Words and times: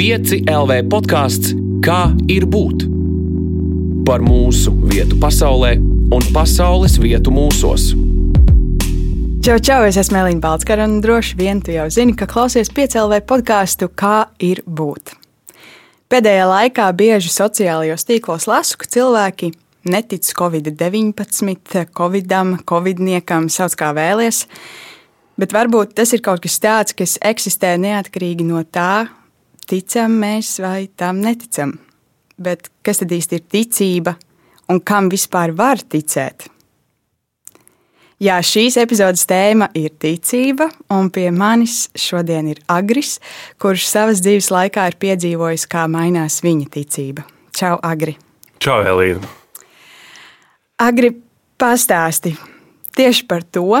5 0.00 0.46
LV 0.48 0.86
podkāsts 0.88 1.50
Kā 1.84 2.14
ir 2.32 2.46
būt? 2.48 2.86
Par 4.08 4.22
mūsu 4.24 4.72
vietu 4.88 5.18
pasaulē 5.20 5.74
un 6.16 6.24
pasaules 6.32 6.94
vietu 7.02 7.28
mūsos. 7.36 7.90
Čau, 9.44 9.58
čau, 9.60 9.82
es 9.84 9.98
esmu 10.00 10.22
Elīna 10.22 10.40
Balskara 10.40 10.86
un 10.88 11.02
droši 11.04 11.36
vien 11.36 11.60
tu 11.60 11.76
jau 11.76 11.84
zini, 11.92 12.16
ka 12.16 12.24
klausies 12.32 12.72
piecēlē 12.72 13.20
podkāstu 13.28 13.90
Kā 13.92 14.30
ir 14.40 14.64
būt. 14.64 15.12
Pēdējā 16.08 16.48
laikā 16.48 16.88
bieži 16.96 17.28
sociālajos 17.36 18.08
tīklos 18.08 18.48
lasu, 18.48 18.80
ka 18.80 18.88
cilvēki 18.96 19.52
netic 19.84 20.32
Covid-19, 20.32 21.92
Covidam, 21.92 22.56
Covidniekam, 22.64 23.52
sauc 23.52 23.76
kā 23.76 23.92
vēlies. 23.92 24.46
Bet 25.36 25.52
varbūt 25.52 25.92
tas 26.00 26.16
ir 26.16 26.24
kaut 26.24 26.40
kas 26.48 26.56
tāds, 26.56 26.96
kas 26.96 27.20
eksistē 27.20 27.76
neatkarīgi 27.76 28.48
no 28.48 28.64
tā, 28.64 29.10
ticam 29.70 30.18
mēs 30.22 30.56
vai 30.62 30.88
tam 30.98 31.20
neticam. 31.22 31.76
Bet 32.40 32.70
kas 32.86 33.02
tad 33.02 33.12
īsti 33.12 33.38
ir 33.38 33.44
ticība 33.52 34.16
un 34.70 34.80
kam 34.80 35.10
vispār 35.12 35.52
var 35.56 35.82
ticēt? 35.82 36.48
Jā, 38.20 38.36
šīs 38.44 38.76
epizodes 38.82 39.22
tēma 39.24 39.70
ir 39.80 39.94
ticība, 39.96 40.66
un 40.92 41.08
pie 41.08 41.30
manis 41.32 41.86
šodien 41.96 42.50
ir 42.52 42.58
Agris, 42.68 43.14
kurš 43.56 43.86
savas 43.88 44.20
dzīves 44.20 44.50
laikā 44.52 44.90
ir 44.90 44.98
piedzīvojis, 45.00 45.64
kā 45.64 45.86
mainās 45.88 46.42
viņa 46.44 46.68
ticība. 46.74 47.24
Čau, 47.56 47.78
Agri! 47.80 48.18
Čau, 48.60 48.82
Elīna! 48.84 49.24
Agri, 50.84 51.14
pastāsti 51.60 52.34
tieši 52.96 53.24
par 53.28 53.46
to, 53.48 53.80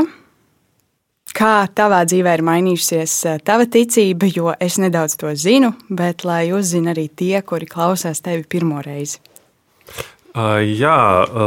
kā 1.36 1.54
tavā 1.76 2.02
dzīvē 2.08 2.34
ir 2.38 2.44
mainījusies 2.46 3.14
eh, 3.28 3.40
tava 3.44 3.66
ticība, 3.70 4.28
jo 4.30 4.54
es 4.60 4.78
nedaudz 4.82 5.16
to 5.20 5.32
zinu, 5.38 5.72
bet 5.88 6.24
lai 6.28 6.50
uzzina 6.56 6.94
arī 6.94 7.08
tie, 7.08 7.40
kuri 7.46 7.68
klausās 7.70 8.22
tevi 8.24 8.46
pirmo 8.48 8.82
reizi. 8.84 9.20
Uh, 10.30 10.60
jā, 10.62 10.96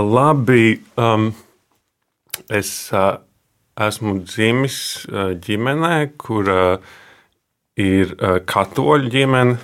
labi. 0.03 0.79
Um, 0.99 1.31
es 2.51 2.69
uh, 2.91 3.15
esmu 3.79 4.17
dzimis 4.25 4.77
uh, 5.07 5.31
ģimenē, 5.39 5.97
kur 6.19 6.49
uh, 6.51 6.95
ir 7.79 8.15
uh, 8.17 8.39
katoļu 8.43 9.11
ģimene. 9.13 9.59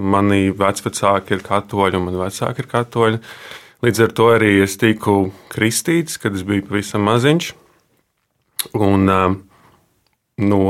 Mani 0.00 0.46
vecāki 0.56 1.36
ir 1.36 1.44
katoļi 1.44 2.00
un 2.00 2.06
mani 2.08 2.22
vecāki 2.24 2.64
ir 2.64 2.70
katoļi. 2.70 3.20
Uh, 3.20 3.58
Līdz 3.80 4.00
ar 4.04 4.10
to 4.12 4.26
arī 4.34 4.50
es 4.60 4.74
tiku 4.76 5.30
kristīts, 5.48 6.18
kad 6.20 6.34
es 6.36 6.44
biju 6.44 6.66
pavisam 6.68 7.06
maziņš. 7.08 7.46
Un, 8.76 9.06
no 10.40 10.62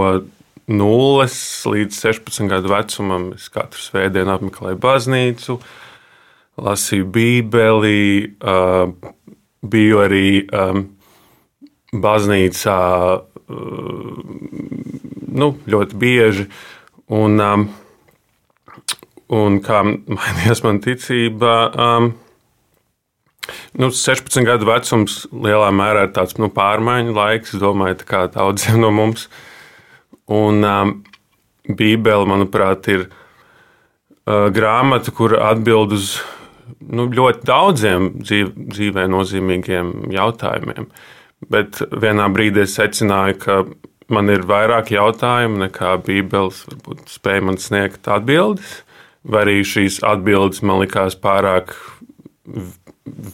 0 0.71 1.27
līdz 1.75 1.97
16 1.99 2.51
gadu 2.51 2.71
vecumam 2.71 3.31
es 3.35 3.49
katru 3.51 3.83
svētdienu 3.83 4.37
apmeklēju 4.37 4.79
baznīcu, 4.81 5.57
lasīju 6.61 7.09
Bībeli, 7.11 8.37
biju 9.75 10.03
arī 10.05 10.29
baznīcā 11.91 12.79
nu, 15.31 15.51
ļoti 15.67 15.99
bieži. 15.99 16.47
Un, 17.11 17.41
um, 17.43 17.67
un 19.35 19.59
kā 19.67 19.83
mainījās 19.85 20.63
mana 20.67 20.83
ticība? 20.85 21.55
Um, 21.75 22.13
Nu, 23.79 23.91
16 23.95 24.47
gadu 24.47 24.69
vecums 24.69 25.25
lielā 25.31 25.71
mērā 25.75 26.09
ir 26.09 26.13
tāds 26.17 26.37
nu, 26.41 26.51
pārmaiņu 26.55 27.15
laiks, 27.17 27.57
domāju, 27.61 28.01
kā 28.09 28.27
daudziem 28.33 28.81
no 28.83 28.93
mums. 28.95 29.29
Un 30.31 30.65
um, 30.67 30.93
Bībele, 31.67 32.27
manuprāt, 32.29 32.89
ir 32.93 33.07
uh, 33.09 34.49
grāmata, 34.55 35.15
kur 35.15 35.37
atbild 35.39 35.95
uz 35.97 36.15
nu, 36.79 37.09
ļoti 37.11 37.47
daudziem 37.49 38.11
dzīv, 38.23 38.53
dzīvē 38.75 39.07
nozīmīgiem 39.11 40.13
jautājumiem. 40.15 40.91
Bet 41.51 41.81
vienā 41.91 42.29
brīdī 42.33 42.65
es 42.67 42.77
secināju, 42.77 43.39
ka 43.41 43.61
man 44.13 44.31
ir 44.33 44.45
vairāk 44.49 44.93
jautājumu 44.95 45.65
nekā 45.65 45.95
Bībeles 46.05 46.65
spēja 47.11 47.47
man 47.47 47.59
sniegt 47.63 48.09
atbildes, 48.11 48.81
vai 49.25 49.45
arī 49.47 49.61
šīs 49.67 50.01
atbildes 50.07 50.63
man 50.67 50.83
likās 50.83 51.17
pārāk 51.21 51.75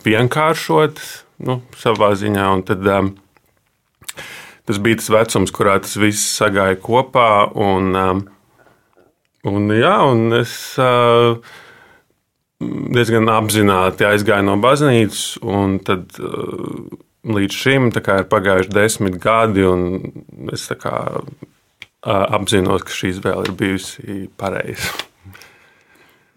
vienkāršot 0.07 1.01
nu, 1.47 1.61
savā 1.79 2.13
ziņā. 2.19 2.49
Tad, 2.69 2.89
um, 2.91 3.13
tas 4.69 4.81
bija 4.83 5.01
tas 5.01 5.11
vecums, 5.13 5.55
kurā 5.55 5.79
tas 5.83 5.97
viss 6.01 6.37
sagāja 6.39 6.79
kopā. 6.81 7.31
Un, 7.53 7.93
um, 7.97 8.23
un, 9.49 9.73
jā, 9.77 9.97
un 10.11 10.41
es 10.41 10.55
uh, 10.83 11.39
diezgan 12.61 13.29
apzināti 13.33 14.09
aizgāju 14.09 14.49
no 14.49 14.57
baznīcas. 14.63 15.27
Tad, 15.89 16.21
uh, 16.23 17.03
līdz 17.27 17.59
šim 17.59 17.91
ir 17.91 18.29
pagājuši 18.31 18.73
desmit 18.75 19.19
gadi, 19.23 19.65
un 19.67 20.51
es 20.55 20.69
kā, 20.79 20.97
uh, 21.21 22.25
apzinos, 22.39 22.87
ka 22.87 22.95
šī 22.95 23.17
izvēle 23.17 23.49
ir 23.49 23.59
bijusi 23.59 24.19
pareiza. 24.39 24.95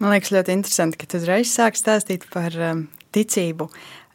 Man 0.00 0.14
liekas, 0.14 0.32
ļoti 0.32 0.54
interesanti, 0.56 0.96
ka 0.96 1.10
tu 1.12 1.18
uzreiz 1.20 1.50
sāki 1.52 1.76
stāstīt 1.76 2.24
par 2.32 2.54
um, 2.56 2.86
ticību 3.12 3.68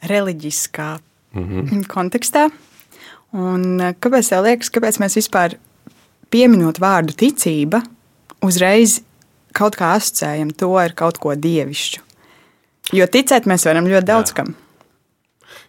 reliģiskā 0.10 0.90
mm 1.36 1.44
-hmm. 1.44 1.86
kontekstā. 1.88 2.50
Un 3.36 3.82
eh, 3.82 3.96
kāpēc 4.00 4.30
tev 4.30 4.44
liekas, 4.46 4.72
kāpēc 4.72 5.00
mēs 5.02 5.18
vispār 5.20 5.58
pieminot 6.30 6.80
vārdu 6.80 7.14
ticība, 7.14 7.84
uzreiz 8.42 9.02
kaut 9.54 9.76
kā 9.76 9.96
asociējam 9.96 10.52
to 10.58 10.76
ar 10.78 10.94
kaut 10.94 11.18
ko 11.18 11.36
dievišķu? 11.36 12.02
Jo 12.94 13.08
ticēt 13.08 13.48
mēs 13.50 13.66
varam 13.66 13.88
ļoti 13.90 14.06
daudz 14.06 14.32
Jā. 14.32 14.36
kam. 14.36 14.56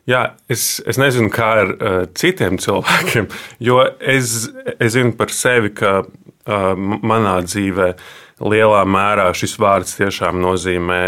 Jā, 0.06 0.36
es, 0.48 0.82
es 0.86 0.98
nezinu, 0.98 1.30
kā 1.34 1.48
ar 1.62 1.72
uh, 1.72 1.96
citiem 2.14 2.58
cilvēkiem, 2.62 3.26
jo 3.58 3.80
es, 4.00 4.48
es 4.78 4.92
zinu 4.92 5.16
par 5.18 5.32
sevi, 5.34 5.72
ka 5.74 6.04
uh, 6.04 6.74
manā 7.02 7.40
dzīvēm 7.42 7.94
lielā 8.40 8.82
mērā 8.88 9.30
šis 9.36 9.56
vārds 9.60 9.96
tiešām 9.98 10.40
nozīmē 10.42 11.02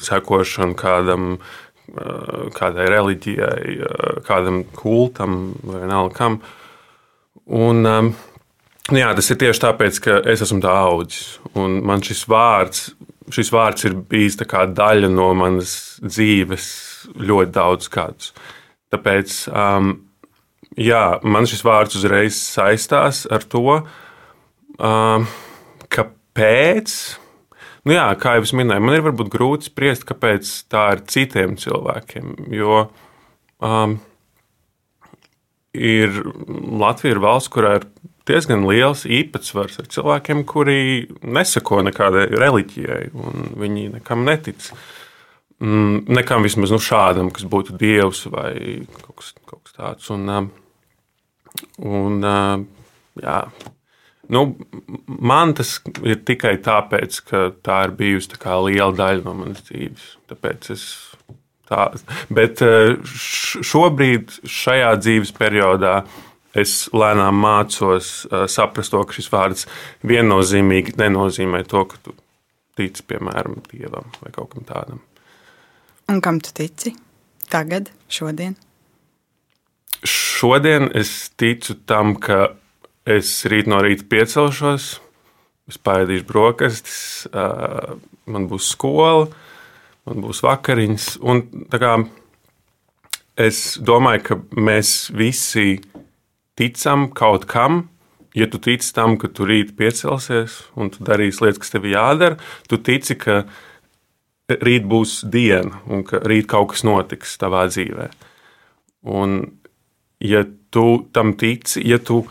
sekošanu 0.00 0.76
kādam, 0.78 1.36
kādai 2.56 2.86
reliģijai, 2.92 3.74
kādam 4.26 4.62
kultam 4.76 5.54
vai 5.62 5.82
vienalga 5.84 6.16
kam. 6.16 6.38
Un, 7.44 7.84
jā, 8.88 9.10
tas 9.16 9.30
ir 9.30 9.40
tieši 9.42 9.64
tāpēc, 9.66 10.00
ka 10.04 10.20
es 10.32 10.44
esmu 10.46 10.62
tā 10.64 10.72
audzis. 10.86 11.36
Man 11.54 12.04
šis 12.04 12.24
vārds, 12.30 12.88
šis 13.34 13.52
vārds 13.52 13.84
ir 13.88 13.98
bijis 14.08 14.40
daļa 14.40 15.12
no 15.12 15.30
manas 15.36 16.00
dzīves 16.00 16.66
ļoti 17.20 17.52
daudz 17.52 17.92
gadus. 17.92 18.32
Tāpēc 18.94 19.36
um, 19.50 19.94
jā, 20.80 21.18
man 21.22 21.48
šis 21.50 21.64
vārds 21.66 21.98
uzreiz 21.98 22.38
saistās 22.40 23.24
ar 23.28 23.44
to, 23.44 23.80
um, 24.78 25.26
pēc. 26.36 26.96
Nu 27.84 27.96
jā, 27.96 28.06
kā 28.20 28.38
jau 28.38 28.46
es 28.46 28.54
minēju, 28.56 28.84
man 28.84 28.96
ir 28.96 29.04
varbūt 29.04 29.30
grūti 29.32 29.68
spriest, 29.68 30.06
kāpēc 30.08 30.50
tā 30.72 30.86
ir 30.96 31.04
citiem 31.10 31.58
cilvēkiem. 31.60 32.34
Jo 32.54 32.86
um, 33.60 33.98
ir 35.74 36.16
Latvija 36.80 37.16
ir 37.16 37.22
valsts, 37.22 37.52
kurā 37.52 37.76
ir 37.80 37.88
diezgan 38.28 38.64
liels 38.68 39.04
īpatsvars 39.04 39.80
ar 39.82 39.88
cilvēkiem, 39.92 40.44
kuri 40.48 40.78
nesako 41.22 41.82
nekādai 41.84 42.28
reliģijai, 42.32 43.08
un 43.12 43.50
viņi 43.60 43.88
nekam 43.98 44.24
netic. 44.26 44.70
Mm, 45.64 46.04
nekam 46.10 46.44
vismaz 46.44 46.72
nu, 46.74 46.80
šādam, 46.82 47.30
kas 47.32 47.46
būtu 47.48 47.76
dievs 47.78 48.24
vai 48.32 48.54
kaut 49.04 49.20
kas, 49.20 49.30
kaut 49.46 49.62
kas 49.62 49.76
tāds. 49.76 50.10
Un, 50.12 50.26
um, 50.32 50.48
un, 51.84 52.18
um, 52.24 52.64
jā, 53.22 53.38
Nu, 54.32 54.44
man 55.06 55.54
tas 55.58 55.76
ir 56.04 56.22
tikai 56.26 56.56
tāpēc, 56.64 57.20
ka 57.28 57.46
tā 57.64 57.80
ir 57.88 57.94
bijusi 57.98 58.38
tā 58.38 58.56
liela 58.64 58.92
daļa 58.96 59.24
no 59.26 59.34
manas 59.42 59.64
dzīves. 59.68 60.06
Tāpēc 60.30 60.70
es 60.74 60.84
tā, 61.68 61.88
bet 62.32 62.62
eh, 62.64 62.94
šobrīd, 63.04 64.38
šajā 64.48 64.92
dzīves 65.02 65.34
periodā, 65.36 65.98
es 66.56 66.86
lēnām 66.94 67.40
mācos 67.44 68.12
eh, 68.30 68.46
saprast 68.50 68.94
to, 68.94 69.02
ka 69.04 69.16
šis 69.16 69.30
vārds 69.32 69.66
viennozīmīgi 70.06 70.96
nenozīmē 71.00 71.64
to, 71.68 71.84
ka 71.90 72.00
tu 72.04 72.16
tici, 72.78 73.04
piemēram, 73.06 73.60
dievam 73.70 74.08
vai 74.22 74.32
kaut 74.34 74.54
kam 74.54 74.66
tādam. 74.68 75.02
Un 76.10 76.20
kam 76.24 76.40
tu 76.44 76.52
tici? 76.56 76.94
Tagad, 77.52 77.90
šodien? 78.12 78.56
Šodien 80.04 80.90
es 80.96 81.30
ticu 81.40 81.76
tam, 81.88 82.16
ka 82.20 82.54
Es 83.04 83.42
rīt 83.52 83.66
no 83.68 83.82
rīta 83.84 84.06
piecelšos, 84.08 84.84
es 85.68 85.80
paēdīšu 85.84 86.24
brokastis, 86.24 87.00
man 88.24 88.46
būs 88.48 88.70
skola, 88.72 89.26
man 90.08 90.22
būs 90.24 90.40
vakariņas. 90.44 91.08
Un, 91.20 91.42
kā, 91.68 91.98
es 93.36 93.74
domāju, 93.76 94.22
ka 94.24 94.38
mēs 94.56 95.10
visi 95.12 95.82
ticam 96.56 97.10
kaut 97.12 97.44
kam, 97.50 97.82
ja 98.32 98.48
tu 98.48 98.56
tici 98.64 98.88
tam, 98.96 99.18
ka 99.20 99.28
tu 99.28 99.44
rīt 99.44 99.74
piecelsies 99.76 100.62
un 100.80 100.88
tu 100.94 101.04
darīsi 101.04 101.44
lietas, 101.44 101.60
kas 101.60 101.74
tev 101.74 101.84
jādara, 101.90 102.40
tu 102.72 102.80
tici, 102.80 103.18
ka 103.20 103.42
rīt 104.48 104.88
būs 104.88 105.26
diena 105.28 105.84
un 105.92 106.06
ka 106.08 106.22
rīt 106.24 106.48
kaut 106.48 106.72
kas 106.72 106.86
notiks 106.88 107.36
tavā 107.40 107.66
dzīvē. 107.68 108.08
Un, 109.12 109.38
ja 110.24 110.46
tu 110.72 110.88
tam 111.12 111.36
tici, 111.36 111.84
ja 111.84 112.00
tu 112.00 112.22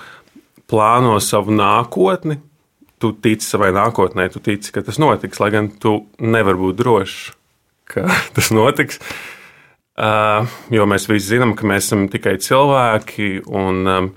plāno 0.74 1.20
savu 1.22 1.54
nākotni, 1.54 2.40
tu 3.02 3.12
tici 3.14 3.46
savai 3.46 3.70
nākotnē, 3.75 4.30
tu 4.34 4.42
tici, 4.44 4.72
ka 4.74 4.81
tas 4.86 4.98
notiks, 5.02 5.42
lai 5.44 5.52
gan 5.54 5.70
tu 5.70 6.00
nevari 6.24 6.62
būt 6.62 6.80
drošs, 6.80 7.22
ka 7.94 8.08
tas 8.36 8.50
notiks. 8.56 9.02
Uh, 9.94 10.50
jo 10.74 10.88
mēs 10.90 11.06
visi 11.06 11.36
zinām, 11.36 11.54
ka 11.54 11.68
mēs 11.70 11.86
esam 11.86 12.08
tikai 12.10 12.40
cilvēki, 12.42 13.44
un 13.46 13.90
um, 13.92 14.08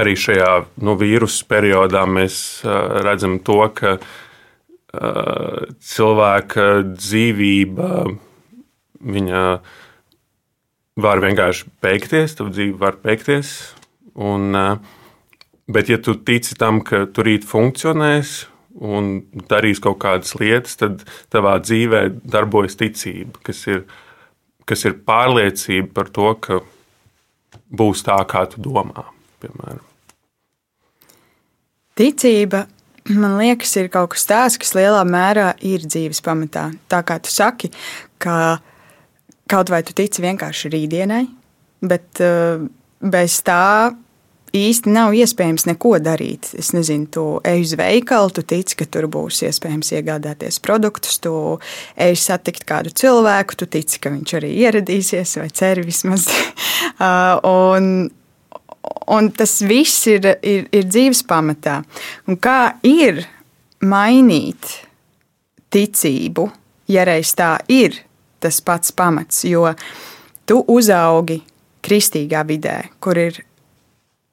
arī 0.00 0.14
šajā 0.16 0.54
nu, 0.86 0.94
vīrusu 0.96 1.44
periodā 1.50 2.06
mēs 2.08 2.38
uh, 2.64 3.02
redzam 3.04 3.36
to, 3.44 3.58
ka 3.76 3.98
uh, 3.98 5.66
cilvēka 5.84 6.70
dzīvība 6.94 7.90
viņa 9.00 9.42
var 11.00 11.20
vienkārši 11.26 11.68
beigties, 11.84 12.38
tā 12.38 12.48
dzīve 12.48 12.80
var 12.80 12.96
beigties. 13.04 13.52
Un, 14.16 14.48
uh, 14.56 14.96
bet, 15.70 15.90
ja 15.90 15.98
tu 16.02 16.16
tici 16.18 16.58
tam, 16.58 16.82
ka 16.84 17.06
tu 17.06 17.24
rīt 17.26 17.46
funkcionēs 17.48 18.44
un 18.80 19.16
darīs 19.50 19.80
kaut 19.82 19.98
kādas 20.02 20.36
lietas, 20.40 20.76
tad 20.80 21.02
tavā 21.32 21.56
dzīvē 21.62 22.06
darbojas 22.22 22.78
ticība, 22.80 23.42
kas 23.46 23.66
ir 23.70 23.84
kas 24.70 24.86
ir 24.86 25.00
pārliecība 25.06 25.90
par 25.94 26.10
to, 26.14 26.32
ka 26.42 26.60
būs 27.74 28.04
tā, 28.06 28.18
kā 28.30 28.44
tu 28.50 28.62
domā. 28.62 29.08
Piemēram. 29.42 29.82
Ticība, 31.98 32.64
man 33.10 33.36
liekas, 33.40 33.72
ir 33.80 33.90
kaut 33.92 34.14
kas 34.14 34.28
tāds, 34.30 34.58
kas 34.60 34.74
lielā 34.78 35.02
mērā 35.08 35.52
ir 35.66 35.84
dzīves 35.84 36.22
pamatā. 36.24 36.70
Tā 36.90 37.02
kā 37.06 37.18
tu 37.22 37.32
saki, 37.32 37.72
ka 38.22 38.60
kaut 39.50 39.72
vai 39.72 39.82
tu 39.86 39.96
tici 39.96 40.22
vienkārši 40.22 40.70
rītdienai, 40.72 41.24
bet 41.90 42.22
uh, 42.22 42.62
bez 43.02 43.40
tā 43.44 43.90
īsti 44.56 44.92
nav 44.92 45.14
iespējams 45.14 45.66
neko 45.68 45.94
darīt. 46.02 46.50
Es 46.58 46.72
nezinu, 46.74 47.06
tu 47.12 47.24
ej 47.46 47.64
uz 47.64 47.74
veikalu, 47.78 48.32
tu 48.34 48.44
tici, 48.46 48.76
ka 48.78 48.86
tur 48.90 49.06
būs 49.12 49.42
iespējams 49.46 49.92
iegādāties 49.98 50.60
produktus, 50.64 51.18
tu 51.22 51.32
ej 52.00 52.16
satikt 52.18 52.66
kādu 52.68 52.92
cilvēku, 52.94 53.58
tu 53.60 53.68
tici, 53.70 54.00
ka 54.02 54.12
viņš 54.14 54.36
arī 54.40 54.52
ieradīsies, 54.64 55.36
vai 55.42 55.48
ceri 55.54 55.84
vismaz. 55.86 56.28
Uh, 56.98 57.38
un, 57.70 58.10
un 59.16 59.32
tas 59.36 59.58
viss 59.66 60.06
ir, 60.10 60.26
ir, 60.42 60.66
ir 60.72 60.88
dzīves 60.88 61.24
pamatā. 61.28 61.80
Un 62.28 62.40
kā 62.40 62.76
ir 62.86 63.22
mainīt 63.86 64.74
ticību, 65.70 66.48
ja 66.90 67.06
reiz 67.06 67.34
tā 67.38 67.54
ir 67.70 68.02
tas 68.40 68.58
pats 68.64 68.92
pamats, 68.96 69.44
jo 69.44 69.68
tu 70.48 70.62
uzaugi 70.72 71.38
kristīgā 71.84 72.42
vidē, 72.48 72.76
kur 73.00 73.18
ir 73.20 73.38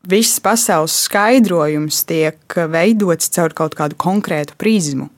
viss 0.09 0.39
pasaules 0.43 0.95
skaidrojums 1.05 2.03
tiek 2.07 2.57
veidots 2.71 3.31
caur 3.35 3.55
kaut 3.57 3.75
kādu 3.77 3.97
konkrētu 3.99 4.57
prizmu. 4.59 5.09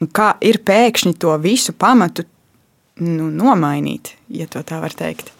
Un 0.00 0.10
kā 0.12 0.34
ir 0.44 0.60
pēkšņi 0.64 1.16
to 1.20 1.32
visu 1.40 1.72
pamatu 1.72 2.26
nu, 3.00 3.30
nomainīt, 3.32 4.12
ja 4.28 4.46
tā 4.48 4.80
var 4.82 4.94
teikt? 4.96 5.32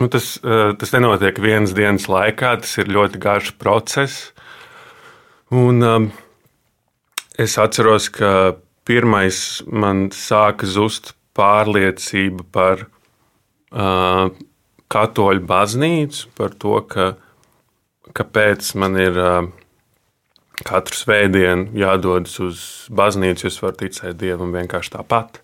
Nu, 0.00 0.08
tas, 0.08 0.38
eh, 0.42 0.72
tas 0.78 0.92
nenotiek 0.94 1.36
vienas 1.38 1.74
dienas 1.76 2.08
laikā, 2.08 2.56
tas 2.64 2.78
ir 2.80 2.90
ļoti 2.90 3.20
garš 3.22 3.52
process. 3.60 4.32
Un, 5.52 5.82
um, 5.84 6.12
es 7.38 7.58
atceros, 7.60 8.08
ka 8.08 8.56
pirmais 8.88 9.62
man 9.68 10.08
sāka 10.10 10.66
zust 10.66 11.12
pārliecība 11.36 12.44
par 12.52 12.86
uh, 13.70 14.32
katoļu 14.92 15.44
baznīcu, 15.46 16.32
par 16.36 16.56
to, 16.56 16.80
ka 16.88 17.12
kāpēc 18.16 18.74
man 18.80 18.96
ir 19.00 19.18
katru 20.66 20.96
svētdienu 20.96 21.72
jādodas 21.78 22.38
uz 22.42 22.62
baznīcu, 22.92 23.48
es 23.48 23.58
varu 23.62 23.78
ticēt 23.82 24.18
Dievam 24.20 24.54
vienkārši 24.54 24.96
tāpat. 24.96 25.40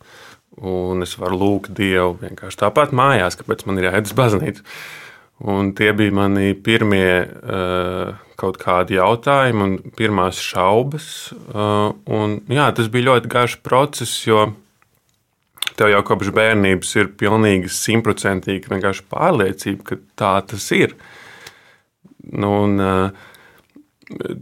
Un 0.59 1.05
es 1.07 1.15
varu 1.19 1.39
lūgt 1.39 1.75
Dievu 1.79 2.17
vienkārši 2.23 2.63
tāpat 2.65 2.95
mājās, 2.97 3.39
kāpēc 3.39 3.65
man 3.69 3.79
ir 3.79 3.91
jāiet 3.91 4.11
uz 4.11 4.15
baznīcu. 4.19 4.65
Un 5.49 5.71
tie 5.79 5.93
bija 5.95 6.15
mani 6.19 6.51
pirmie 6.67 7.11
uh, 7.23 8.17
kaut 8.39 8.59
kādi 8.59 8.97
jautājumi 8.99 9.63
un 9.65 9.77
pirmās 9.99 10.41
šaubas. 10.43 11.11
Uh, 11.47 11.93
un, 12.11 12.41
jā, 12.51 12.67
tas 12.75 12.91
bija 12.91 13.13
ļoti 13.13 13.31
garš 13.31 13.61
process, 13.63 14.25
jo 14.27 14.49
tev 15.79 15.93
jau 15.93 16.03
kopš 16.11 16.33
bērnības 16.35 16.91
ir 16.99 17.13
pilnīgi 17.21 17.71
simtprocentīgi 17.71 18.67
pārliecība, 19.13 19.85
ka 19.87 20.01
tā 20.19 20.35
tas 20.51 20.67
ir. 20.75 20.99
Uh, 20.99 21.15
Nu, 22.33 22.51
un, 22.65 22.81
uh, 22.83 24.35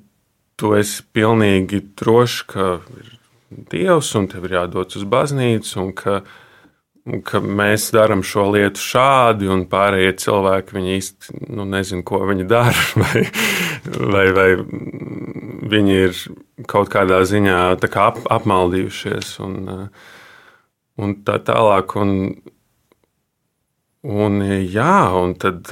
tu 0.56 0.72
esi 0.76 1.04
pilnīgi 1.14 1.82
drošs, 1.98 2.40
ka 2.50 2.72
ir 2.96 3.12
Dievs 3.70 4.10
un 4.18 4.26
tev 4.26 4.48
ir 4.48 4.56
jādodas 4.56 4.98
uz 4.98 5.04
baznīcu, 5.06 5.76
un 5.78 5.92
ka, 5.96 6.16
un 7.06 7.22
ka 7.24 7.38
mēs 7.40 7.92
darām 7.94 8.24
šo 8.26 8.48
lietu 8.56 8.82
šādi, 8.82 9.46
un 9.52 9.62
pārējie 9.70 10.16
cilvēki 10.24 10.82
īsti 10.96 11.38
nu, 11.54 11.64
nezina, 11.70 12.02
ko 12.06 12.24
viņi 12.26 12.48
dara, 12.50 12.74
vai, 13.02 13.22
vai, 13.86 14.26
vai 14.34 14.48
viņi 15.76 15.96
ir 16.08 16.20
kaut 16.68 16.90
kādā 16.92 17.22
ziņā 17.28 17.60
kā 17.86 18.10
ap, 18.10 18.20
apmaldījušies. 18.40 19.36
Un, 19.46 19.56
un 20.98 21.16
tā 21.26 21.38
tālāk. 21.46 21.96
Un, 22.02 22.12
un, 24.02 24.42
jā, 24.66 24.96
un 25.22 25.36
tad 25.38 25.70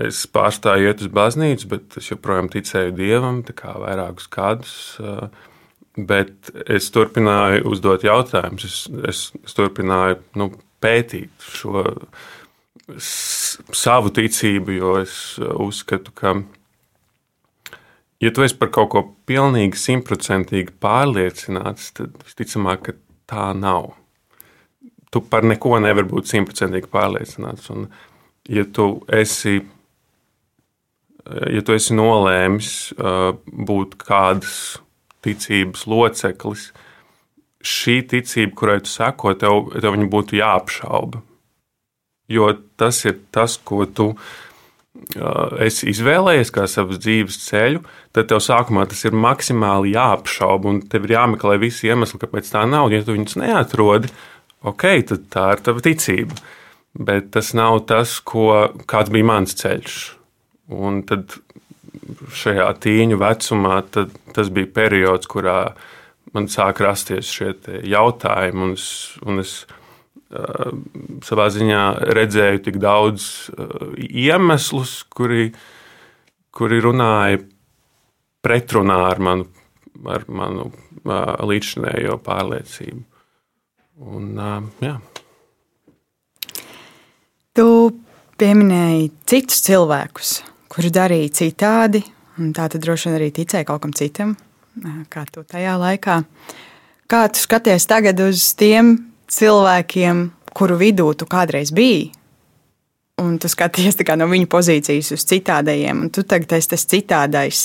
es 0.00 0.24
pārstāju 0.32 0.88
iet 0.88 1.02
uz 1.04 1.10
baznīcu, 1.12 1.68
bet 1.72 1.96
es 2.00 2.10
joprojām 2.10 2.50
ticēju 2.52 2.94
dievam, 2.96 3.42
kā 3.44 3.74
vairākus 3.82 4.28
gadus. 4.32 4.76
Bet 5.92 6.48
es 6.72 6.88
turpināju 6.94 7.66
uzdot 7.68 8.04
jautājumus, 8.06 8.64
es, 8.64 8.76
es, 9.10 9.18
es 9.44 9.56
turpināju 9.58 10.22
nu, 10.40 10.48
pētīt 10.82 11.50
šo 11.52 11.84
savu 12.96 14.12
ticību, 14.14 14.76
jo 14.78 14.96
es 15.02 15.16
uzskatu, 15.38 16.14
ka, 16.16 16.34
ja 18.22 18.32
tu 18.34 18.44
esi 18.46 18.56
par 18.58 18.72
kaut 18.74 18.90
ko 18.94 19.04
pilnīgi 19.28 19.78
simtprocentīgi 19.78 20.74
pārliecināts, 20.82 21.92
tad 21.98 22.16
visticamāk, 22.24 22.88
ka 22.88 22.96
tā 23.30 23.50
nav. 23.56 23.92
Tu 25.12 25.20
par 25.28 25.44
neko 25.44 25.76
nevari 25.84 26.08
būt 26.08 26.30
simtprocentīgi 26.30 26.88
pārliecināts. 26.92 27.68
Un, 27.74 27.86
ja 28.48 28.64
tu 28.64 28.94
esi, 29.12 29.60
ja 31.26 31.62
tu 31.64 31.74
esi 31.76 31.94
nolēmis 31.96 32.70
uh, 32.96 33.32
būt 33.46 33.98
kādas 34.02 34.78
ticības 35.22 35.86
loceklis, 35.86 36.70
šī 37.62 38.00
ticība, 38.10 38.54
kurai 38.58 38.78
tu 38.82 38.90
seko, 38.90 39.34
tev, 39.38 39.68
tev 39.82 39.98
būtu 40.10 40.40
jāapšauba. 40.40 41.22
Jo 42.32 42.48
tas 42.80 43.04
ir 43.06 43.20
tas, 43.34 43.54
ko 43.62 43.84
tu 43.86 44.12
uh, 44.14 45.60
esi 45.62 45.90
izvēlējies 45.92 46.50
kā 46.54 46.66
savas 46.70 46.98
dzīves 47.02 47.38
ceļu, 47.46 47.84
tad 48.16 48.30
tev 48.32 48.42
sākumā 48.42 48.86
tas 48.90 49.04
ir 49.06 49.14
maksimāli 49.14 49.94
jāapšauba, 49.94 50.72
un 50.72 50.80
tev 50.90 51.06
ir 51.06 51.16
jāmeklē 51.18 51.58
visi 51.62 51.90
iemesli, 51.90 52.20
kāpēc 52.22 52.50
tā 52.50 52.64
nav. 52.68 52.90
Ja 52.92 53.04
tu 53.04 53.14
viņus 53.14 53.38
neatrodi, 53.42 54.10
ok, 54.66 54.88
tad 55.12 55.30
tā 55.32 55.46
ir 55.54 55.64
tava 55.68 55.84
ticība. 55.84 56.40
Bet 56.92 57.30
tas 57.32 57.54
nav 57.56 57.86
tas, 57.88 58.18
ko, 58.20 58.50
kāds 58.90 59.12
bija 59.14 59.24
mans 59.30 59.54
ceļš. 59.56 60.00
Un 60.70 61.02
tad 61.08 61.34
šajā 62.32 62.68
tīņu 62.82 63.18
vecumā 63.20 63.80
tas 63.90 64.50
bija 64.54 64.70
periods, 64.74 65.28
kurā 65.30 65.74
man 66.32 66.48
sāk 66.48 66.80
rasties 66.84 67.30
šie 67.32 67.52
jautājumi, 67.88 68.62
un 68.66 68.74
es, 68.76 68.86
un 69.26 69.42
es 69.42 69.54
uh, 70.32 70.72
savā 71.26 71.48
ziņā 71.52 71.82
redzēju 72.16 72.62
tik 72.68 72.78
daudz 72.82 73.28
uh, 73.52 73.92
iemeslus, 73.98 75.02
kuri, 75.12 75.50
kuri 76.54 76.80
runāja 76.84 77.42
pretrunā 78.42 79.00
ar 79.10 79.22
manu, 79.22 79.48
ar 80.08 80.26
manu 80.28 80.70
uh, 80.70 81.34
līdzinējo 81.48 82.18
pārliecību. 82.24 83.02
Un, 84.02 84.32
jā. 84.82 84.96
Tu 87.54 87.66
pieminēji 88.40 89.10
citus 89.28 89.60
cilvēkus, 89.66 90.30
kuri 90.72 90.92
darīja 90.92 91.34
citādi, 91.42 92.00
un 92.40 92.54
tā 92.56 92.68
tad 92.72 92.82
droši 92.84 93.10
vien 93.10 93.18
arī 93.18 93.30
ticēja 93.36 93.68
kaut 93.68 93.82
kam 93.84 93.92
citam, 93.96 94.36
kā 95.12 95.26
tu 95.28 95.44
tajā 95.44 95.76
laikā. 95.80 96.22
Kā 97.12 97.26
tu 97.28 97.42
skaties 97.42 97.84
tagad 97.90 98.20
uz 98.24 98.46
tiem 98.56 98.94
cilvēkiem, 99.28 100.24
kuru 100.56 100.80
vidū 100.80 101.12
tu 101.18 101.28
kādreiz 101.28 101.74
biji? 101.76 102.12
un 103.22 103.38
tu 103.38 103.48
skaties 103.50 103.96
no 104.16 104.26
viņa 104.30 104.48
pozīcijas 104.50 105.12
uz 105.14 105.24
citādajiem, 105.28 106.04
un 106.04 106.10
tu 106.10 106.24
tagad 106.26 106.56
esi 106.58 106.72
tas 106.74 106.86
citādais 106.88 107.62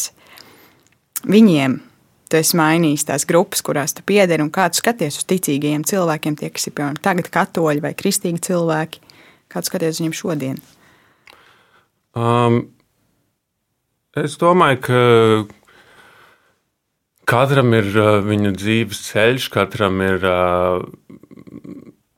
viņiem. 1.25 1.81
Tu 2.27 2.35
esi 2.35 2.57
mainījis 2.59 3.05
tās 3.07 3.23
grupas, 3.23 3.61
kurās 3.63 3.93
tu 3.95 4.03
piederi, 4.03 4.43
un 4.43 4.51
kā 4.51 4.65
tu 4.67 4.81
skaties 4.81 5.21
uz 5.21 5.27
ticīgajiem 5.29 5.85
cilvēkiem, 5.87 6.35
tie, 6.35 6.49
kas 6.51 6.67
ir 6.67 6.73
piemēram 6.75 6.97
tagad 6.99 7.29
katoļi 7.31 7.83
vai 7.85 7.93
kristīgi 7.95 8.41
cilvēki. 8.49 8.99
Kā 9.47 9.63
tu 9.63 9.69
skaties 9.69 9.95
uz 9.95 10.01
viņiem 10.01 10.17
šodien? 10.17 10.57
Um, 12.17 12.65
es 14.23 14.37
domāju, 14.41 14.79
ka 14.87 15.01
katram 17.27 17.73
ir 17.77 17.87
uh, 17.97 18.17
viņa 18.25 18.51
dzīves 18.57 19.01
ceļš, 19.11 19.47
katram 19.53 20.01
ir 20.05 20.23
uh, 20.27 20.83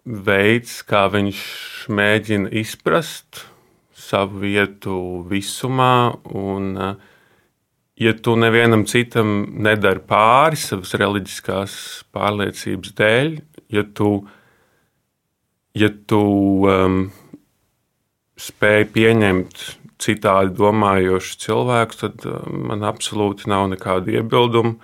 veids, 0.09 0.79
kā 0.87 1.05
viņš 1.13 1.39
mēģina 1.93 2.49
izprast 2.61 3.45
savu 4.09 4.41
vietu 4.43 4.95
visumā. 5.29 6.15
Un, 6.33 6.73
ja 7.99 8.13
tu 8.17 8.35
nevienam 8.39 8.85
citam 8.89 9.43
nedari 9.61 10.01
pāri 10.09 10.59
savas 10.59 10.95
reliģiskās 10.97 11.73
pārliecības 12.15 12.95
dēļ, 12.97 13.33
ja 13.75 13.85
tu, 13.93 14.13
ja 15.77 15.91
tu 16.09 16.23
um, 16.65 17.03
spēj 18.39 18.87
pieņemt 18.95 19.65
citādi 19.99 20.55
domājošus 20.57 21.41
cilvēkus, 21.43 22.01
tad 22.03 22.25
um, 22.29 22.69
man 22.71 22.85
absolūti 22.87 23.49
nav 23.51 23.67
nekāda 23.73 24.19
iebilduma. 24.19 24.77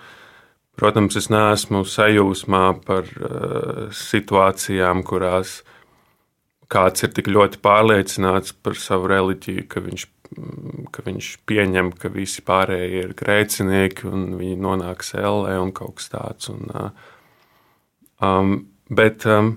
Protams, 0.76 1.16
es 1.16 1.30
neesmu 1.32 1.86
sajūsmā 1.88 2.64
par 2.84 3.08
uh, 3.16 3.86
situācijām, 3.96 5.00
kurās 5.08 5.62
kāds 6.72 7.06
ir 7.06 7.14
tik 7.16 7.30
ļoti 7.32 7.62
pārliecināts 7.64 8.52
par 8.60 8.76
savu 8.76 9.08
reliģiju, 9.08 9.64
ka 9.72 9.80
viņš, 9.80 10.06
mm, 10.36 10.86
ka 10.92 11.06
viņš 11.06 11.30
pieņem, 11.48 11.92
ka 11.96 12.12
visi 12.12 12.44
pārējie 12.44 13.06
ir 13.06 13.16
grēcinieki 13.16 14.10
un 14.10 14.28
viņi 14.36 14.60
nonāks 14.66 15.14
ellē 15.16 15.56
un 15.62 15.72
kaut 15.72 15.96
kas 16.02 16.12
tāds. 16.12 16.52
Un, 16.52 16.68
uh, 16.74 16.90
um, 18.20 18.56
bet, 18.92 19.24
um, 19.24 19.54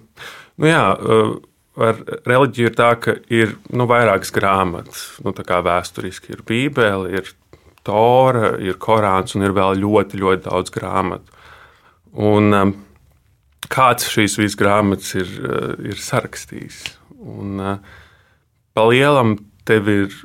nu 0.55 0.71
jā, 0.71 0.85
uh, 0.95 1.35
ar 1.83 1.99
reliģiju 2.27 2.69
ir 2.69 2.75
tā, 2.77 2.89
ka 3.01 3.15
ir 3.31 3.55
nu, 3.71 3.87
vairākas 3.89 4.31
grāmatas. 4.35 5.03
Nu, 5.23 5.33
tā 5.35 5.45
kā 5.47 5.61
vēsturiski 5.65 6.35
ir 6.35 6.43
Bībele, 6.47 7.11
ir 7.19 7.31
Tora, 7.87 8.53
ir 8.61 8.77
Korāns 8.81 9.35
un 9.37 9.45
ir 9.47 9.55
vēl 9.55 9.79
ļoti, 9.79 10.19
ļoti 10.19 10.45
daudz 10.49 10.73
grāmatu. 10.75 11.37
Un, 12.19 12.53
um, 12.55 12.73
kāds 13.71 14.09
šīs 14.11 14.37
visas 14.41 14.57
grāmatas 14.59 15.13
ir, 15.17 15.31
uh, 15.43 15.71
ir 15.85 16.01
sarakstījis? 16.01 16.81
Un, 17.19 17.55
uh, 17.61 18.03
pa 18.75 18.85
lielam 18.89 19.37
tev 19.67 19.89
ir, 19.91 20.19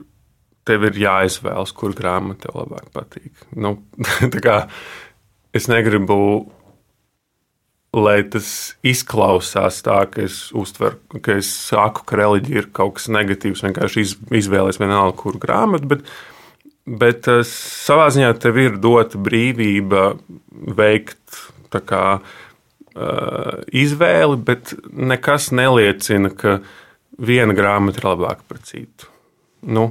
tev 0.66 0.88
ir 0.88 0.99
jāizvēlas, 1.04 1.75
kur 1.76 1.94
grāmata 1.96 2.49
tev 2.49 2.61
labāk 2.62 2.90
patīk. 2.96 3.46
Nu, 3.54 3.76
kā, 4.44 4.64
es 5.54 5.70
negribu 5.70 6.18
lai 7.94 8.18
tas 8.26 8.48
izklausās 8.86 9.80
tā, 9.86 10.00
ka 10.10 10.24
es 10.26 10.48
uztveru, 10.56 10.98
ka 11.22 11.38
es 11.38 11.50
saku, 11.70 12.02
ka 12.08 12.18
reliģija 12.18 12.64
ir 12.64 12.70
kaut 12.74 12.96
kas 12.98 13.10
negatīvs, 13.12 13.62
vienkārši 13.66 14.06
izvēlēties 14.40 14.80
vienalga, 14.82 15.16
kuru 15.22 15.42
grāmatu. 15.42 15.90
Bet, 15.94 16.08
Bet 16.84 17.24
uh, 17.32 17.40
savā 17.48 18.10
ziņā 18.12 18.34
tev 18.36 18.58
ir 18.60 18.74
dota 18.76 19.16
brīvība 19.16 20.10
veikt 20.52 21.38
kā, 21.72 22.02
uh, 22.20 23.54
izvēli, 23.72 24.36
bet 24.44 24.74
nekas 24.92 25.48
neliecina, 25.56 26.28
ka 26.28 26.58
viena 27.16 27.56
grāmata 27.56 28.02
ir 28.02 28.08
labāka 28.10 28.44
par 28.46 28.60
citu. 28.68 29.08
Nu, 29.64 29.86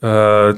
uh, 0.00 0.56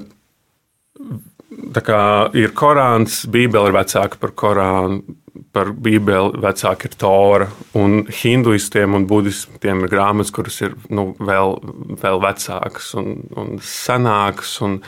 tā 1.74 1.82
kā 1.84 2.00
ir 2.38 2.54
Korāns, 2.54 3.24
Bībele 3.26 3.72
ir 3.72 3.76
vecāka 3.80 4.22
par 4.22 4.36
Korānu, 4.38 5.18
par 5.52 5.72
Bībeli 5.72 6.40
vecāka 6.42 6.88
ir 6.88 6.96
Tora, 7.00 7.48
un 7.78 8.02
hinduistiem 8.12 8.96
un 8.96 9.06
budistiem 9.08 9.84
ir 9.84 9.92
grāmatas, 9.92 10.32
kuras 10.34 10.58
ir 10.64 10.74
nu, 10.92 11.12
vēl, 11.20 11.56
vēl 12.02 12.20
vecākas 12.22 12.92
un, 13.00 13.14
un 13.38 13.54
senākas. 13.64 14.58
Un 14.64 14.80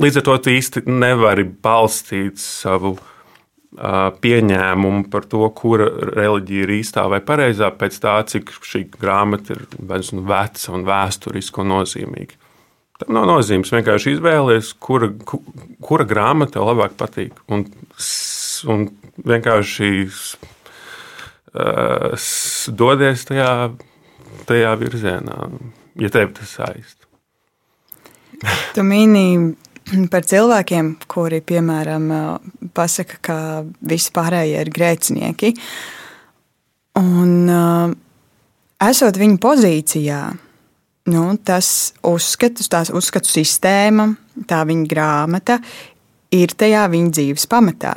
līdz 0.00 0.20
ar 0.20 0.26
to 0.28 0.38
īsti 0.54 0.84
nevari 0.88 1.44
balstīt 1.44 2.40
savu 2.40 2.94
uh, 2.96 4.08
pieņēmumu 4.24 5.08
par 5.12 5.28
to, 5.28 5.44
kura 5.56 5.90
reliģija 6.14 6.64
ir 6.64 6.76
īstā 6.80 7.04
vai 7.12 7.20
pareizā, 7.24 7.68
pēc 7.76 8.00
tā, 8.00 8.16
cik 8.30 8.54
šī 8.64 8.86
grāmata 8.96 9.56
ir 9.56 9.66
veca 9.78 10.72
un 10.72 10.88
vēsturiska 10.88 11.64
un 11.64 11.72
nozīmīga. 11.76 12.40
Tam 13.02 13.16
nav 13.16 13.26
nozīmes. 13.26 13.72
Vienkārši 13.74 14.14
izvēlēties, 14.14 14.68
kura, 14.78 15.08
kura 15.82 16.04
grāmata 16.06 16.56
tev 16.56 16.68
labāk 16.68 16.94
patīk. 16.96 17.40
Un 17.50 17.66
un 18.70 18.86
vienkārši 19.24 19.90
uh, 21.54 22.14
dodies 22.74 23.24
tajā, 23.28 23.50
tajā 24.48 24.74
virzienā, 24.80 25.38
ja 26.00 26.08
tev 26.14 26.34
tas 26.38 26.50
saist. 26.58 26.98
tu 28.74 28.82
mini 28.86 29.54
par 30.10 30.24
cilvēkiem, 30.24 30.94
kuri, 31.10 31.42
piemēram, 31.44 32.08
pasaka, 32.76 33.20
ka 33.20 33.36
visi 33.84 34.12
pārējie 34.14 34.62
ir 34.64 34.70
grēcinieki. 34.74 35.52
Un, 37.00 37.34
uh, 37.50 37.90
esot 38.88 39.18
viņa 39.20 39.38
pozīcijā, 39.42 40.22
nu, 41.12 41.24
tas 41.44 41.68
uzskats, 42.06 42.70
tās 42.70 42.92
uzskatu 42.94 43.28
sistēma, 43.28 44.08
tā 44.48 44.62
viņa 44.68 44.88
grāmata 44.90 45.58
ir 46.34 46.54
tajā 46.58 46.86
viņa 46.90 47.14
dzīves 47.18 47.48
pamatā 47.50 47.94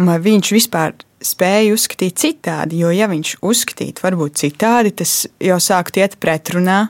vai 0.00 0.18
viņš 0.22 0.52
vispār 0.54 0.94
spēja 1.22 1.74
uzskatīt 1.76 2.18
citādi. 2.20 2.80
Jo, 2.82 2.92
ja 2.94 3.08
viņš 3.10 3.36
uzskatītu 3.44 4.04
varbūt 4.04 4.40
citādi, 4.42 4.94
tas 5.02 5.26
jau 5.42 5.58
sāktu 5.62 6.02
iet 6.02 6.18
pretrunā 6.22 6.80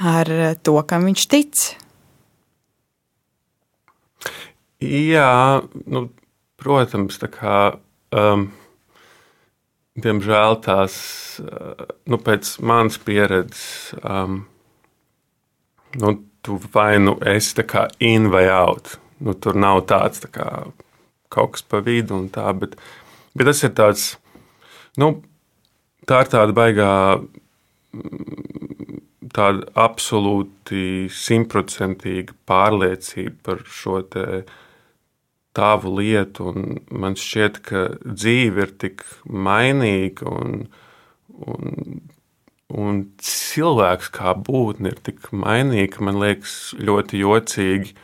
ar 0.00 0.32
to, 0.64 0.76
kam 0.88 1.06
viņš 1.08 1.26
tic. 1.30 1.66
Jā, 4.80 5.60
nu, 5.92 6.06
protams, 6.60 7.20
tā 7.20 7.28
kā. 7.28 7.58
Um, 8.16 8.48
diemžēl 10.00 10.56
tās, 10.64 10.94
nu, 12.08 12.18
pēc 12.24 12.56
manas 12.64 12.96
pieredzes, 13.04 13.92
um, 14.00 14.40
nu, 16.00 16.14
tu 16.40 16.56
vai 16.72 16.96
nu 16.98 17.18
esi 17.20 17.66
in 18.00 18.30
vai 18.32 18.48
out. 18.48 18.96
Nu, 19.20 19.34
tur 19.34 19.54
nav 19.54 19.84
tāds 19.84 20.24
tā 20.24 20.30
kā 20.32 20.48
kaut 21.32 21.54
kas 21.56 21.66
pa 21.66 21.80
vidu 21.84 22.16
un 22.18 22.28
tā. 22.32 22.46
Bet, 22.58 22.76
bet 23.34 23.50
tas 23.50 23.62
ir 23.66 23.74
tāds, 23.78 24.06
nu, 25.00 25.14
tā 26.10 26.24
ir 26.24 26.32
tāda 26.32 26.56
baigā, 26.56 26.92
tāda 29.34 29.66
absolūti 29.78 31.08
simtprocentīga 31.14 32.34
pārliecība 32.50 33.36
par 33.46 33.64
šo 33.70 34.00
tāvu 35.56 35.94
lietu. 35.98 36.52
Man 36.90 37.18
šķiet, 37.18 37.60
ka 37.66 37.86
dzīve 38.04 38.66
ir 38.66 38.74
tik 38.82 39.04
mainīga 39.26 40.30
un, 40.30 40.64
un, 41.46 42.00
un 42.70 43.02
cilvēks 43.22 44.12
kā 44.14 44.34
būtne 44.38 44.94
ir 44.94 45.02
tik 45.06 45.32
mainīga, 45.34 46.02
man 46.06 46.20
liekas 46.22 46.76
ļoti 46.78 47.24
jocīgi 47.24 47.98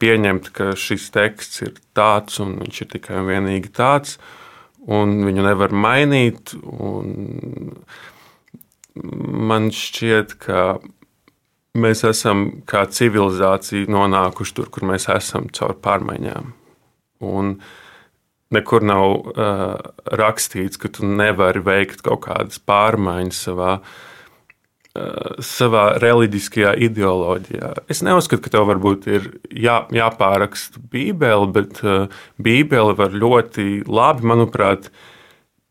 pieņemt, 0.00 0.50
ka 0.54 0.72
šis 0.78 1.08
teksts 1.14 1.62
ir 1.66 1.74
tāds 1.96 2.40
un 2.42 2.58
viņš 2.62 2.82
ir 2.84 2.90
tikai 2.94 3.20
un 3.20 3.30
vienīgi 3.30 3.72
tāds, 3.76 4.18
un 4.88 5.18
viņu 5.26 5.44
nevar 5.46 5.74
mainīt. 5.74 6.54
Man 9.48 9.68
šķiet, 9.74 10.36
ka 10.42 10.62
mēs 11.78 12.04
esam 12.08 12.48
kā 12.68 12.86
civilizācija 12.90 13.90
nonākuši 13.92 14.56
tur, 14.56 14.72
kur 14.74 14.88
mēs 14.90 15.08
esam 15.14 15.50
caur 15.54 15.76
pārmaiņām. 15.84 16.52
Un 17.28 17.56
nekur 18.54 18.84
nav 18.86 19.06
uh, 19.14 19.78
rakstīts, 20.18 20.80
ka 20.80 20.90
tu 20.90 21.06
nevari 21.06 21.60
veikt 21.62 22.02
kaut 22.06 22.24
kādas 22.26 22.62
pārmaiņas 22.64 23.42
savā 23.48 23.74
uh, 23.78 23.96
savā 25.44 25.84
reliģiskajā 26.02 26.74
ideoloģijā. 26.88 27.72
Es 27.90 28.02
neuzskatu, 28.06 28.42
ka 28.44 28.52
tev 28.54 28.68
varbūt 28.70 29.08
ir 29.10 29.30
jā, 29.52 29.80
jāpāraksta 29.94 30.82
Bībele, 30.92 31.48
bet 31.54 31.80
Bībele 32.42 32.96
var 32.98 33.16
ļoti 33.16 33.82
labi, 33.88 34.28
manuprāt, 34.32 34.90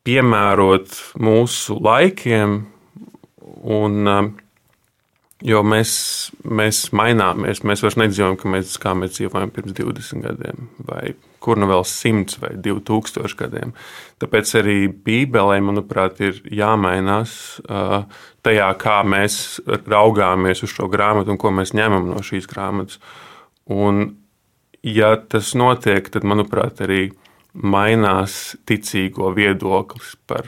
piemērot 0.08 1.00
mūsu 1.20 1.80
laikiem. 1.84 2.60
Un, 3.68 4.14
Jo 5.46 5.60
mēs, 5.62 5.92
mēs 6.42 6.88
maināmies, 6.98 7.60
mēs 7.62 7.84
vairs 7.86 7.98
nedzīvojam, 8.02 8.38
kā 8.42 8.50
mēs, 8.50 8.72
kā 8.82 8.96
mēs 8.98 9.20
dzīvojam 9.20 9.52
pirms 9.54 9.76
20 9.78 10.24
gadiem, 10.26 10.70
vai 10.88 11.12
kur 11.44 11.60
nu 11.60 11.70
vēl 11.70 11.84
100 11.86 12.42
vai 12.42 12.52
2000 12.64 13.38
gadiem. 13.40 13.74
Tāpēc 14.22 14.54
arī 14.60 14.78
Bībelē, 14.90 15.60
manuprāt, 15.64 16.22
ir 16.26 16.42
jāmainās 16.50 17.34
tajā, 18.46 18.70
kā 18.82 18.98
mēs 19.06 19.60
raugāmies 19.68 20.64
uz 20.66 20.74
šo 20.74 20.90
grāmatu 20.92 21.34
un 21.34 21.42
ko 21.42 21.54
mēs 21.54 21.76
ņemam 21.78 22.10
no 22.12 22.24
šīs 22.26 22.50
grāmatas. 22.50 23.02
Un, 23.74 24.16
ja 24.86 25.16
tas 25.30 25.54
notiek, 25.60 26.10
tad, 26.14 26.26
manuprāt, 26.28 26.82
arī 26.86 27.10
mainās 27.58 28.56
ticīgo 28.70 29.32
viedoklis 29.36 30.16
par 30.30 30.48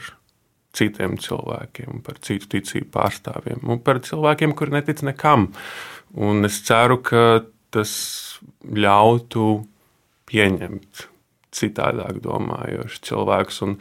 citiem 0.76 1.16
cilvēkiem, 1.18 2.02
par 2.06 2.20
citu 2.22 2.46
ticību 2.54 2.92
pārstāvjiem 2.94 3.64
un 3.66 3.80
par 3.82 3.98
cilvēkiem, 4.06 4.54
kuri 4.58 4.76
netic 4.78 5.02
nekam. 5.06 5.48
Un 6.14 6.46
es 6.46 6.60
ceru, 6.66 7.00
ka 7.02 7.42
tas 7.74 7.92
ļautu 8.66 9.46
pieņemt 10.30 11.06
citādāk 11.56 12.22
domājošus 12.24 13.04
cilvēkus. 13.10 13.62
Un 13.66 13.78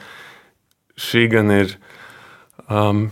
šī 1.00 1.26
gan 1.38 1.58
ir. 1.62 1.76
Um, 2.68 3.10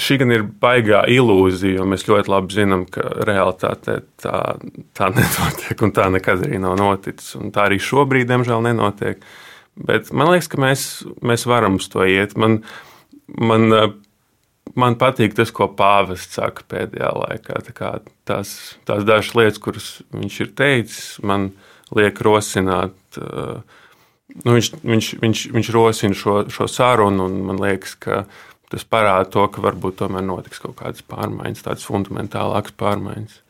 Šī 0.00 0.14
gan 0.16 0.30
ir 0.32 0.46
baigā 0.62 1.02
ilūzija, 1.12 1.74
jo 1.76 1.84
mēs 1.84 2.06
ļoti 2.08 2.30
labi 2.32 2.54
zinām, 2.56 2.86
ka 2.88 3.02
realitātē 3.28 3.98
tā, 4.16 4.38
tā 4.96 5.08
nenotiek, 5.12 5.82
un 5.84 5.92
tā 5.92 6.06
nekad 6.08 6.46
arī 6.46 6.56
nav 6.62 6.78
noticis. 6.80 7.34
Un 7.36 7.52
tā 7.52 7.66
arī 7.68 7.76
šobrīd, 7.84 8.24
diemžēl, 8.30 8.64
nenotiek. 8.64 9.20
Uh, 9.20 9.54
Bet 9.74 10.12
man 10.14 10.30
liekas, 10.30 10.48
ka 10.50 10.60
mēs, 10.62 10.82
mēs 11.24 11.46
varam 11.50 11.80
uz 11.80 11.88
to 11.90 12.04
iet. 12.06 12.36
Man, 12.38 12.60
man, 13.26 13.66
man 14.78 14.98
patīk 15.00 15.34
tas, 15.34 15.50
ko 15.54 15.66
pāvests 15.74 16.38
saka 16.38 16.66
pēdējā 16.70 17.10
laikā. 17.18 17.58
Tā 17.66 17.92
tās, 18.28 18.54
tās 18.86 19.06
dažas 19.06 19.34
lietas, 19.34 19.62
kuras 19.62 19.88
viņš 20.14 20.40
ir 20.44 20.52
teicis, 20.58 21.00
man 21.26 21.50
liek 21.98 22.20
rosināt. 22.24 22.96
Nu, 23.18 24.56
viņš, 24.56 24.70
viņš, 24.82 25.12
viņš, 25.22 25.44
viņš 25.54 25.70
rosina 25.74 26.16
šo, 26.18 26.40
šo 26.50 26.66
sarunu, 26.70 27.28
un 27.28 27.44
man 27.50 27.60
liekas, 27.62 27.94
ka 28.00 28.24
tas 28.72 28.86
parāda 28.88 29.28
to, 29.30 29.44
ka 29.52 29.62
varbūt 29.62 30.00
tomēr 30.00 30.24
notiks 30.26 30.62
kaut 30.62 30.78
kādas 30.80 31.04
pārmaiņas, 31.06 31.64
tādas 31.66 31.86
fundamentālākas 31.86 32.74
pārmaiņas. 32.80 33.40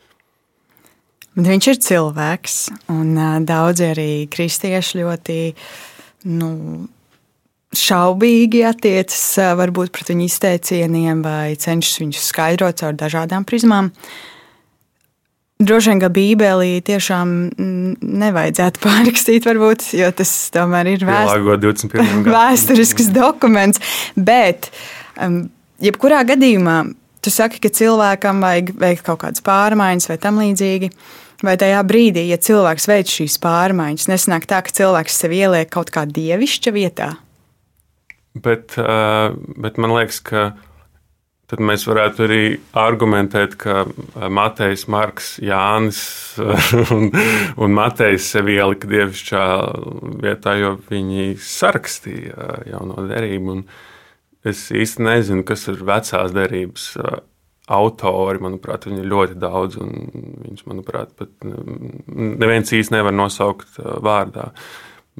Viņš 1.35 1.67
ir 1.71 1.81
cilvēks, 1.83 2.59
un 2.93 3.17
daudzi 3.47 3.89
arī 3.89 4.09
kristieši 4.31 5.01
ļoti 5.01 5.39
uh, 5.49 5.65
nu, 6.25 6.49
šaubīgi 7.75 8.63
attiecas 8.67 9.23
varbūt 9.59 9.91
pret 9.93 10.11
viņu 10.13 10.29
izteicieniem 10.29 11.21
vai 11.25 11.55
cenšas 11.59 12.01
viņus 12.01 12.29
skaidrot 12.31 12.81
caur 12.81 12.95
dažādām 12.97 13.45
prizmām. 13.47 13.91
Droši 15.55 15.93
vien, 15.93 16.01
ka 16.03 16.09
Bībelī 16.11 16.81
tiešām 16.83 17.33
nevajadzētu 18.01 18.81
pārrakstīt, 18.85 19.47
varbūt, 19.47 19.89
jo 19.95 20.11
tas 20.15 20.33
tomēr 20.55 20.93
ir 20.95 21.05
vēst... 21.07 21.31
vēsturisks 22.35 23.11
dokuments. 23.15 23.83
Bet, 24.19 24.71
um, 25.15 25.45
jebkurā 25.83 26.25
gadījumā, 26.27 26.81
tu 27.23 27.31
saki, 27.33 27.63
ka 27.63 27.71
cilvēkam 27.73 28.43
vajag 28.43 28.75
veikt 28.81 29.05
kaut 29.07 29.23
kādas 29.23 29.45
pārmaiņas 29.45 30.11
vai 30.11 30.19
tam 30.21 30.43
līdzīgi. 30.43 30.91
Uh, 30.91 31.21
Vai 31.43 31.57
tajā 31.59 31.81
brīdī, 31.83 32.23
ja 32.29 32.37
cilvēks 32.39 32.87
veic 32.87 33.11
šīs 33.11 33.35
pārmaiņas, 33.43 34.07
nesanāk 34.07 34.47
tā, 34.47 34.61
ka 34.63 34.71
cilvēks 34.75 35.17
sev 35.19 35.35
ieliek 35.35 35.69
kaut 35.71 35.91
kā 35.91 36.05
dievišķa 36.07 36.71
vietā? 36.75 37.09
Bet, 38.35 38.77
bet 38.79 39.79
man 39.81 39.95
liekas, 39.95 40.21
ka 40.23 40.45
tad 41.51 41.61
mēs 41.61 41.85
varētu 41.87 42.25
arī 42.25 42.41
argumentēt, 42.77 43.55
ka 43.61 43.83
Matejs, 44.33 44.87
Marks, 44.91 45.35
Jānis 45.43 46.01
un, 46.95 47.11
un 47.61 47.75
Matejs 47.75 48.31
sev 48.33 48.49
ielika 48.53 48.89
dievišķā 48.89 49.43
vietā, 50.23 50.57
jo 50.61 50.75
viņi 50.89 51.35
sarakstīja 51.41 52.49
jauno 52.71 53.05
derību. 53.09 53.61
Es 54.45 54.67
īsti 54.73 55.05
nezinu, 55.05 55.45
kas 55.47 55.67
ir 55.71 55.81
vecās 55.85 56.33
derības 56.35 56.91
autori, 57.73 58.41
manuprāt, 58.45 58.85
viņi 58.85 59.01
ir 59.01 59.09
ļoti 59.09 59.39
daudz, 59.41 59.79
un 59.81 59.93
viņus, 60.43 60.65
manuprāt, 60.69 61.15
pat 61.17 61.31
neviens 61.45 62.73
īsti 62.77 62.93
nevar 62.93 63.15
nosaukt 63.15 63.79
vārdā. 64.05 64.51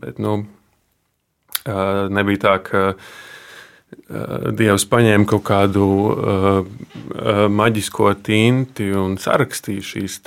Bet, 0.02 0.20
nu, 0.22 0.44
nebija 1.66 2.44
tā, 2.44 2.56
ka 2.66 2.84
Dievs 4.56 4.86
paņēma 4.92 5.26
kaut 5.30 5.44
kādu 5.48 5.86
maģisko 7.50 8.12
tinti 8.26 8.92
un 8.94 9.18
sarakstīja 9.22 9.86
šīs 9.90 10.18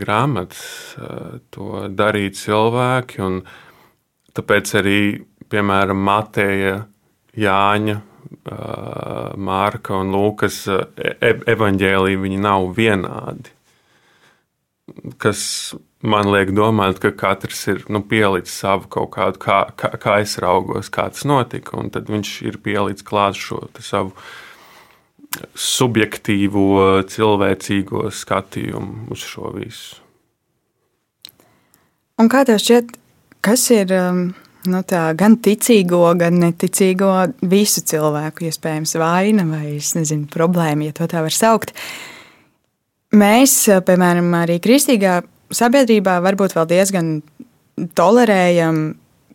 grāmatas. 0.00 0.64
To 1.52 1.84
darīja 1.92 2.32
cilvēki, 2.40 3.30
tāpēc 4.36 4.74
arī, 4.80 5.00
piemēram, 5.52 6.00
Mateja, 6.08 6.78
Jāņa 7.36 7.98
Mārka 9.36 10.00
un 10.00 10.14
Lūkas 10.14 10.62
e 10.70 11.34
evaņģēlīji 11.52 12.22
viņi 12.22 12.40
nav 12.42 12.70
vienādi. 12.76 13.52
Kas 15.20 15.42
man 16.02 16.30
liek 16.32 16.52
domāt, 16.56 17.00
ka 17.02 17.12
katrs 17.16 17.62
ir 17.72 17.84
nu, 17.92 18.02
pielicis 18.04 18.56
savu 18.62 18.88
kaut 18.92 19.12
kādu, 19.16 19.40
kā, 19.42 19.60
kā, 19.78 19.92
kā 20.00 20.18
es 20.24 20.36
raugos, 20.42 20.90
kā 20.92 21.08
tas 21.12 21.24
notika. 21.28 21.76
Un 21.80 21.90
tad 21.94 22.10
viņš 22.12 22.32
ir 22.48 22.58
pielicis 22.62 23.06
klāt 23.06 23.38
šo 23.40 23.64
savu 23.80 24.12
subjektīvo, 25.56 27.02
cilvēcīgo 27.12 28.08
skatījumu 28.14 29.10
uz 29.12 29.24
šo 29.24 29.52
visu. 29.56 30.02
Un 32.16 32.30
kā 32.32 32.46
tev 32.48 32.60
šķiet, 32.62 32.94
kas 33.44 33.66
ir 33.74 33.92
um, 33.92 34.20
nu, 34.70 34.80
tā, 34.88 35.10
gan 35.18 35.36
ticīgo, 35.42 36.00
gan 36.16 36.38
neticīgo, 36.40 37.12
visu 37.44 37.82
cilvēku 37.84 38.46
iespējams 38.48 38.96
vaina 39.00 39.44
vai 39.48 39.76
nezinu, 39.76 40.28
problēma, 40.32 40.88
ja 40.88 40.96
tā 40.96 41.20
var 41.20 41.34
saukt. 41.34 41.74
Mēs, 43.16 43.58
piemēram, 43.86 44.32
arī 44.40 44.56
kristīgā 44.64 45.20
sabiedrībā 45.54 46.18
varbūt 46.24 46.56
vēl 46.56 46.68
diezgan 46.72 47.10
tolerējam 47.98 48.82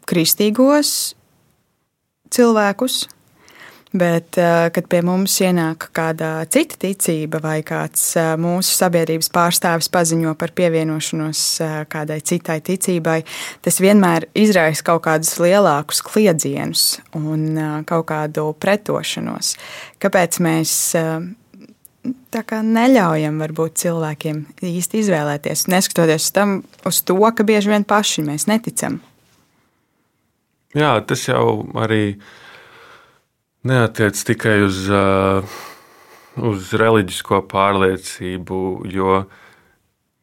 kristīgos 0.10 0.93
cilvēkus, 2.32 3.04
Bet, 3.91 4.38
eh, 4.38 4.69
kad 4.71 4.86
pie 4.88 5.02
mums 5.04 5.34
ienāk 5.43 5.89
kāda 5.91 6.45
cita 6.47 6.78
ticība 6.80 7.41
vai 7.43 7.58
kāds 7.60 8.13
eh, 8.15 8.30
mūsu 8.39 8.71
sabiedrības 8.78 9.28
pārstāvis 9.36 9.91
paziņo 9.91 10.32
par 10.39 10.54
pievienošanos 10.56 11.41
eh, 11.60 11.74
kādai 11.91 12.21
citai 12.24 12.62
ticībai, 12.63 13.17
tas 13.60 13.82
vienmēr 13.84 14.30
izraisa 14.32 14.86
kaut 14.88 15.04
kādus 15.10 15.36
lielākus 15.43 16.00
kliedzienus 16.08 16.86
un 17.19 17.84
kaut 17.84 18.08
kādu 18.13 18.54
pretošanos. 18.63 19.58
Kāpēc 20.00 20.39
mēs 20.39 20.78
neļaujam 22.03 23.37
varbūt 23.41 23.77
cilvēkiem 23.83 24.45
īsti 24.65 25.01
izvēlēties, 25.03 25.67
neskatoties 25.69 26.31
tam, 26.33 26.61
uz 26.87 27.01
to, 27.05 27.17
ka 27.35 27.45
bieži 27.45 27.69
vien 27.69 27.85
paši 27.85 28.25
mēs 28.25 28.47
neticam? 28.49 28.99
Jā, 30.73 30.95
tas 31.05 31.27
jau 31.27 31.67
arī 31.75 32.15
neatiec 33.67 34.17
tikai 34.31 34.61
uz, 34.65 34.87
uh, 34.89 35.43
uz 36.39 36.71
reliģisko 36.79 37.43
pārliecību, 37.51 38.61
jo 38.89 39.25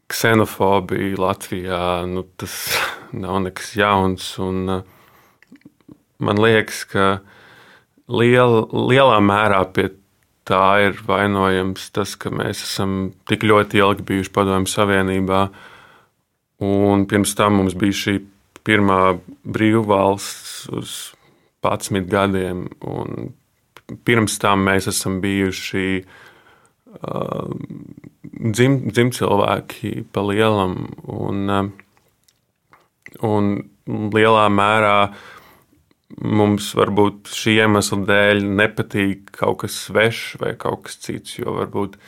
ksenofobija 0.08 1.20
Latvijā 1.20 1.82
nu, 2.08 2.24
tas 2.40 2.56
nav 3.24 3.42
nekas 3.44 3.74
jauns. 3.76 4.32
Un, 4.42 4.80
uh, 4.80 5.94
man 6.18 6.40
liekas, 6.42 6.82
ka 6.88 7.20
liel, 8.08 8.64
lielā 8.72 9.20
mērā 9.22 9.62
pie 9.70 9.90
tā 9.92 10.07
ir 10.84 10.98
vainojams 11.06 11.90
tas, 11.94 12.14
ka 12.16 12.30
mēs 12.32 12.62
esam 12.64 13.12
tik 13.28 13.44
ļoti 13.46 13.80
ilgi 13.82 14.06
bijuši 14.08 14.32
Padomju 14.34 14.70
Savienībā. 14.72 15.42
Un 16.64 17.04
pirms 17.10 17.34
tam 17.38 17.60
mums 17.60 17.76
bija 17.78 17.94
šī 17.94 18.14
pirmā 18.66 19.18
brīvvalsts 19.46 20.68
uz 20.74 20.94
11 21.64 22.08
gadiem, 22.10 22.66
pirms 24.04 24.38
tam 24.42 24.66
mēs 24.68 24.88
esam 24.90 25.20
bijuši 25.22 25.86
uh, 26.02 27.48
dzim, 28.32 28.78
dzimcilvēki 28.90 30.04
pa 30.12 30.24
lielam, 30.28 30.76
un, 31.08 31.48
uh, 31.48 31.70
un 33.24 33.50
lielā 34.14 34.46
mērā 34.52 34.98
mums 36.16 36.70
varbūt 36.76 37.28
šī 37.36 37.58
iemesla 37.64 38.00
dēļ 38.08 38.40
nepatīk 38.58 39.28
kaut 39.36 39.62
kas 39.64 39.76
svešs 39.86 40.38
vai 40.40 40.54
kaut 40.60 40.86
kas 40.86 40.96
cits, 41.04 41.36
jo 41.40 41.58
varbūt 41.58 41.98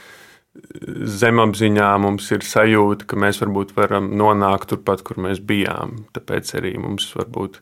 zemapziņā 1.21 1.91
mums 2.03 2.27
ir 2.35 2.45
sajūta, 2.45 3.07
ka 3.09 3.19
mēs 3.21 3.39
varbūt 3.43 3.77
varam 3.77 4.11
nonākt 4.19 4.73
turpat, 4.73 5.05
kur 5.07 5.21
mēs 5.23 5.43
bijām. 5.47 6.05
Tāpēc 6.17 6.57
arī 6.59 6.75
mums 6.81 7.07
varbūt 7.17 7.61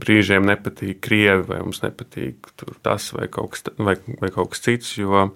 brīžiem 0.00 0.48
nepatīk 0.48 1.00
krievi, 1.04 1.44
vai 1.52 1.60
mums 1.62 1.82
nepatīk 1.84 2.50
tas 2.82 3.12
vai 3.14 3.28
kaut 3.32 3.54
kas, 3.54 3.68
vai, 3.78 3.96
vai 4.20 4.32
kaut 4.34 4.54
kas 4.54 4.64
cits. 4.66 4.96
Jo 4.98 5.28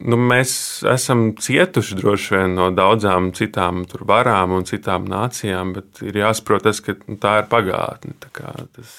nu, 0.00 0.16
mēs 0.16 0.54
esam 0.88 1.30
cietuši 1.36 1.98
droši 2.00 2.36
vien 2.36 2.56
no 2.56 2.70
daudzām 2.74 3.32
citām 3.36 3.84
varām 4.08 4.56
un 4.56 4.66
citām 4.68 5.06
nācijām, 5.10 5.74
bet 5.76 6.02
ir 6.06 6.20
jāsaprot, 6.22 6.64
tas, 6.68 6.80
ka 6.84 6.96
nu, 7.06 7.18
tā 7.22 7.40
ir 7.42 7.48
pagātne. 7.52 8.16
Tas, 8.22 8.94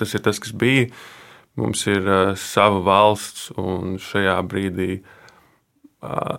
tas 0.00 0.14
ir 0.16 0.24
tas, 0.24 0.40
kas 0.42 0.56
bija. 0.56 0.90
Mums 1.60 1.82
ir 1.90 2.06
uh, 2.06 2.36
sava 2.38 2.78
valsts, 2.86 3.50
un 3.58 3.96
šajā 4.00 4.36
brīdī 4.48 5.00
uh, 6.00 6.38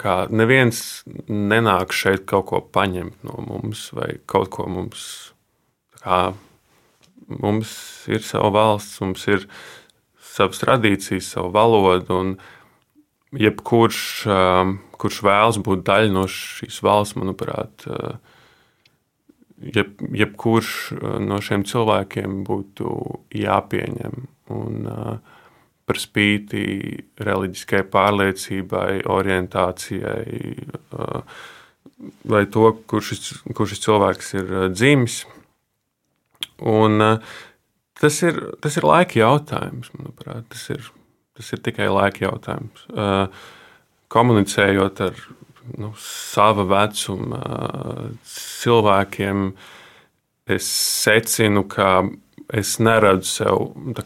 kā, 0.00 0.14
neviens 0.32 1.02
nenāk 1.28 1.92
šeit 1.94 2.24
kaut 2.28 2.48
ko 2.50 2.60
paņemt 2.74 3.22
no 3.26 3.42
mums 3.46 3.90
vai 3.96 4.16
kaut 4.26 4.50
ko 4.54 4.66
mums. 4.68 5.32
Kā, 6.02 6.32
mums 7.28 7.72
ir 8.10 8.24
sava 8.26 8.50
valsts, 8.50 9.00
mums 9.00 9.26
ir 9.30 9.46
savas 10.32 10.62
tradīcijas, 10.62 11.32
savu 11.34 11.52
valodu. 11.54 12.22
Jebkurš, 13.32 14.00
um, 14.28 14.76
kurš 15.00 15.22
vēlas 15.24 15.58
būt 15.64 15.86
daļa 15.86 16.12
no 16.12 16.26
šīs 16.28 16.82
valsts, 16.84 17.16
manuprāt, 17.16 17.86
uh, 17.88 18.18
jeb, 19.64 19.94
jebkurš 20.12 20.72
uh, 20.98 21.14
no 21.24 21.40
šiem 21.44 21.64
cilvēkiem 21.68 22.42
būtu 22.48 22.96
jāpieņem. 23.40 24.26
Un, 24.52 24.82
uh, 24.84 25.38
par 25.92 25.98
spīti 25.98 26.62
reliģiskai 27.20 27.82
pārliecībai, 27.90 29.02
orientācijai, 29.10 30.42
vai 32.32 32.42
to, 32.54 32.68
kur 32.88 33.04
šis, 33.04 33.42
kur 33.56 33.68
šis 33.70 33.82
cilvēks 33.84 34.34
ir 34.38 34.52
dzimis. 34.72 35.22
Un, 36.62 37.02
tas, 38.02 38.18
ir, 38.26 38.38
tas 38.62 38.76
ir 38.78 38.86
laika 38.86 39.20
jautājums, 39.20 39.92
manuprāt. 39.96 40.48
Tas 40.52 40.66
ir, 40.74 40.88
tas 41.38 41.52
ir 41.54 41.62
tikai 41.64 41.88
laika 41.92 42.26
jautājums. 42.26 42.86
Komunicējot 44.12 45.04
ar 45.06 45.22
nu, 45.78 45.92
sava 46.02 46.66
vecuma 46.68 47.42
cilvēkiem, 48.28 49.52
es 50.52 50.66
secinu, 50.66 51.64
ka 51.70 52.02
es 52.52 52.76
neredzu 52.82 53.30
sev 53.30 53.62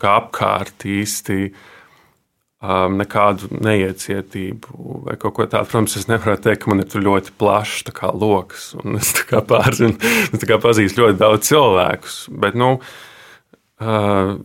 apkārt 0.06 0.84
īsti 0.86 1.38
um, 1.46 2.96
nekādu 3.00 3.50
neiecietību 3.56 5.00
vai 5.08 5.16
kaut 5.20 5.36
ko 5.38 5.46
tādu. 5.48 5.70
Protams, 5.70 5.96
es 5.98 6.08
nevaru 6.10 6.38
teikt, 6.42 6.62
ka 6.62 6.72
man 6.72 6.84
ir 6.84 7.06
ļoti 7.08 7.34
plašs 7.40 7.84
lokus, 8.14 8.70
un 8.82 9.00
es 9.00 9.12
pārzinu, 9.26 9.96
es 10.36 10.46
pazīstu 10.62 11.04
ļoti 11.04 11.20
daudz 11.20 11.50
cilvēkus. 11.50 12.20
Bet, 12.30 12.54
nu, 12.58 12.76
uh, 13.82 14.36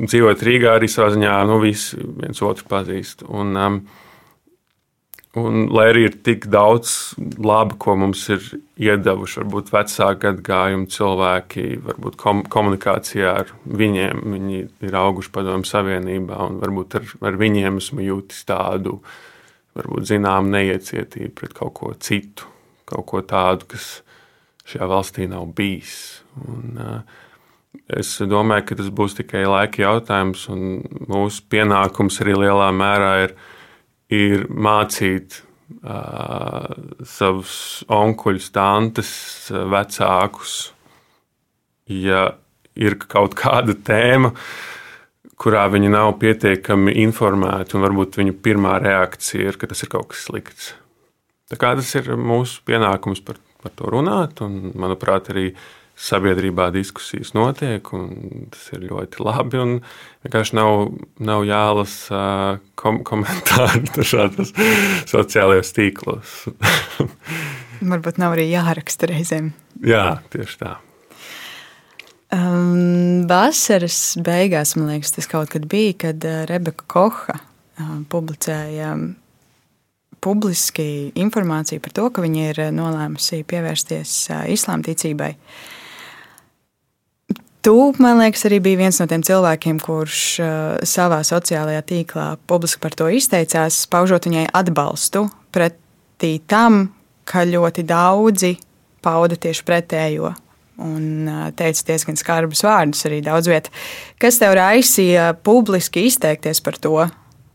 dzīvojot 0.00 0.46
Rīgā, 0.48 0.78
arī 0.78 0.88
savā 0.90 1.12
ziņā 1.14 1.36
nu, 1.48 1.60
visi 1.62 2.00
viens 2.00 2.42
otru 2.44 2.66
pazīst. 2.70 3.26
Un, 3.28 3.54
um, 3.56 3.84
Un, 5.34 5.64
lai 5.74 5.88
arī 5.90 6.04
ir 6.06 6.12
tik 6.22 6.44
daudz 6.46 7.16
laba, 7.42 7.74
ko 7.82 7.96
mums 7.98 8.20
ir 8.30 8.44
iedavuši, 8.78 9.40
varbūt 9.40 9.72
vecāku 9.74 10.20
gadagājumu 10.22 10.86
cilvēki, 10.94 11.64
varbūt 11.82 12.18
kom 12.20 12.44
komunikācijā 12.46 13.32
ar 13.40 13.50
viņiem, 13.66 14.20
viņi 14.30 14.60
ir 14.86 14.98
auguši 15.00 15.32
padomju 15.34 15.66
savienībā, 15.66 16.38
un 16.38 16.60
varbūt 16.62 16.94
ar, 17.00 17.10
ar 17.26 17.40
viņiem 17.40 17.82
esmu 17.82 18.06
jūtis 18.06 18.46
tādu, 18.46 19.00
varbūt 19.74 20.06
zināmu 20.12 20.54
neiecietību 20.54 21.34
pret 21.40 21.58
kaut 21.58 21.74
ko 21.80 21.90
citu, 21.98 22.46
kaut 22.86 23.08
ko 23.10 23.26
tādu, 23.26 23.72
kas 23.74 23.90
šajā 24.70 24.86
valstī 24.94 25.26
nav 25.34 25.50
bijis. 25.58 25.96
Un, 26.46 26.78
uh, 26.78 27.22
es 27.88 28.16
domāju, 28.24 28.68
ka 28.68 28.78
tas 28.78 28.92
būs 28.92 29.16
tikai 29.18 29.44
laika 29.48 29.82
jautājums, 29.84 30.46
un 30.52 30.80
mūsu 31.10 31.44
pienākums 31.52 32.20
arī 32.24 32.38
lielā 32.44 32.70
mērā 32.72 33.16
ir 33.26 33.36
ir 34.12 34.46
mācīt 34.50 35.40
uh, 35.84 36.68
savus 37.08 37.56
onkuļus, 37.92 38.50
tantes, 38.54 39.10
vecākus. 39.50 40.54
Ja 41.90 42.34
ir 42.74 42.96
kaut 43.00 43.36
kāda 43.38 43.76
tēma, 43.86 44.32
kurā 45.40 45.66
viņi 45.72 45.92
nav 45.92 46.14
pietiekami 46.20 46.94
informēti, 47.04 47.76
un 47.76 47.84
varbūt 47.84 48.18
viņu 48.20 48.38
pirmā 48.44 48.78
reakcija 48.82 49.52
ir, 49.52 49.60
ka 49.60 49.68
tas 49.70 49.84
ir 49.84 49.92
kaut 49.92 50.12
kas 50.12 50.26
slikts. 50.28 50.72
Tā 51.50 51.58
kā 51.60 51.74
tas 51.76 51.90
ir 51.98 52.14
mūsu 52.16 52.62
pienākums 52.66 53.20
par, 53.24 53.36
par 53.62 53.74
to 53.76 53.90
runāt, 53.92 54.40
un 54.44 54.72
manuprāt, 54.80 55.28
arī 55.34 55.50
uh, 55.52 55.66
sabiedrībā 55.94 56.68
diskusijas 56.74 57.32
notiek, 57.36 57.86
un 57.94 58.48
tas 58.52 58.66
ir 58.74 58.86
ļoti 58.88 59.22
labi. 59.22 59.62
Vienkārši 60.26 60.56
nav, 60.58 60.88
nav 61.22 61.44
jālasa 61.46 62.22
kom 62.78 63.02
komentāri 63.06 63.86
dažādos 63.96 64.52
sociālajos 65.10 65.74
tīklos. 65.76 66.40
Varbūt 67.94 68.18
nav 68.22 68.34
arī 68.34 68.48
jāraksta 68.50 69.10
reizēm. 69.10 69.52
Jā, 69.84 70.20
tieši 70.34 70.60
tā. 70.62 70.76
Um, 72.34 73.26
vasaras 73.30 74.16
beigās, 74.24 74.74
man 74.78 74.90
liekas, 74.90 75.12
tas 75.14 75.28
kaut 75.30 75.52
kad 75.52 75.68
bija, 75.70 75.94
kad 76.08 76.24
Rebeka 76.50 76.86
Koha 76.90 77.36
publicēja 78.10 78.94
publiski 80.24 81.12
informāciju 81.20 81.82
par 81.84 81.94
to, 81.94 82.08
ka 82.14 82.24
viņa 82.24 82.44
ir 82.48 82.60
nolēmusi 82.74 83.42
pievērsties 83.50 84.16
islāma 84.54 84.86
ticībai. 84.88 85.30
Uh, 85.34 85.73
Tu, 87.64 87.72
man 87.96 88.18
liekas, 88.20 88.42
arī 88.44 88.58
bija 88.60 88.76
viens 88.82 88.98
no 89.00 89.06
tiem 89.08 89.22
cilvēkiem, 89.24 89.78
kurš 89.80 90.18
uh, 90.44 90.48
savā 90.84 91.22
sociālajā 91.24 91.80
tīklā 91.88 92.26
publiski 92.50 92.82
par 92.82 92.92
to 92.92 93.08
izteicās, 93.08 93.78
paužot 93.88 94.28
viņai 94.28 94.50
atbalstu 94.52 95.22
pretī 95.54 96.34
tam, 96.44 96.90
ka 97.24 97.46
ļoti 97.48 97.86
daudzi 97.88 98.52
pauda 99.04 99.40
tieši 99.40 99.64
pretējo. 99.64 100.34
Un 100.84 101.24
uh, 101.24 101.48
teica 101.56 101.88
diezgan 101.88 102.20
skarbus 102.20 102.66
vārdus 102.66 103.06
arī 103.08 103.22
daudz 103.24 103.48
vietā. 103.48 103.72
Kas 104.20 104.42
tev 104.42 104.58
raisīja 104.60 105.30
publiski 105.40 106.04
izteikties 106.10 106.60
par 106.60 106.76
to, 106.76 106.98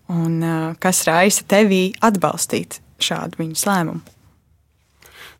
un 0.09 0.39
uh, 0.41 0.71
kas 0.81 1.05
raisa 1.05 1.45
tevī 1.45 1.91
atbalstīt 2.01 2.81
šādu 2.97 3.43
viņas 3.43 3.69
lēmumu? 3.69 4.18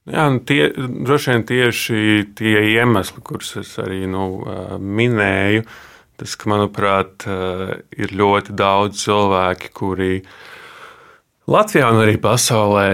Jā, 0.10 0.26
nu 0.34 0.41
tie, 0.41 0.72
droši 0.74 1.34
vien 1.34 1.43
tieši 1.45 2.00
tie 2.38 2.56
iemesli, 2.74 3.22
kurus 3.26 3.54
es 3.62 3.76
arī 3.82 4.08
nu, 4.10 4.41
minēju, 4.82 5.65
tas, 6.17 6.34
ka, 6.39 6.50
manuprāt, 6.50 7.28
ir 7.93 8.15
ļoti 8.17 8.56
daudz 8.58 9.04
cilvēki, 9.04 9.69
kuri 9.78 10.15
Latvijā 11.50 11.91
un 11.93 12.02
arī 12.02 12.17
pasaulē 12.22 12.88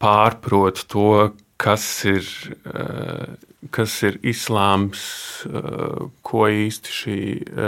pārprot 0.00 0.82
to, 0.92 1.10
kas 1.60 1.84
ir, 2.08 2.24
kas 3.72 4.00
ir 4.08 4.18
islāms, 4.24 5.04
ko 6.26 6.48
īsti 6.52 6.96
šī 7.00 7.20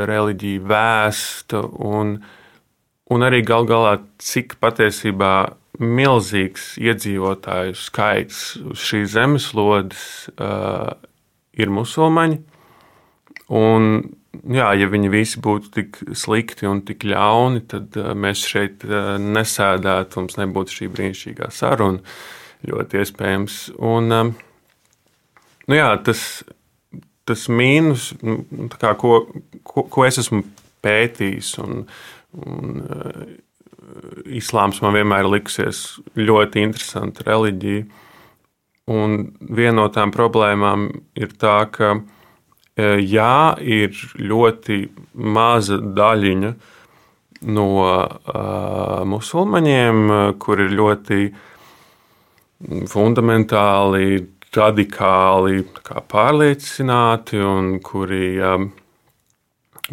reliģija 0.09 0.67
vēsta, 0.69 1.63
un, 1.85 2.19
un 3.13 3.29
arī 3.29 3.45
gal 3.45 3.69
galā, 3.69 3.99
cik 4.21 4.59
patiesībā 4.61 5.35
milzīgs 5.79 6.73
iedzīvotāju 6.83 7.77
skaits 7.79 8.43
uz 8.67 8.83
šīs 8.83 9.13
zemeslodes 9.15 10.05
uh, 10.35 10.95
ir 11.59 11.71
musulmaņi. 11.75 12.41
Un, 13.59 14.03
jā, 14.53 14.73
ja 14.77 14.89
viņi 14.91 15.13
visi 15.13 15.41
būtu 15.45 15.73
tik 15.77 16.01
slikti 16.19 16.69
un 16.69 16.83
tik 16.87 17.07
ļauni, 17.09 17.65
tad 17.71 17.97
uh, 18.01 18.11
mēs 18.19 18.45
šeit 18.51 18.85
uh, 18.89 19.15
nesēdētu, 19.23 20.21
mums 20.21 20.39
nebūtu 20.41 20.81
šī 20.81 20.91
brīnišķīgā 20.97 21.51
saruna. 21.55 22.03
Ļoti 22.69 22.99
iespējams. 22.99 23.59
Un, 23.87 24.15
um, 24.15 24.33
nu 25.71 25.79
jā, 25.79 25.93
tas, 26.03 26.43
tas 27.29 27.47
mīnus, 27.47 28.11
nu, 28.27 28.41
kā, 28.75 28.97
ko, 28.99 29.21
ko, 29.63 29.87
ko 29.87 30.07
es 30.09 30.19
esmu 30.25 30.43
pētījis 30.83 31.53
un, 31.63 31.85
un 32.43 32.81
uh, 32.83 33.29
islāms 34.39 34.81
man 34.85 34.97
vienmēr 34.97 35.29
likusies 35.29 35.99
ļoti 36.17 36.63
interesanta 36.67 37.27
reliģija. 37.27 37.87
Un 38.89 39.19
viena 39.53 39.83
no 39.83 39.89
tām 39.93 40.13
problēmām 40.15 40.89
ir 41.21 41.35
tā, 41.37 41.59
ka 41.73 41.93
e, 41.99 42.97
jā, 43.05 43.55
ir 43.61 43.93
ļoti 44.17 44.81
maza 45.13 45.77
daļiņa 45.77 46.53
no 47.55 47.69
uh, 47.79 49.05
musulmaņiem, 49.07 50.01
kur 50.43 50.59
ir 50.65 50.73
ļoti 50.75 51.29
fundamentāli, 52.91 54.25
radikāli 54.57 55.61
pārliecināti 56.11 57.39
un 57.45 57.77
kuri 57.85 58.31
uh, 58.43 58.65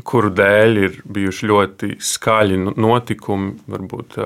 kuru 0.03 0.31
dēļ 0.35 0.79
ir 0.83 1.01
bijuši 1.07 1.49
ļoti 1.51 1.91
skaļi 2.03 2.61
notikumi, 2.75 3.55
varbūt 3.71 4.17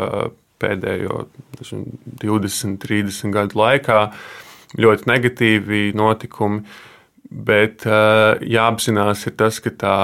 pēdējo 0.60 1.24
20, 1.60 2.80
30 2.82 3.36
gadu 3.36 3.60
laikā, 3.60 4.00
ļoti 4.80 5.10
negatīvi 5.10 5.84
notikumi. 5.98 6.64
Bet 7.30 7.86
jāapzinās, 7.86 9.28
tas, 9.38 9.60
ka 9.62 9.76
tā 9.78 9.98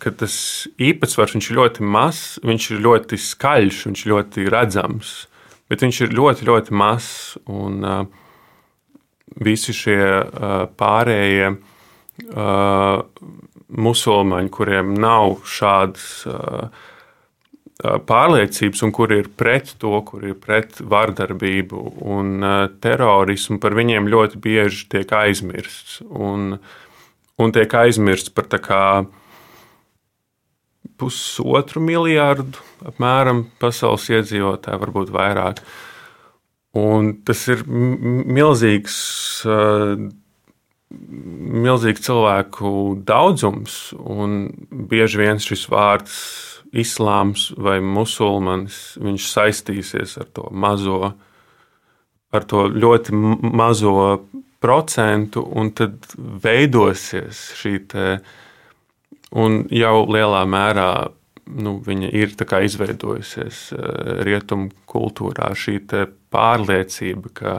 ka 0.00 0.12
tas 0.16 0.34
īpatsvars 0.80 1.36
ir 1.38 1.58
ļoti 1.58 1.84
mazs, 1.84 2.38
viņš 2.46 2.70
ir 2.72 2.80
ļoti 2.86 3.18
skaļš, 3.20 3.82
viņš 3.86 4.04
ir 4.04 4.12
ļoti 4.14 4.46
redzams, 4.52 5.12
bet 5.70 5.84
viņš 5.84 6.00
ir 6.06 6.16
ļoti, 6.16 6.48
ļoti 6.48 6.76
mazs. 6.80 7.36
Un 7.50 7.84
visi 9.40 9.76
šie 9.76 10.00
pārējie 10.80 11.52
musulmaņi, 13.70 14.50
kuriem 14.54 14.94
nav 15.00 15.40
šādas 15.48 16.06
uh, 16.28 16.68
pārliecības, 17.80 18.82
un 18.84 18.92
kur 18.94 19.12
ir 19.14 19.30
pret 19.36 19.74
to, 19.80 19.94
kur 20.06 20.26
ir 20.26 20.36
pret 20.40 20.80
vardarbību 20.80 21.84
un 22.12 22.36
uh, 22.42 22.66
terorismu, 22.82 23.60
par 23.62 23.76
viņiem 23.78 24.10
ļoti 24.10 24.40
bieži 24.42 24.86
tiek 24.92 25.14
aizmirsts. 25.22 26.00
Un, 26.10 26.58
un 27.40 27.56
tiek 27.56 27.74
aizmirsts 27.84 28.34
par 28.36 28.50
kā 28.60 28.84
pusotru 31.00 31.80
miljardu 31.80 32.60
apmēram 32.90 33.46
pasaules 33.60 34.08
iedzīvotāju, 34.12 34.80
varbūt 34.82 35.12
vairāk. 35.14 35.62
Un 36.80 37.14
tas 37.26 37.40
ir 37.50 37.64
milzīgs, 37.66 38.96
milzīgs 40.90 42.02
cilvēku 42.06 42.70
daudzums, 43.06 43.92
un 43.98 44.50
bieži 44.70 45.22
vien 45.22 45.42
šis 45.42 45.66
vārds 45.70 46.16
islāms 46.70 47.50
vai 47.58 47.78
musulmanis, 47.82 48.96
saistīsies 49.34 50.16
ar 50.22 50.28
to 50.34 50.48
mazo, 50.50 51.14
ar 52.30 52.46
to 52.46 52.66
ļoti 52.70 53.14
mazo 53.14 53.94
procentu, 54.60 55.42
un 55.56 55.72
tad 55.74 56.12
veidosies 56.16 57.48
šī 57.58 57.74
te, 57.90 58.18
un 59.30 59.64
jau 59.72 59.96
lielā 60.10 60.44
mērā 60.46 60.92
nu, 61.50 61.76
viņa 61.86 62.10
ir 62.14 62.34
izveidojusies 62.66 63.62
eh, 63.74 64.10
rietumu 64.26 64.70
kultūrā, 64.90 65.50
šī 65.56 65.78
pārliecība, 66.30 67.32
ka 67.34 67.54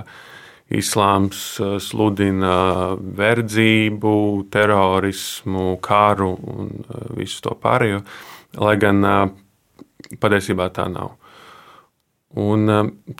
islāms 0.78 1.42
eh, 1.62 1.78
sludina 1.84 2.96
verdzību, 2.98 4.14
terorismu, 4.54 5.76
karu 5.84 6.32
un 6.54 6.72
eh, 6.82 7.08
visu 7.20 7.42
to 7.46 7.56
pārējo, 7.62 8.04
lai 8.62 8.76
gan 8.82 9.06
patiesībā 10.22 10.70
tā 10.76 10.88
nav. 10.92 11.16
Un, 12.42 12.68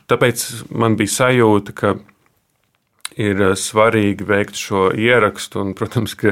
tāpēc 0.08 0.44
man 0.72 0.96
bija 1.00 1.12
sajūta, 1.12 1.76
ka 1.76 1.94
ir 3.20 3.42
svarīgi 3.60 4.28
veikt 4.28 4.60
šo 4.60 4.90
ierakstu. 4.96 5.60
Un, 5.66 5.74
protams, 5.76 6.16
ka 6.20 6.32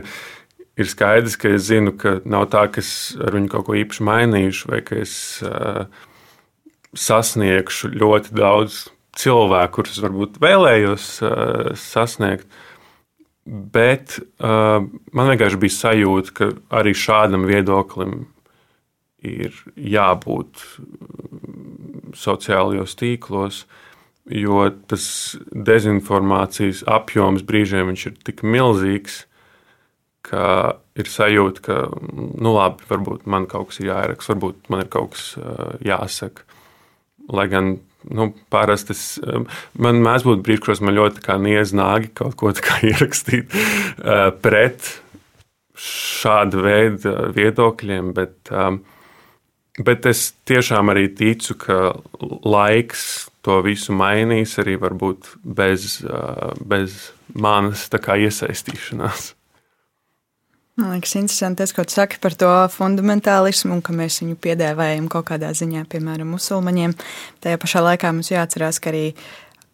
ir 0.79 0.87
skaidrs, 0.87 1.35
ka 1.39 1.51
es 1.55 1.67
zinu, 1.67 1.95
ka 1.99 2.19
nav 2.23 2.47
tā, 2.53 2.65
ka 2.71 2.83
es 2.83 3.17
ar 3.19 3.35
viņu 3.35 3.51
kaut 3.51 3.67
ko 3.67 3.75
īpaši 3.79 4.05
mainīšu, 4.07 4.71
vai 4.71 4.79
ka 4.85 4.99
es 5.03 5.13
uh, 5.43 5.89
sasniegšu 6.95 7.91
ļoti 7.99 8.35
daudz 8.39 8.85
cilvēku, 9.19 9.79
kurus 9.79 9.99
varbūt 10.03 10.39
vēlējos 10.43 11.07
uh, 11.23 11.71
sasniegt. 11.79 12.47
Bet 13.49 14.19
uh, 14.19 14.83
man 15.15 15.31
vienkārši 15.31 15.59
bija 15.61 15.75
sajūta, 15.75 16.35
ka 16.37 16.49
arī 16.81 16.93
šādam 16.97 17.47
viedoklim 17.49 18.27
ir 19.25 19.55
jābūt 19.75 20.61
sociālajos 22.15 22.93
tīklos, 22.99 23.63
jo 24.29 24.67
tas 24.87 25.05
dezinformācijas 25.49 26.85
apjoms 26.87 27.43
brīžiem 27.47 27.91
ir 27.95 28.15
tik 28.23 28.45
milzīgs, 28.45 29.23
ka 30.29 30.77
ir 30.99 31.09
sajūta, 31.09 31.63
ka, 31.65 31.77
nu, 32.13 32.53
labi, 32.53 32.85
varbūt 32.89 33.25
man 33.25 33.47
kaut 33.49 33.71
kas 33.71 33.81
ir 33.81 33.89
jāieraksta, 33.89 34.35
varbūt 34.35 34.69
man 34.69 34.83
ir 34.85 34.91
kaut 34.93 35.15
kas 35.15 35.31
jāsaka. 35.85 36.45
Lai 37.33 37.47
gan 37.49 37.77
nu, 38.07 38.29
parasti 38.53 38.95
es, 38.95 39.03
man 39.79 40.01
mēdz 40.05 40.25
būt 40.27 40.43
brīži, 40.45 40.63
kuros 40.65 40.83
man 40.85 40.97
ļoti 40.97 41.23
nieznāgi 41.43 42.13
kaut 42.17 42.37
ko 42.39 42.53
ierakstīt 42.91 43.55
pret 44.43 44.93
šādu 45.79 46.63
veidu 46.65 47.13
viedokļiem, 47.35 48.11
bet, 48.15 48.51
bet 49.79 50.07
es 50.11 50.25
tiešām 50.49 50.91
arī 50.91 51.07
ticu, 51.15 51.55
ka 51.59 51.79
laiks 52.43 53.29
to 53.47 53.61
visu 53.63 53.95
mainīs 53.95 54.57
arī 54.59 54.75
varbūt 54.81 55.37
bez, 55.43 56.01
bez 56.59 56.99
manas 57.31 57.87
iesaistīšanās. 58.19 59.33
Man 60.79 60.93
liekas, 60.93 61.17
interesanti 61.19 61.59
tas, 61.59 61.73
ko 61.75 61.83
tu 61.83 61.91
saki 61.91 62.21
par 62.23 62.35
to 62.39 62.49
fundamentālismu, 62.71 63.73
un 63.75 63.81
ka 63.83 63.91
mēs 63.95 64.21
viņu 64.23 64.37
piedēvējam 64.39 65.09
kaut 65.11 65.27
kādā 65.27 65.51
ziņā, 65.57 65.83
piemēram, 65.91 66.29
musulmaņiem. 66.31 66.93
Tajā 67.43 67.59
pašā 67.59 67.83
laikā 67.83 68.13
mums 68.15 68.31
jāatcerās, 68.31 68.79
ka 68.79 68.93
arī 68.93 69.03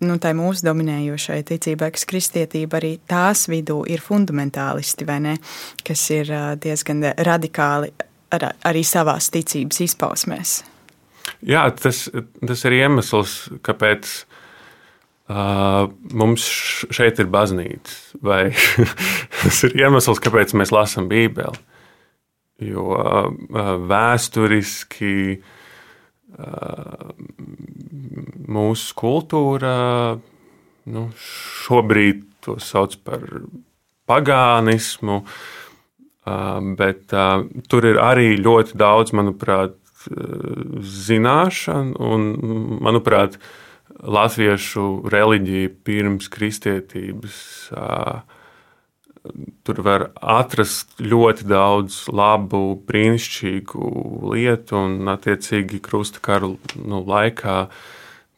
nu, 0.02 0.18
tā 0.22 0.32
mūsu 0.34 0.66
dominējošai 0.66 1.44
ticībai, 1.46 1.92
kas 1.94 2.08
kristietība 2.10 2.80
arī 2.80 2.96
tās 3.06 3.46
vidū 3.52 3.84
ir 3.86 4.02
fundamentālisti, 4.02 5.06
vai 5.06 5.20
ne, 5.28 5.36
kas 5.86 6.08
ir 6.16 6.32
diezgan 6.64 7.06
radikāli 7.28 7.94
ar, 8.34 8.50
arī 8.66 8.82
savās 8.82 9.30
ticības 9.36 9.84
izpausmēs. 9.86 10.58
Jā, 11.46 11.68
tas, 11.78 12.08
tas 12.42 12.66
ir 12.66 12.80
iemesls, 12.82 13.38
kāpēc 13.66 14.10
Uh, 15.26 15.88
mums 16.14 16.44
šeit 16.94 17.18
ir 17.18 17.26
baznīca, 17.34 17.96
vai 18.22 18.52
tas 19.42 19.64
ir 19.66 19.74
iemesls, 19.80 20.22
kāpēc 20.22 20.54
mēs 20.54 20.70
lasām 20.76 21.08
Bībeli. 21.10 21.58
Jo 22.62 22.84
uh, 22.94 23.32
vēsturiski 23.90 25.16
uh, 25.40 27.10
mūsu 28.46 28.94
kultūra 29.02 29.74
nu, 30.86 31.08
šobrīd 31.66 32.22
to 32.46 32.60
sauc 32.62 32.94
par 33.02 33.26
pagānismu, 34.06 35.24
bet 36.78 37.14
tur 37.70 37.88
ir 37.90 37.98
arī 38.02 38.36
ļoti 38.38 38.78
daudz, 38.78 39.14
manuprāt, 39.18 39.78
zināšanu 41.06 41.98
un, 42.14 42.28
manuprāt, 42.86 43.40
latviešu 44.04 45.06
reliģija 45.12 45.72
pirms 45.86 46.30
kristietības. 46.32 47.38
Tur 49.66 49.82
var 49.82 50.10
atrast 50.22 51.00
ļoti 51.02 51.48
daudz 51.50 52.04
labu, 52.14 52.76
brīnišķīgu 52.86 53.88
lietu, 54.36 54.78
un, 54.78 55.00
attiecīgi, 55.16 55.82
krustakāru 55.86 56.56
nu, 56.84 57.02
laikā 57.02 57.64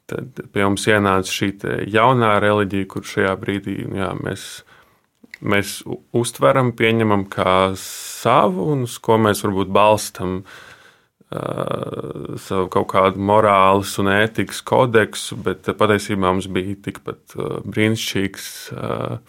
tad 0.07 0.39
pie 0.53 0.63
mums 0.63 0.87
ienāca 0.87 1.27
šī 1.27 1.51
jaunā 1.91 2.37
reliģija, 2.39 2.87
kur 2.93 3.03
šajā 3.03 3.33
brīdī 3.41 3.81
jā, 3.97 4.13
mēs, 4.23 4.45
mēs 5.43 5.81
uztveram, 6.15 6.71
pieņemam 6.79 7.27
kā 7.33 7.57
savu, 7.81 8.69
un 8.71 8.87
uz 8.87 8.95
ko 9.03 9.19
mēs 9.19 9.43
varbūt 9.43 9.75
balstam 9.75 10.39
Uh, 10.39 10.76
savu 11.27 12.69
kaut 12.71 12.87
kādu 12.93 13.19
morāles 13.19 13.91
un 13.99 14.07
ētikas 14.13 14.61
kodeksu, 14.63 15.35
bet 15.43 15.67
patiesībā 15.75 16.23
mums 16.23 16.47
bija 16.47 16.77
tikpat 16.87 17.35
uh, 17.35 17.57
brīnišķīgs, 17.67 18.45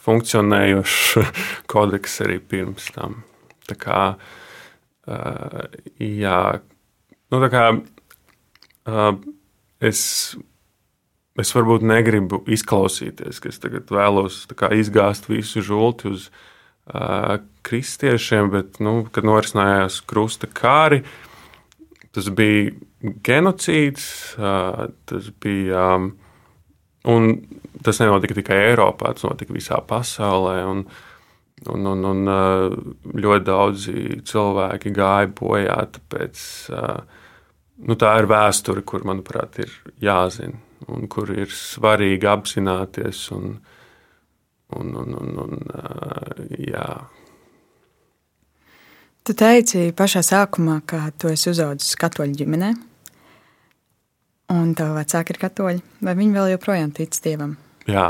funkcionējošs 0.06 1.32
kodeks 1.72 2.20
arī 2.26 2.38
pirms 2.38 2.92
tam. 2.94 3.22
Tā 3.68 3.74
kā, 3.76 4.02
jā, 6.00 6.42
nu 7.28 7.40
tā 7.42 7.48
kā 7.52 7.64
es, 9.84 10.00
es 11.36 11.52
varbūt 11.52 11.84
negribu 11.84 12.40
izklausīties, 12.48 13.42
ka 13.42 13.50
es 13.52 13.60
tagad 13.60 13.92
vēlos 13.92 14.46
kā, 14.56 14.70
izgāzt 14.72 15.28
visu 15.28 15.60
žulti 15.66 16.14
uz 16.14 16.30
kristiešiem, 17.68 18.48
bet, 18.54 18.80
nu, 18.80 19.02
kad 19.12 19.28
norisinājās 19.28 20.00
krusta 20.08 20.48
kāri, 20.48 21.02
uh, 21.02 21.27
Tas 22.14 22.30
bija 22.32 22.72
genocīds, 23.24 24.06
tas 24.38 25.28
bija. 25.42 25.84
Un 27.08 27.28
tas 27.84 28.00
nenotika 28.02 28.36
tikai 28.36 28.56
Eiropā, 28.70 29.12
tas 29.14 29.26
notika 29.28 29.54
visā 29.54 29.78
pasaulē. 29.86 30.56
Un, 30.68 30.82
un, 31.72 31.90
un, 31.92 32.06
un 32.10 32.32
ļoti 33.22 33.46
daudzi 33.46 33.96
cilvēki 34.28 34.92
gāja 34.96 35.30
bojā. 35.38 35.78
Tāpēc 35.94 36.44
nu, 37.86 37.98
tā 38.00 38.14
ir 38.20 38.30
vēsture, 38.30 38.82
kur, 38.88 39.06
manuprāt, 39.08 39.60
ir 39.62 39.76
jāzina 40.02 40.58
un 40.86 41.08
kur 41.10 41.30
ir 41.34 41.50
svarīgi 41.52 42.28
apzināties. 42.30 43.22
Un, 43.36 43.54
un, 44.78 44.92
un, 45.02 45.16
un, 45.22 45.38
un, 45.44 45.62
jā. 46.58 46.90
Tu 49.28 49.34
teici 49.36 49.90
pašā 49.92 50.22
sākumā, 50.24 50.78
ka 50.88 51.10
tu 51.20 51.28
esi 51.28 51.50
uzaugusi 51.50 51.98
katoļu 52.00 52.32
ģimenē, 52.38 52.70
un 54.54 54.70
tavi 54.72 54.94
vecāki 54.96 55.34
ir 55.34 55.38
katoļi. 55.42 55.82
Vai 56.00 56.14
viņi 56.16 56.32
vēl 56.32 56.52
joprojām 56.54 56.94
tic 56.96 57.18
dievam? 57.26 57.52
Jā. 57.84 58.06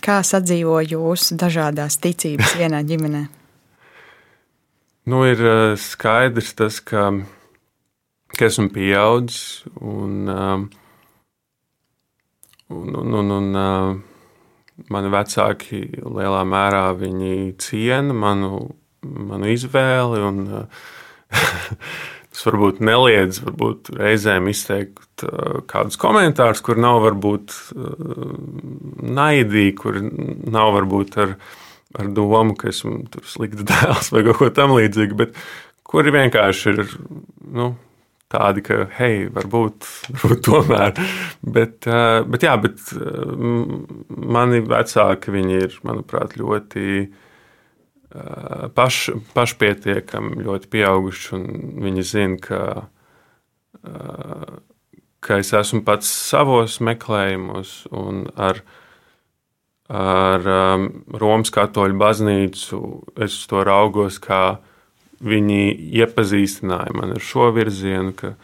Kā 0.00 0.16
sadzīvo 0.24 0.78
jūsu 0.80 1.36
dažādas 1.36 2.00
ticības 2.00 2.56
vienā 2.56 2.80
ģimenē? 2.88 3.22
nu, 5.12 5.20
ir 5.28 5.44
skaidrs 5.76 6.56
tas, 6.56 6.80
ka, 6.80 7.10
ka 8.32 8.48
esmu 8.48 8.72
pieaudzis 8.72 9.68
un, 9.76 10.28
un, 12.72 12.98
un, 13.04 13.14
un, 13.20 13.32
un 13.36 13.48
mani 14.88 15.16
vecāki 15.20 15.84
lielā 16.00 16.44
mērā 16.48 16.84
ciena 17.60 18.16
manu, 18.16 18.70
manu 19.02 19.50
izvēli. 19.52 20.22
Un, 20.28 20.40
tas 22.30 22.46
varbūt 22.46 22.78
neliedz 22.84 23.40
varbūt 23.42 23.92
reizēm 23.98 24.48
izteikt 24.52 25.24
kādus 25.70 25.98
komentārus, 26.00 26.62
kur 26.64 26.78
nav 26.80 27.02
varbūt 27.04 27.56
naidīgi, 29.18 29.74
kur 29.80 29.98
nav 30.00 30.72
varbūt 30.78 31.18
ar, 31.24 31.36
ar 31.98 32.10
domu, 32.16 32.56
ka 32.58 32.70
esmu 32.70 33.02
slikts 33.26 33.66
dēls 33.70 34.12
vai 34.14 34.24
kaut 34.28 34.40
ko 34.40 34.50
tamlīdzīgu, 34.60 35.18
bet 35.18 35.38
kuri 35.90 36.14
vienkārši 36.14 36.74
ir. 36.74 36.84
Nu, 37.50 37.72
tādi, 38.30 38.62
ka, 38.62 38.84
hei, 38.98 39.24
varbūt, 39.32 39.88
varbūt 40.20 40.44
tomēr. 40.46 41.00
Bet, 41.42 41.88
eh, 41.88 42.20
bet, 42.30 42.46
jā, 42.46 42.54
bet 42.62 42.92
eh, 42.94 43.34
mani 44.36 44.62
vecāki, 44.70 45.34
viņi 45.34 45.58
ir, 45.66 45.76
manuprāt, 45.86 46.38
ļoti 46.40 46.86
eh, 47.00 47.10
paš, 48.74 49.10
pašpietiekami, 49.36 50.42
ļoti 50.46 50.70
pieauguši, 50.72 51.28
un 51.36 51.44
viņi 51.84 52.06
zina, 52.06 52.38
ka, 52.42 52.62
ka 55.22 55.40
es 55.42 55.52
esmu 55.54 55.84
pats 55.86 56.10
savos 56.10 56.80
meklējumos 56.82 57.74
un 57.94 58.24
ar, 58.34 58.62
ar 59.90 60.50
Romas 61.22 61.54
katoļu 61.54 62.00
baznīcu 62.00 62.82
es 63.22 63.38
to 63.50 63.62
raugos 63.66 64.18
kā 64.22 64.58
viņi 65.20 65.62
iepazīstināja 66.00 66.96
mani 66.96 67.18
ar 67.18 67.24
šo 67.24 67.50
virzienu, 67.54 68.14
ka 68.16 68.34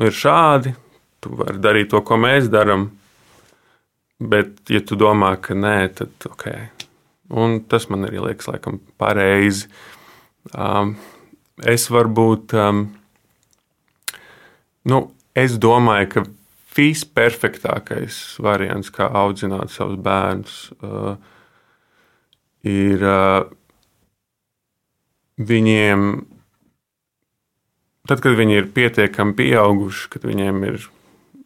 ir 0.00 0.14
šādi, 0.14 0.74
tu 1.20 1.34
vari 1.40 1.60
darīt 1.60 1.90
to, 1.92 2.00
ko 2.06 2.18
mēs 2.20 2.48
darām. 2.52 2.92
Bet, 4.24 4.62
ja 4.70 4.80
tu 4.80 4.96
domā, 4.96 5.34
ka 5.42 5.56
nē, 5.58 5.76
tad 5.98 6.28
ok. 6.30 6.46
Un 7.32 7.60
tas 7.68 7.88
man 7.88 8.04
arī 8.08 8.20
liekas, 8.20 8.48
laikam, 8.50 8.80
pareizi. 9.00 9.70
Um, 10.52 10.96
es 11.64 11.86
varbūt, 11.92 12.52
um, 12.58 12.86
nu, 14.90 15.00
es 15.32 15.56
domāju, 15.60 16.10
ka 16.12 16.24
visperfektākais 16.74 18.18
variants, 18.42 18.90
kā 18.92 19.06
audzināt 19.22 19.72
savus 19.72 20.00
bērnus, 20.04 20.58
uh, 20.82 21.14
ir 22.66 23.04
uh, 23.06 23.46
viņiem, 25.38 26.08
tad, 28.08 28.20
kad 28.20 28.36
viņi 28.38 28.60
ir 28.60 28.70
pietiekami 28.74 29.36
pieauguši, 29.38 30.10
kad 30.12 30.26
viņiem 30.28 30.62
ir 30.68 30.88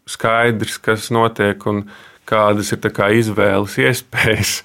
skaidrs, 0.08 0.78
kas 0.82 1.10
notiek 1.14 1.64
un 1.68 1.84
kādas 2.28 2.72
ir 2.74 2.82
kā 2.94 3.10
izvēles 3.16 3.78
iespējas, 3.84 4.62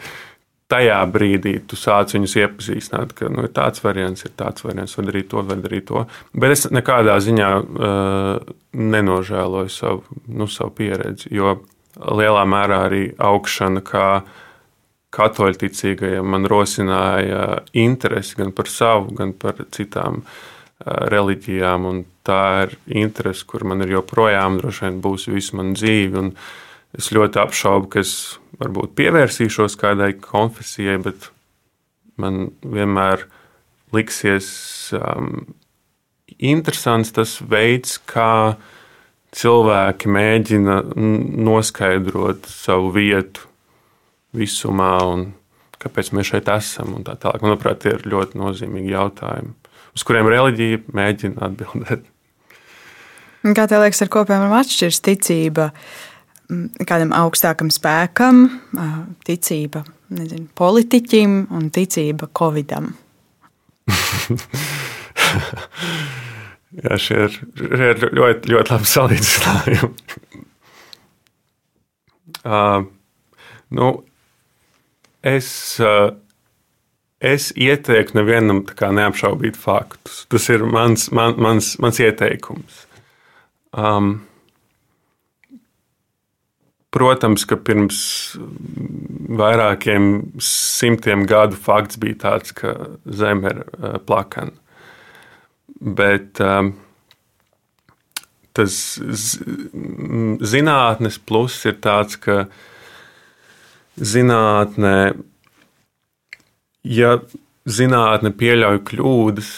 tajā 0.73 0.99
brīdī 1.13 1.55
tu 1.69 1.79
sāc 1.79 2.15
viņus 2.17 2.37
iepazīstināt, 2.41 3.15
ka 3.17 3.31
nu, 3.31 3.45
tāds 3.53 3.83
variants, 3.85 4.25
ir 4.25 4.33
tāds 4.39 4.65
variants, 4.65 4.97
var 4.97 5.09
darīt 5.11 5.31
to, 5.31 5.45
var 5.47 5.61
darīt 5.63 5.87
to. 5.91 6.05
Bet 6.33 6.57
es 6.57 6.65
nekādā 6.73 7.19
ziņā 7.23 7.51
uh, 7.61 8.55
nenožēloju 8.73 9.73
savu, 9.73 10.21
nu, 10.33 10.49
savu 10.49 10.73
pieredzi, 10.81 11.29
jo 11.37 11.59
lielā 11.93 12.47
mērā 12.49 12.87
arī 12.87 13.03
augšana 13.21 13.85
kā 13.85 14.07
uh, 14.21 14.39
katoļticīgajiem 15.13 16.33
man 16.35 16.47
rosināja 16.49 17.61
interesi 17.77 18.37
gan 18.39 18.53
par 18.55 18.69
savu, 18.71 19.13
gan 19.17 19.33
par 19.37 19.61
citām 19.73 20.23
reliģijām. 20.83 21.87
Tā 22.23 22.43
ir 22.65 22.77
interese, 23.03 23.45
kur 23.47 23.65
man 23.67 23.83
ir 23.83 23.97
joprojām, 23.97 24.57
droši 24.61 24.85
vien 24.85 25.01
būs 25.03 25.27
visu 25.31 25.57
manu 25.59 25.75
dzīvi. 25.77 26.29
Es 26.93 27.09
ļoti 27.13 27.41
apšaubu, 27.41 27.89
ka 27.89 28.03
es 28.03 28.13
varbūt 28.61 28.93
pievērsīšos 28.97 29.77
kādai 29.81 30.11
konfesijai, 30.21 30.99
bet 31.01 31.31
man 32.21 32.51
vienmēr 32.61 33.25
liksies 33.93 34.49
um, 34.97 35.47
interesants 36.37 37.13
tas 37.15 37.39
veids, 37.41 37.97
kā 37.97 38.55
cilvēki 39.33 40.11
mēģina 40.13 40.77
noskaidrot 40.93 42.45
savu 42.49 42.93
vietu 42.93 43.47
visumā 44.37 44.93
un 45.09 45.27
kāpēc 45.81 46.13
mēs 46.15 46.31
šeit 46.31 46.49
esam. 46.53 46.95
Tā 47.05 47.17
tālāk. 47.19 47.43
Manuprāt, 47.43 47.81
tie 47.83 47.95
ir 47.97 48.07
ļoti 48.09 48.39
nozīmīgi 48.39 48.93
jautājumi, 48.93 49.53
uz 49.97 50.07
kuriem 50.07 50.29
reliģija 50.31 50.83
mēģina 50.95 51.47
atbildēt. 51.49 52.09
Kā 53.43 53.67
tev 53.67 53.83
liekas, 53.83 53.99
ar 54.05 54.11
ko 54.11 54.23
piemēram 54.23 54.55
atšķiras 54.55 55.01
ticība 55.03 55.71
kādam 56.87 57.13
augstākam 57.15 57.69
spēkam, 57.73 58.45
ticība 59.27 59.83
nezinu, 60.13 60.47
politiķim 60.57 61.35
un 61.55 61.69
ticība 61.73 62.29
Covidam? 62.37 62.93
Jā, 66.73 66.97
šie 66.97 67.17
ir, 67.27 67.31
šie 67.59 67.91
ir 67.93 67.97
ļoti, 68.17 68.49
ļoti 68.49 68.73
labi 68.73 68.87
salīdzinājumi. 68.89 69.93
uh, 72.53 72.79
nu, 73.77 73.87
Es, 75.23 75.79
eh, 75.79 76.11
es 77.23 77.53
ieteiktu 77.55 78.17
nevienam 78.19 78.65
neapšaubīt 78.67 79.55
faktus. 79.55 80.25
Tas 80.27 80.49
ir 80.51 80.65
mans, 80.67 81.07
man, 81.15 81.37
mans, 81.39 81.77
mans 81.79 81.99
ieteikums. 82.03 82.83
Um, 83.71 84.27
Protams, 86.93 87.45
ka 87.49 87.57
pirms 87.57 87.99
vairākiem 89.33 90.09
simtiem 90.43 91.25
gadu 91.29 91.57
fakts 91.57 91.97
bija 92.01 92.19
tāds, 92.27 92.53
ka 92.53 92.75
Zeme 93.09 93.49
ir 93.49 93.63
uh, 93.63 93.97
plakana. 94.05 94.53
Bet 95.83 96.37
um, 96.43 96.75
tas 98.53 98.75
zinātnes 100.53 101.17
pluss 101.25 101.65
ir 101.65 101.81
tāds, 101.81 102.19
ka 102.21 102.37
uh, 102.45 102.61
zinātnē, 103.99 105.13
ja 106.83 107.13
zinātne 107.65 108.33
pieļauj 108.37 108.81
kļūdas, 108.89 109.51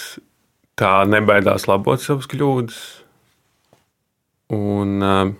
tā 0.79 0.93
nebaidās 1.07 1.67
labot 1.69 2.01
savas 2.03 2.27
kļūdas. 2.31 2.79
Un, 4.55 5.01
eh, 5.01 5.33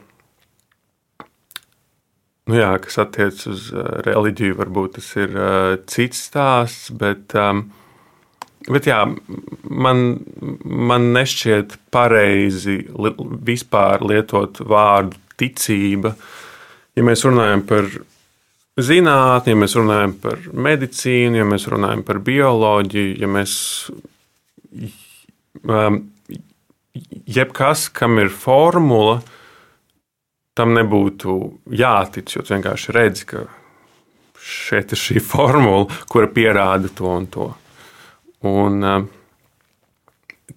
nu 2.49 2.60
jā, 2.60 2.71
kas 2.84 2.99
attiecas 3.03 3.47
uz 3.51 3.67
eh, 3.73 3.91
reliģiju, 4.08 4.58
varbūt 4.60 4.97
tas 4.99 5.10
ir 5.19 5.36
eh, 5.36 5.75
cits 5.91 6.25
stāsts, 6.29 6.93
bet, 6.95 7.36
bet 8.69 8.89
jā, 8.89 9.01
man, 9.69 10.03
man 10.63 11.12
nešķiet 11.15 11.77
pareizi 11.93 12.81
vispār 13.45 14.05
lietot 14.05 14.63
vārdu 14.65 15.21
ticība. 15.39 16.15
Ja 16.95 17.03
mēs 17.03 17.25
runājam 17.27 17.65
par 17.67 17.89
zinātni, 18.79 19.51
ja 19.51 19.60
mēs 19.60 19.75
runājam 19.75 20.15
par 20.23 20.39
medicīnu, 20.53 21.41
ja 21.41 21.47
mēs 21.47 21.67
runājam 21.71 22.03
par 22.08 22.21
bioloģiju, 22.23 23.15
ja 23.19 23.31
mēs. 23.31 23.55
Um, 25.65 26.03
jebkas, 27.25 27.89
kam 27.89 28.19
ir 28.21 28.29
formula, 28.31 29.19
tam 30.55 30.73
nebūtu 30.75 31.35
jātic, 31.75 32.31
jo 32.35 32.43
tu 32.45 32.55
vienkārši 32.55 32.95
redzi, 32.95 33.27
ka 33.29 33.43
šeit 34.39 34.93
ir 34.95 35.01
šī 35.01 35.21
formula, 35.31 35.85
kura 36.11 36.31
pierāda 36.31 36.91
to 36.95 37.11
un 37.11 37.27
to. 37.31 37.49
Un, 38.45 38.79
um, 38.85 39.09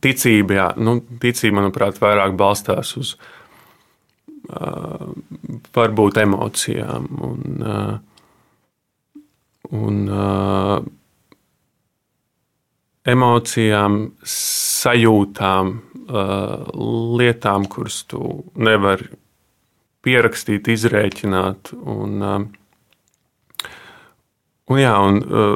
ticība, 0.04 0.58
jā, 0.58 0.68
nu, 0.84 0.98
ticība, 1.22 1.60
manuprāt, 1.60 1.98
vairāk 2.02 2.36
balstās 2.38 2.92
uz 3.00 3.14
uh, 4.52 5.08
varbūt 5.74 6.20
emocijām. 6.22 7.08
Un, 7.30 7.64
uh, 7.64 7.94
un 9.78 10.02
uh, 10.12 10.78
emocijām, 13.08 14.02
sajūtām, 14.28 15.76
lietām, 16.08 17.66
kuras 17.68 17.98
tu 18.08 18.20
nevari 18.56 19.10
pierakstīt, 20.04 20.70
izrēķināt. 20.72 21.72
Un, 21.78 22.22
uh, 22.22 23.68
un, 24.68 24.80
jā, 24.80 24.94
un 25.08 25.20
uh, 25.22 25.54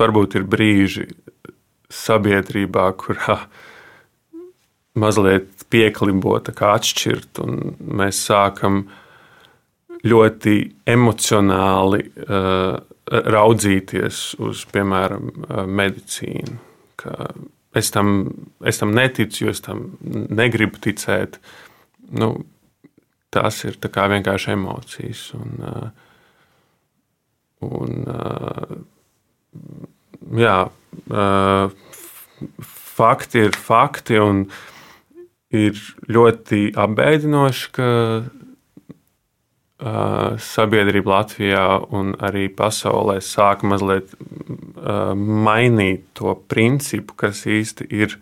varbūt 0.00 0.38
ir 0.40 0.46
brīži 0.50 1.08
sabiedrībā, 1.90 2.86
kurā 3.00 3.40
mazliet 5.00 5.66
pieklibota, 5.70 6.54
kā 6.56 6.74
atšķirt, 6.78 7.42
un 7.44 7.76
mēs 8.00 8.20
sākam 8.26 8.84
ļoti 10.06 10.56
emocionāli 10.88 12.04
uh, 12.26 12.78
raudzīties 13.10 14.20
uz, 14.38 14.62
piemēram, 14.70 15.30
medicīnu. 15.66 16.58
Ka 17.00 17.32
es 17.76 17.90
tam, 17.94 18.22
es 18.66 18.80
tam 18.80 18.94
neticu, 18.94 19.44
jo 19.44 19.54
es 19.54 19.62
tam 19.64 19.86
negribu 20.02 20.80
ticēt. 20.82 21.40
Nu, 22.10 22.32
tas 23.30 23.64
ir 23.64 23.78
vienkārši 24.10 24.54
emocijas. 24.56 25.22
Un, 25.38 25.50
un, 27.66 28.02
jā, 30.40 30.56
fakti 32.96 33.46
ir 33.46 33.56
fakti. 33.56 34.18
Un, 34.18 34.44
ir 35.50 35.78
ļoti 36.10 36.70
apbēdinoši, 36.78 37.70
ka 37.74 37.88
uh, 38.20 38.26
sabiedrība 40.38 41.10
Latvijā 41.16 41.66
un 41.96 42.14
arī 42.22 42.48
pasaulē 42.54 43.18
sāk 43.24 43.64
mazliet 43.66 44.14
uh, 44.14 45.14
mainīt 45.16 46.06
to 46.18 46.36
principu, 46.50 47.14
kas 47.26 47.46
īsti 47.50 47.90
ir, 48.02 48.18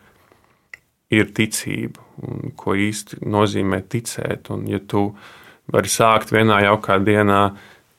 ir 1.13 1.33
ticība 1.37 2.08
un 2.25 2.53
ko 2.59 2.75
īsti 2.79 3.23
nozīmē 3.27 3.83
ticēt. 3.91 4.51
Un, 4.55 4.67
ja 4.71 4.81
tu 4.81 5.11
vari 5.73 5.91
sākt 5.93 6.33
vienā 6.35 6.63
jaukā 6.67 6.99
dienā 7.05 7.43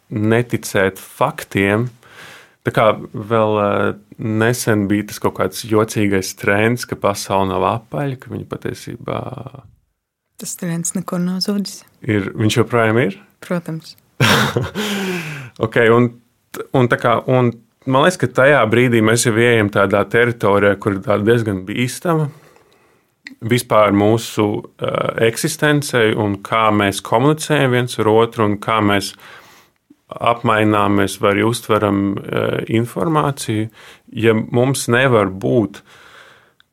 neticēt 0.10 1.00
faktiem, 1.02 1.88
tā 2.66 2.74
kā 2.74 2.88
vēl 3.14 3.60
uh, 3.62 3.92
nesen 4.18 4.88
bija 4.90 5.10
tas 5.12 5.22
kaut 5.22 5.38
kāds 5.40 5.64
jocīgais 5.70 6.34
trends, 6.40 6.88
ka 6.90 6.98
pasaule 7.00 7.52
nav 7.52 7.68
apaļa, 7.70 8.18
ka 8.22 8.34
viņa 8.34 8.50
patiesībā. 8.50 9.22
Tas 10.40 10.56
trends 10.60 10.96
nekur 10.96 11.22
nav 11.22 11.44
zudis. 11.46 11.84
Ir, 12.02 12.32
viņš 12.40 12.62
joprojām 12.62 13.00
ir? 13.04 13.20
Protams. 13.46 13.96
okay, 15.66 15.92
un, 15.94 16.12
un, 16.76 16.90
kā, 16.90 17.20
un 17.30 17.54
man 17.86 18.06
liekas, 18.06 18.20
ka 18.24 18.32
tajā 18.42 18.60
brīdī 18.72 19.04
mēs 19.06 19.28
jau 19.28 19.36
ejam 19.40 19.70
tādā 19.74 20.02
teritorijā, 20.10 20.76
kur 20.82 20.98
ir 20.98 21.26
diezgan 21.28 21.64
bīstama 21.68 22.30
vispār 23.40 23.94
mūsu 23.96 24.48
uh, 24.60 25.12
eksistencei 25.26 26.14
un 26.18 26.40
kā 26.46 26.70
mēs 26.76 27.04
komunicējam 27.06 27.76
viens 27.76 28.00
ar 28.02 28.10
otru 28.12 28.48
un 28.50 28.58
kā 28.62 28.80
mēs 28.84 29.14
apmaināmies 30.10 31.20
vai 31.22 31.38
uztveram 31.46 32.04
uh, 32.18 32.60
informāciju 32.66 33.70
ja 34.26 34.36
mums 34.36 34.88
nevar 34.90 35.30
būt 35.30 35.84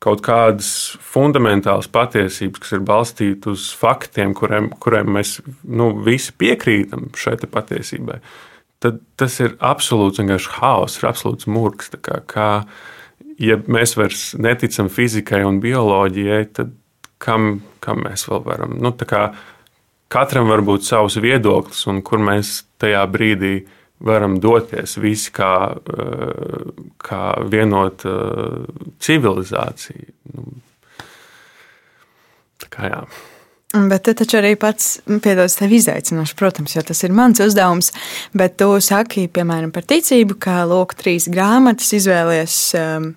kaut 0.03 0.21
kādas 0.25 0.69
fundamentālas 1.01 1.89
patiesības, 1.89 2.61
kas 2.61 2.75
ir 2.77 2.83
balstītas 2.85 3.53
uz 3.53 3.69
faktiem, 3.77 4.35
kuriem, 4.37 4.69
kuriem 4.81 5.09
mēs 5.15 5.39
nu, 5.65 5.89
visi 6.05 6.35
piekrītam 6.37 7.09
šai 7.17 7.39
patiesībai, 7.49 8.19
tad 8.83 9.01
tas 9.17 9.39
ir 9.41 9.55
absolūts 9.57 10.21
haoss, 10.59 10.99
ir 10.99 11.09
absolūts 11.09 11.49
murgs. 11.49 11.89
Kā, 12.05 12.21
kā, 12.29 12.49
ja 13.41 13.59
mēs 13.67 13.95
vairs 13.97 14.31
neticam 14.39 14.89
fizikai 14.91 15.43
un 15.47 15.61
bioloģijai, 15.63 16.41
tad 16.57 16.73
kam, 17.21 17.61
kam 17.83 18.03
mēs 18.05 18.27
vēl 18.29 18.43
varam? 18.45 18.77
Nu, 18.81 18.93
katram 20.13 20.51
var 20.51 20.63
būt 20.65 20.87
savs 20.87 21.17
viedoklis, 21.21 21.85
un 21.91 22.03
kur 22.05 22.21
mēs 22.23 22.61
tajā 22.81 23.03
brīdī 23.11 23.55
varam 23.99 24.37
doties 24.39 24.97
visi 25.01 25.31
kā, 25.33 25.53
eh, 25.73 26.67
kā 27.01 27.23
vienota 27.49 28.09
eh, 28.09 28.83
civilizācija. 29.01 30.13
Nu, 30.33 30.61
kā 32.69 32.91
jā. 32.91 33.01
Bet 33.73 34.05
tu 34.07 34.13
taču 34.15 34.37
arī 34.39 34.53
pats 34.55 35.01
nu, 35.11 35.19
piedod 35.21 35.51
tev 35.51 35.73
izaicinoši, 35.75 36.35
protams, 36.39 36.75
jo 36.77 36.81
tas 36.87 37.03
ir 37.03 37.13
mans 37.13 37.41
uzdevums. 37.43 37.91
Bet 38.37 38.55
tu 38.61 38.69
saki, 38.81 39.27
piemēram, 39.27 39.73
par 39.75 39.83
ticību, 39.85 40.37
ka 40.39 40.61
lūk, 40.69 40.95
trīs 40.97 41.27
grāmatas 41.29 41.91
izvēlies, 41.97 42.55
um, 42.79 43.11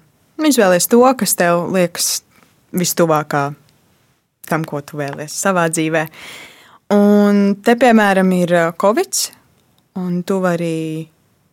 izvēlies 0.49 0.89
to, 0.91 1.03
kas 1.19 1.37
tev 1.39 1.67
liekas 1.75 2.21
vistuvākā 2.77 3.51
tam, 4.51 4.65
ko 4.67 4.81
tu 4.83 4.99
vēlies 5.01 5.35
savā 5.35 5.67
dzīvē. 5.71 6.07
Un 6.95 7.43
te, 7.63 7.77
piemēram, 7.79 8.33
ir 8.35 8.57
Covid, 8.81 9.15
Un 9.99 10.21
tu 10.23 10.39
vari 10.39 11.09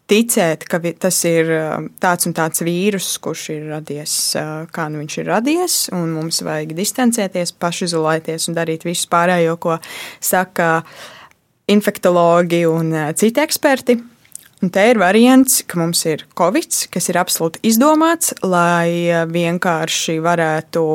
ticēt, 0.08 0.68
ka 0.70 0.80
tas 1.02 1.18
ir 1.28 1.50
um, 1.52 1.88
tāds 2.00 2.30
un 2.30 2.36
tāds 2.38 2.62
vīrus, 2.64 3.10
kurš 3.22 3.48
ir 3.56 3.64
radies, 3.74 4.14
uh, 4.38 4.68
kā 4.72 4.86
nu 4.94 5.02
viņš 5.02 5.18
ir 5.20 5.28
radies, 5.28 5.78
un 5.96 6.14
mums 6.16 6.44
vajag 6.46 6.76
distancēties, 6.78 7.56
pašizolēties 7.60 8.48
un 8.48 8.58
darīt 8.58 8.86
visu 8.88 9.10
pārējo, 9.12 9.58
ko 9.60 9.80
saka 10.24 10.84
infektologi 11.68 12.62
un 12.70 12.94
uh, 12.94 13.10
citi 13.18 13.44
eksperti. 13.44 13.98
Un 14.64 14.72
te 14.74 14.88
ir 14.90 14.98
variants, 14.98 15.60
ka 15.70 15.78
mums 15.78 16.02
ir 16.10 16.24
covid, 16.38 16.74
kas 16.94 17.12
ir 17.12 17.20
absolūti 17.22 17.62
izdomāts, 17.70 18.34
lai 18.42 18.90
uh, 19.12 19.28
vienkārši 19.30 20.18
varētu 20.24 20.86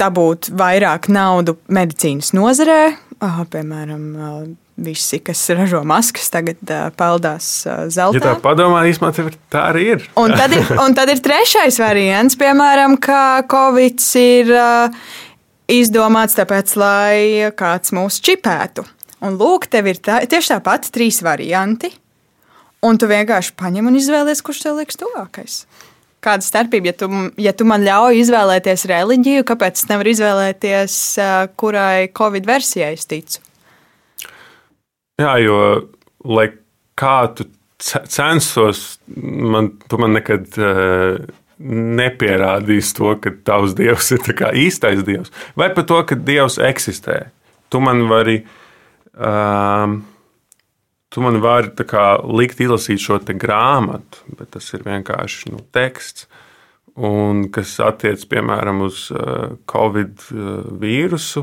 dabūt 0.00 0.48
vairāk 0.56 1.10
naudu 1.12 1.58
medicīnas 1.68 2.32
nozarē, 2.34 2.96
piemēram, 3.52 4.04
visi, 4.80 5.20
kas 5.22 5.44
ražo 5.54 5.84
maskas, 5.86 6.26
tagad 6.32 6.58
uh, 6.66 6.88
peldās 6.96 7.50
zeltā. 7.92 8.18
Ja 8.18 8.24
tā 8.32 8.34
padomā, 8.42 8.82
īstenībā 8.90 9.36
tā 9.52 9.68
arī 9.70 9.86
ir. 9.94 10.08
un, 10.18 10.34
tad 10.34 10.56
ir 10.56 10.66
un 10.82 10.96
tad 10.96 11.12
ir 11.12 11.22
trešais 11.22 11.78
variants, 11.78 12.38
piemēram, 12.40 12.98
ka 12.98 13.44
Covid 13.50 14.02
ir 14.18 14.50
izdomāts 15.70 16.36
tāpēc, 16.36 16.74
lai 16.80 17.52
kāds 17.56 17.94
mūs 17.94 18.18
čipētu. 18.24 18.84
Un 19.24 19.38
lūk, 19.40 19.68
tev 19.72 19.86
ir 19.88 20.00
tā, 20.04 20.18
tieši 20.28 20.56
tāpat 20.56 20.90
trīs 20.92 21.22
varianti, 21.24 21.94
un 22.84 23.00
tu 23.00 23.08
vienkārši 23.10 23.54
paņem 23.60 23.90
un 23.90 23.98
izvēlies, 23.98 24.42
kurš 24.44 24.64
tev 24.66 24.78
liekas 24.80 25.00
tuvākais. 25.00 25.58
Kāda 26.24 26.46
starpība, 26.46 26.88
ja 26.88 26.96
tu, 26.96 27.08
ja 27.40 27.52
tu 27.52 27.66
man 27.68 27.84
ļauj 27.84 28.22
izvēlēties 28.22 28.86
reliģiju, 28.88 29.44
kāpēc 29.48 29.82
es 29.82 29.88
nevaru 29.90 30.14
izvēlēties, 30.14 30.98
kurai 31.60 32.08
Covid 32.16 32.48
versijai 32.48 32.94
es 32.96 33.04
ticu? 33.10 33.42
Jā, 35.20 35.36
jo 35.44 35.58
lai 36.24 36.48
kā 36.98 37.18
tu 37.36 37.46
censtos, 37.84 38.98
man, 39.14 39.74
tu 39.90 39.98
man 40.00 40.14
nekad 40.16 40.48
uh, 40.56 41.18
nepierādīsi 41.64 42.96
to, 42.98 43.12
ka 43.22 43.32
tavs 43.46 43.76
dievs 43.78 44.10
ir 44.14 44.24
īstais 44.64 45.04
dievs. 45.06 45.32
Vai 45.58 45.70
par 45.74 45.86
to, 45.88 46.00
ka 46.08 46.18
dievs 46.18 46.58
eksistē. 46.58 47.28
Tu 47.70 47.80
man 47.82 48.04
vari, 48.10 48.40
um, 49.14 50.00
tu 51.14 51.22
man 51.22 51.38
vari 51.42 51.70
kā, 51.86 52.18
likt 52.26 52.58
izlasīt 52.64 53.02
šo 53.02 53.20
grāmatu, 53.38 54.24
bet 54.34 54.50
tas 54.56 54.66
ir 54.74 54.82
vienkārši 54.86 55.54
nu, 55.54 55.62
teksts. 55.74 56.26
Un 56.94 57.48
kas 57.50 57.72
attiecas 57.82 58.26
piemēram 58.30 58.84
uz 58.86 59.08
uh, 59.10 59.56
Covid 59.66 60.28
uh, 60.30 60.50
vīrusu, 60.78 61.42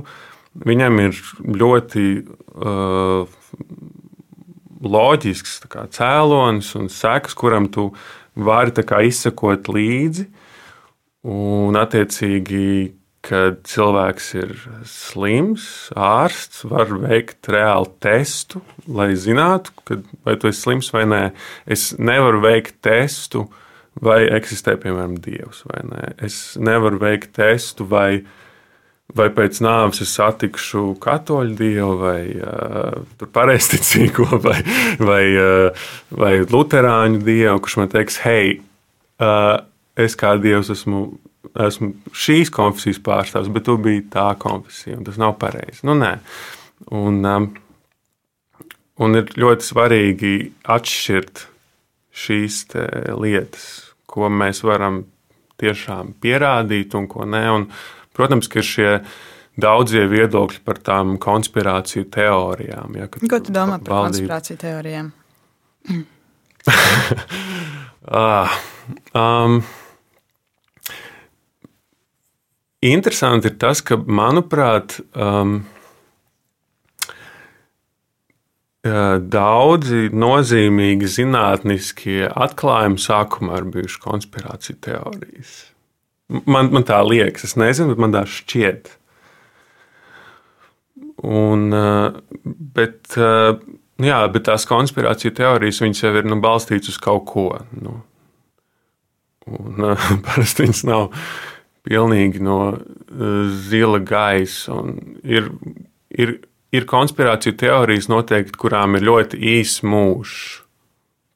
viņam 0.64 1.00
ir 1.04 1.18
ļoti 1.60 2.06
uh, 2.24 3.28
loģisks 4.82 5.60
kā, 5.72 5.86
cēlonis 5.92 6.72
un 6.80 6.88
sekas, 6.88 7.36
kuram 7.36 7.68
tu 7.72 7.90
vari 8.36 8.72
kā, 8.72 9.02
izsekot 9.04 9.68
līdzi. 9.72 10.30
Un, 11.28 11.76
attiecīgi, 11.78 12.64
kad 13.26 13.60
cilvēks 13.70 14.28
ir 14.40 14.54
slims, 14.90 15.66
ārsts 15.94 16.64
var 16.66 16.90
veikt 17.04 17.50
reālu 17.54 17.90
testu, 18.02 18.64
lai 18.90 19.12
zinātu, 19.14 19.74
kad, 19.86 20.06
vai 20.26 20.36
tu 20.42 20.50
esi 20.50 20.64
slims 20.66 20.90
vai 20.94 21.06
nē. 21.10 21.24
Es 21.70 21.92
nevaru 22.02 22.42
veikt 22.42 22.80
testu, 22.86 23.46
vai 24.02 24.24
eksistē, 24.26 24.76
piemēram, 24.82 25.20
dievs 25.22 25.62
vai 25.70 25.84
nē. 25.92 26.06
Es 26.26 26.42
nevaru 26.58 27.02
veikt 27.02 27.36
testu, 27.38 27.86
vai 27.90 28.24
vai 29.16 29.28
pēc 29.34 29.60
nāves 29.64 30.02
es 30.04 30.14
satikšu 30.16 30.96
katoļu 31.04 31.56
dievu, 31.60 31.96
vai 32.00 32.22
uh, 32.38 33.26
pareizticīgo, 33.36 34.28
vai, 34.46 34.60
vai, 35.00 35.24
uh, 35.36 35.90
vai 36.16 36.34
luterāņu 36.48 37.20
dievu, 37.26 37.58
kurš 37.64 37.78
man 37.82 37.92
teiks, 37.92 38.22
hei, 38.26 38.56
uh, 39.22 39.58
es 40.00 40.18
kā 40.20 40.38
dievs 40.42 40.72
esmu. 40.74 41.10
Esmu 41.42 41.92
šīs 42.14 42.52
konfesijas 42.54 43.00
pārstāvs, 43.04 43.50
bet 43.54 43.66
tu 43.66 43.76
biji 43.82 44.06
tā 44.14 44.28
konfesija, 44.40 45.00
un 45.00 45.08
tas 45.08 45.18
nav 45.20 45.36
pareizi. 45.42 45.82
Nu, 45.88 45.96
nē. 45.98 46.14
un, 46.98 47.18
um, 47.26 47.48
un 49.02 49.18
ir 49.18 49.34
ļoti 49.42 49.68
svarīgi 49.68 50.36
atšķirt 50.70 51.48
šīs 52.22 52.62
lietas, 53.18 53.66
ko 54.06 54.30
mēs 54.30 54.62
varam 54.68 55.04
tiešām 55.62 56.14
pierādīt 56.22 56.96
un 56.98 57.10
ko 57.10 57.26
nē. 57.26 57.44
Un, 57.56 57.68
Protams, 58.12 58.50
ka 58.52 58.60
ir 58.60 58.66
šie 58.68 58.90
daudzie 59.62 60.04
viedokļi 60.12 60.60
par 60.68 60.82
tām 60.84 61.16
konspirāciju 61.22 62.10
teorijām. 62.12 62.98
Ja, 63.00 63.08
Ko 63.08 63.40
tu 63.40 63.54
domā 63.56 63.78
par 63.80 63.94
valdību. 63.96 64.28
konspirāciju 64.28 64.60
teorijām? 64.62 65.12
ah, 68.12 68.52
um, 69.16 69.62
interesanti 72.82 73.52
ir 73.52 73.60
tas, 73.62 73.84
ka, 73.86 74.00
manuprāt, 74.08 75.00
um, 75.16 75.62
Daudzi 78.82 80.08
nozīmīgi 80.10 81.06
zinātniskie 81.06 82.24
atklājumi 82.26 82.98
sākumā 82.98 83.60
ir 83.60 83.68
bijuši 83.76 84.00
konspirāciju 84.02 84.80
teorijas. 84.82 85.52
Man, 86.50 86.72
man 86.74 86.88
tā 86.88 86.98
liekas, 87.06 87.46
es 87.46 87.54
nezinu, 87.62 87.94
bet 87.94 88.02
man 88.02 88.16
tā 88.16 88.24
šķiet. 88.26 88.90
Un, 91.30 91.70
bet, 92.74 93.14
jā, 94.02 94.20
bet 94.34 94.48
tās 94.50 94.66
konspirāciju 94.66 95.36
teorijas 95.38 95.84
jau 96.02 96.16
ir 96.18 96.26
nu, 96.26 96.40
balstītas 96.42 96.96
uz 96.96 96.98
kaut 96.98 97.28
ko. 97.30 97.48
Nu. 97.78 98.00
Un, 99.46 99.86
parasti 100.26 100.66
viņas 100.66 100.86
nav 100.90 101.12
pilnīgi 101.88 102.42
no 102.44 102.60
zila 103.68 104.00
gaisa. 104.06 104.78
Ir, 105.24 105.52
ir, 106.12 106.38
ir 106.74 106.88
konspirāciju 106.90 107.58
teorijas 107.60 108.10
noteikti, 108.12 108.58
kurām 108.62 108.98
ir 108.98 109.08
ļoti 109.08 109.40
īss 109.58 109.84
mūžs, 109.86 110.62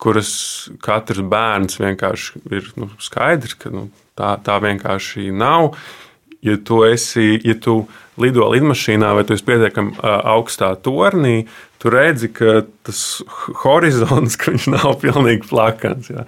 kuras 0.02 0.32
katrs 0.84 1.24
bērns 1.26 1.80
vienkārši 1.82 2.42
ir 2.54 2.72
nu, 2.80 2.90
skaidrs, 3.02 3.56
ka 3.60 3.72
nu, 3.74 3.88
tā, 4.18 4.36
tā 4.44 4.60
vienkārši 4.64 5.32
nav. 5.36 5.74
Ja 6.46 6.60
tu, 6.62 6.84
esi, 6.86 7.40
ja 7.42 7.56
tu 7.58 7.88
lido 8.22 8.46
lidmašīnā 8.54 9.16
vai 9.18 9.24
tu 9.26 9.34
esi 9.34 9.48
pietiekami 9.48 9.96
augstā 10.04 10.76
tornī, 10.78 11.48
tu 11.82 11.90
redzi, 11.90 12.30
ka 12.34 12.62
tas 12.86 13.02
horizons 13.64 14.38
ka 14.42 14.54
nav 14.70 15.00
pilnīgi 15.02 15.48
plakans. 15.50 16.12
Jā. 16.14 16.28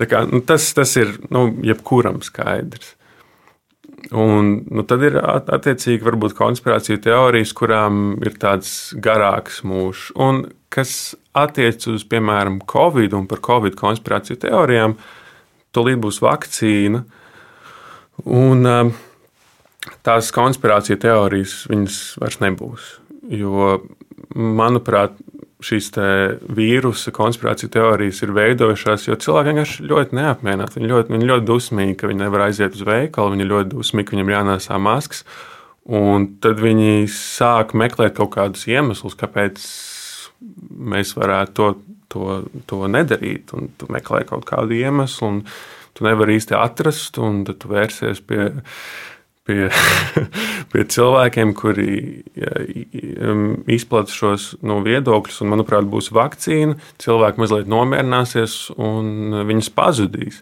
Kā, 0.00 0.24
nu, 0.26 0.40
tas, 0.42 0.66
tas 0.74 0.96
ir 0.98 1.12
nu, 1.34 1.46
jebkuram 1.62 2.22
skaidrs. 2.24 2.94
Un, 4.12 4.50
nu, 4.68 4.82
tad 4.84 5.02
ir 5.06 5.16
attiecīgi 5.16 6.04
varbūt 6.04 6.34
konspirācija 6.36 7.00
teorijas, 7.06 7.54
kurām 7.56 8.18
ir 8.24 8.34
tāds 8.40 8.92
garāks 9.00 9.62
mūžs. 9.64 10.10
Un 10.20 10.42
kas 10.74 11.14
attiecas 11.32 11.88
uz, 11.88 12.04
piemēram, 12.10 12.60
Covid 12.68 13.16
un 13.16 13.28
par 13.30 13.40
Covid 13.44 13.78
konspirāciju 13.78 14.42
teorijām, 14.44 14.98
tūlīt 15.74 16.02
būs 16.04 16.20
vakcīna. 16.24 17.04
Un 18.28 18.68
tās 20.06 20.30
konspirācija 20.34 21.00
teorijas 21.00 21.64
vairs 22.20 22.40
nebūs. 22.44 22.90
Jo, 23.32 23.78
manuprāt, 24.34 25.16
šīs 25.64 25.90
vīrusa 26.54 27.12
konspirācija 27.14 27.72
teorijas 27.72 28.20
ir 28.24 28.34
veidojušās, 28.36 29.06
jo 29.08 29.16
cilvēki 29.20 29.50
vienkārši 29.50 29.88
ļoti 29.88 30.18
neapmierināti. 30.18 30.78
Viņi 30.78 30.90
ļoti, 30.92 31.14
viņi 31.14 31.30
ļoti 31.30 31.48
dusmīgi, 31.48 31.96
ka 32.00 32.10
viņi 32.10 32.24
nevar 32.24 32.46
aiziet 32.48 32.76
uz 32.76 32.84
veikalu, 32.86 33.34
viņi 33.34 33.48
ļoti 33.50 33.72
dusmīgi, 33.72 34.08
ka 34.08 34.16
viņiem 34.16 34.32
jānēsā 34.34 34.78
maskas. 34.82 35.24
Un 35.84 36.28
tad 36.44 36.60
viņi 36.64 37.08
sāk 37.12 37.74
meklēt 37.76 38.16
kaut 38.16 38.32
kādus 38.36 38.64
iemeslus, 38.70 39.16
kāpēc 39.20 39.64
mēs 40.94 41.14
varētu 41.16 41.54
to, 41.56 41.70
to, 42.12 42.28
to 42.68 42.84
nedarīt. 42.90 43.52
Un 43.56 43.72
tu 43.78 43.88
meklē 43.92 44.24
kaut 44.28 44.46
kādu 44.48 44.76
iemeslu, 44.76 45.30
un 45.30 45.42
tu 45.94 46.06
nevari 46.06 46.38
īsti 46.38 46.56
atrast, 46.58 47.20
un 47.22 47.44
tad 47.48 47.60
tu 47.62 47.72
vērsies 47.72 48.24
pie 48.26 48.50
pie, 49.46 49.68
pie 50.72 50.84
cilvēkiem, 50.94 51.54
kuri 51.58 51.88
izplatīja 53.70 54.18
šos 54.18 54.46
nu, 54.64 54.80
viedokļus, 54.84 55.42
un, 55.44 55.52
manuprāt, 55.54 55.88
būs 55.90 56.12
vakcīna. 56.14 56.78
Cilvēki 57.02 57.42
mazliet 57.42 57.70
nomierināsies 57.70 58.58
un 58.76 59.44
viņas 59.48 59.72
pazudīs. 59.76 60.40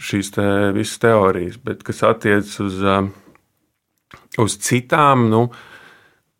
Šīs 0.00 0.32
te, 0.34 0.46
visas 0.74 1.00
teorijas, 1.02 1.58
bet 1.62 1.84
kas 1.86 2.00
attiecas 2.08 2.56
uz, 2.64 2.80
uz 4.40 4.56
citām, 4.64 5.28
nu, 5.30 5.44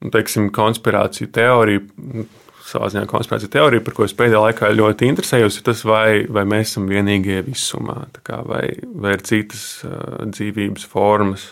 nu, 0.00 0.14
teiksim, 0.14 0.48
konspirāciju 0.54 1.30
teoriju, 1.34 2.24
savā 2.64 2.88
ziņā 2.92 3.04
konspirācija 3.08 3.52
teorija, 3.52 3.84
par 3.84 3.96
ko 3.96 4.06
es 4.06 4.14
pēdējā 4.16 4.40
laikā 4.46 4.70
ļoti 4.74 5.08
interesējos, 5.12 5.58
ir 5.60 5.66
tas, 5.66 5.82
vai, 5.86 6.24
vai 6.32 6.46
mēs 6.48 6.72
esam 6.72 6.88
vienīgie 6.88 7.42
visumā, 7.46 8.06
kā, 8.26 8.40
vai, 8.48 8.64
vai 8.82 9.14
ir 9.18 9.24
citas 9.28 9.66
uh, 9.84 10.24
dzīvības 10.32 10.88
formas. 10.90 11.50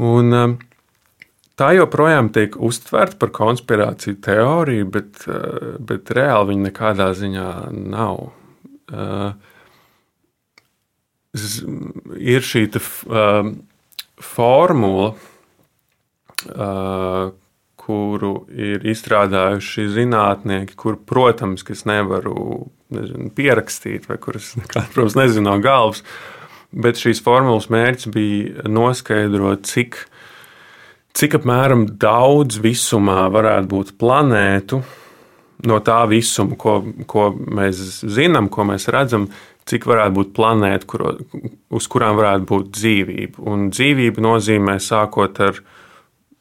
Un, 0.00 0.32
um, 0.32 0.54
tā 1.58 1.72
joprojām 1.76 2.30
tiek 2.32 2.56
uztverta 2.56 3.18
par 3.20 3.32
konspirāciju 3.36 4.20
teoriju, 4.24 4.88
bet, 4.94 5.24
uh, 5.28 5.74
bet 5.80 6.12
reāli 6.16 6.54
viņa 6.54 6.68
nekādā 6.70 7.10
ziņā 7.18 7.48
nav. 7.76 8.30
Uh, 8.92 9.32
ir 12.16 12.44
šī 12.44 12.66
um, 12.72 13.54
formula, 14.20 15.12
uh, 16.52 17.30
kuru 17.82 18.34
ir 18.54 18.84
izstrādājuši 18.86 19.88
zinātnieki, 19.96 20.76
kur, 20.78 21.00
protams, 21.08 21.64
es 21.72 21.82
nevaru 21.88 22.68
nezinu, 22.92 23.32
pierakstīt, 23.34 24.06
vai 24.08 24.20
kuras, 24.22 24.52
protams, 24.94 25.18
nezinu 25.18 25.50
no 25.50 25.58
galvas. 25.64 26.04
Uh, 26.04 26.41
bet 26.72 27.00
šīs 27.00 27.22
formulas 27.24 27.68
mērķis 27.72 28.10
bija 28.12 28.66
noskaidrot, 28.70 29.66
cik, 29.68 29.98
cik 31.18 31.38
apmēram 31.40 31.86
daudz 32.00 32.60
visumā 32.64 33.26
varētu 33.32 33.70
būt 33.72 33.94
planētu 34.00 34.82
no 35.68 35.78
tā 35.84 36.00
visuma, 36.10 36.56
ko, 36.58 36.80
ko 37.06 37.30
mēs 37.36 38.02
zinām, 38.02 38.48
ko 38.50 38.66
mēs 38.66 38.88
redzam, 38.92 39.28
cik 39.68 39.86
varētu 39.86 40.16
būt 40.16 40.32
planēta, 40.34 40.88
kuro, 40.90 41.12
uz 41.70 41.86
kurām 41.90 42.18
varētu 42.18 42.48
būt 42.50 42.72
dzīvība. 42.78 43.44
Un 43.46 43.68
dzīvība 43.70 44.24
nozīmē 44.24 44.78
sākot 44.82 45.38
ar, 45.44 45.60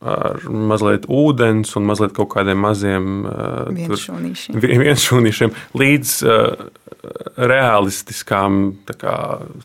ar 0.02 0.46
mazliet 0.50 1.06
ūdens 1.06 1.76
un 1.78 1.86
mazliet 1.86 2.16
kaut 2.18 2.32
kādiem 2.34 2.62
maziem 2.64 3.10
vienšūnīšiem, 3.78 4.58
tur, 4.58 4.78
vienšūnīšiem 4.82 5.54
līdz 5.78 6.14
uh, 6.26 6.64
realistiskām 7.38 8.62
kā, 9.02 9.18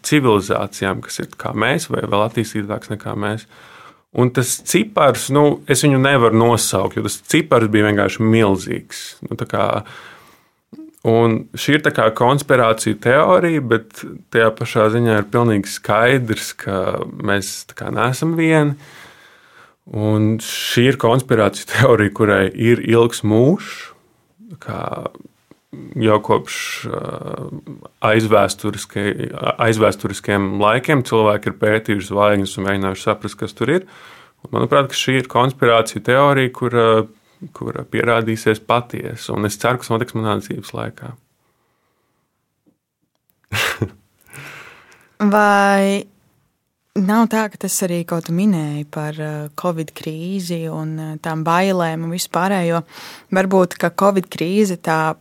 civilizācijām, 0.06 1.00
kas 1.04 1.22
ir 1.24 1.30
kā 1.40 1.52
mēs, 1.56 1.90
vai 1.92 2.04
vēl 2.04 2.26
attīstītākas 2.26 2.92
nekā 2.94 3.16
mēs. 3.20 3.46
Un 4.16 4.30
tas 4.32 4.54
cipars, 4.64 5.28
nu, 5.34 5.60
es 5.68 5.82
viņu 5.84 6.00
nevaru 6.00 6.38
nosaukt, 6.40 6.96
jo 6.96 7.04
tas 7.04 7.18
cipars 7.28 7.68
bija 7.72 7.90
vienkārši 7.90 8.24
milzīgs. 8.24 9.02
Nu, 9.26 9.36
kā, 9.36 9.66
un 11.04 11.42
šī 11.52 11.76
ir 11.76 11.90
kā 11.96 12.06
konspirācija 12.16 12.96
teorija, 13.08 13.64
bet 13.74 14.00
tajā 14.32 14.52
pašā 14.56 14.88
ziņā 14.94 15.18
ir 15.20 15.28
pilnīgi 15.32 15.74
skaidrs, 15.74 16.54
ka 16.62 17.02
mēs 17.04 17.58
kā, 17.76 17.92
neesam 17.92 18.32
vieni. 18.38 18.78
Un 19.86 20.40
šī 20.42 20.88
ir 20.90 20.96
konspirācija 20.98 21.68
teorija, 21.70 22.10
kurai 22.16 22.46
ir 22.50 22.80
ilgs 22.82 23.22
mūžs. 23.22 23.92
Jau 26.00 26.16
kopš 26.24 26.56
aizvēsturiskiem 28.06 30.48
laikiem 30.62 31.04
cilvēki 31.06 31.50
ir 31.50 31.56
pētījuši 31.60 32.10
zvaigznes 32.10 32.56
un 32.56 32.66
mēģinājuši 32.66 33.06
saprast, 33.06 33.38
kas 33.38 33.52
tur 33.54 33.68
ir. 33.76 33.82
Un, 34.42 34.48
manuprāt, 34.56 34.96
šī 34.96 35.12
ir 35.20 35.26
konspirācija 35.30 36.00
teorija, 36.06 36.50
kura, 36.56 36.88
kura 37.54 37.80
pierādīsies 37.86 38.60
patiesa. 38.66 39.28
Un 39.36 39.40
es 39.46 39.58
ceru, 39.60 39.76
ka 39.78 39.86
tas 39.86 39.94
notiks 39.94 40.18
manā 40.18 40.32
dzīves 40.40 40.70
laikā. 40.74 41.08
Vai 45.36 45.84
nav 46.96 47.26
tā, 47.32 47.46
ka 47.52 47.60
tas 47.66 47.76
arī 47.86 48.00
kaut 48.08 48.28
kā 48.28 48.34
minēja 48.34 48.86
par 48.92 49.18
Covid 49.58 49.92
krīzi 49.96 50.64
un 50.72 51.18
tām 51.22 51.44
bailēm 51.46 52.06
un 52.06 52.14
vispārējo? 52.14 52.82
Varbūt, 53.36 53.76
ka 53.80 53.92
Covid 53.92 54.28
krīze 54.32 54.78
tā 54.80 55.16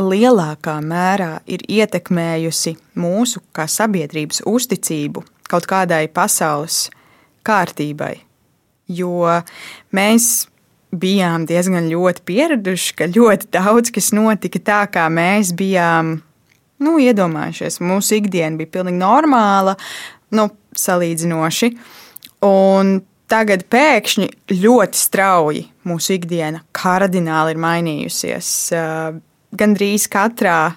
lielākā 0.00 0.78
mērā 0.82 1.38
ir 1.46 1.62
ietekmējusi 1.70 2.74
mūsu 2.98 3.42
kā 3.54 3.68
sabiedrības 3.70 4.42
uzticību 4.48 5.22
kaut 5.50 5.68
kādai 5.70 6.06
pasaules 6.12 6.88
kārtībai. 7.46 8.16
Jo 8.88 9.40
mēs 9.94 10.48
bijām 10.94 11.46
diezgan 11.48 11.88
ļoti 11.90 12.24
pieraduši, 12.26 12.94
ka 12.98 13.08
ļoti 13.10 13.50
daudz 13.54 13.92
kas 13.94 14.12
notika 14.14 14.60
tā, 14.62 14.80
kā 14.92 15.08
mēs 15.12 15.54
bijām 15.56 16.18
nu, 16.84 16.96
iedomājušies. 17.00 17.80
Mūsu 17.84 18.18
ikdiena 18.18 18.58
bija 18.58 18.72
pilnīgi 18.76 19.00
normāla, 19.00 19.76
nu, 20.34 20.48
salīdzinoši. 20.78 21.70
Un 22.44 22.96
tagad 23.30 23.64
pēkšņi 23.72 24.28
ļoti 24.52 25.00
strauji 25.00 25.64
mūsu 25.88 26.16
ikdiena 26.18 26.64
kardināli 26.76 27.54
ir 27.54 27.62
mainījusies 27.64 28.48
gandrīz 29.54 30.08
katrā 30.12 30.74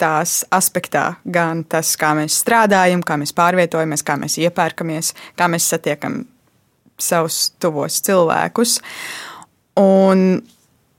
tās 0.00 0.42
aspektā, 0.54 1.04
gan 1.24 1.62
tas, 1.70 1.94
kā 1.98 2.12
mēs 2.18 2.38
strādājam, 2.42 3.02
kā 3.06 3.18
mēs 3.20 3.34
pārvietojamies, 3.36 4.02
kā 4.06 4.16
mēs 4.20 4.38
iepērkamies, 4.42 5.12
kā 5.38 5.48
mēs 5.50 5.68
satiekam 5.70 6.24
savus 7.00 7.52
tuvos 7.62 8.00
cilvēkus. 8.04 8.78
Un 9.80 10.42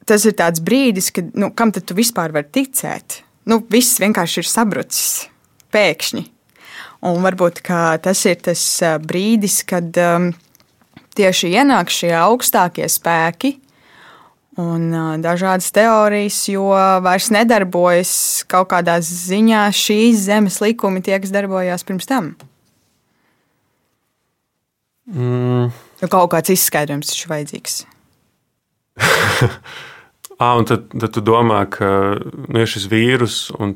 tas 0.08 0.26
ir 0.28 0.36
tāds 0.40 0.64
brīdis, 0.64 1.12
kad 1.16 1.36
nu, 1.38 1.52
kam 1.56 1.74
tad 1.76 1.88
tu 1.88 1.98
vispār 1.98 2.34
vari 2.36 2.52
ticēt? 2.56 3.22
Nu, 3.50 3.60
viss 3.72 4.00
vienkārši 4.02 4.42
ir 4.42 4.50
sabrucis 4.50 5.10
pēkšņi. 5.76 6.24
Un 7.06 7.22
varbūt 7.22 7.62
tas 8.02 8.26
ir 8.26 8.40
tas 8.42 8.64
brīdis, 9.04 9.60
kad 9.68 9.94
um, 10.02 10.32
tieši 11.18 11.52
ienāk 11.54 11.92
šie 11.94 12.12
augstākie 12.18 12.88
spēki, 12.90 13.60
un 14.58 14.90
dažādas 15.22 15.70
teorijas, 15.76 16.40
jo 16.50 16.72
vairs 17.06 17.30
nedarbojas 17.36 18.14
kaut 18.50 18.72
kādā 18.72 18.98
ziņā 19.04 19.68
šīs 19.76 20.26
zemes 20.30 20.62
likumi, 20.64 21.04
tie, 21.06 21.20
kas 21.22 21.34
darbojās 21.36 21.86
pirms 21.86 22.10
tam. 22.10 22.34
Mm. 25.06 25.70
Nu, 26.02 26.08
kaut 26.10 26.32
kāds 26.34 26.50
izskaidrojums 26.56 27.12
taču 27.12 27.30
vajadzīgs. 27.30 27.84
Ah, 30.38 30.58
un 30.60 30.66
tad, 30.68 30.90
tad 30.92 31.14
tu 31.16 31.22
domā, 31.24 31.62
ka 31.72 31.88
nu, 32.20 32.60
ir 32.60 32.68
šis 32.68 32.90
vīrus, 32.92 33.38
un 33.56 33.72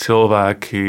cilvēki 0.00 0.82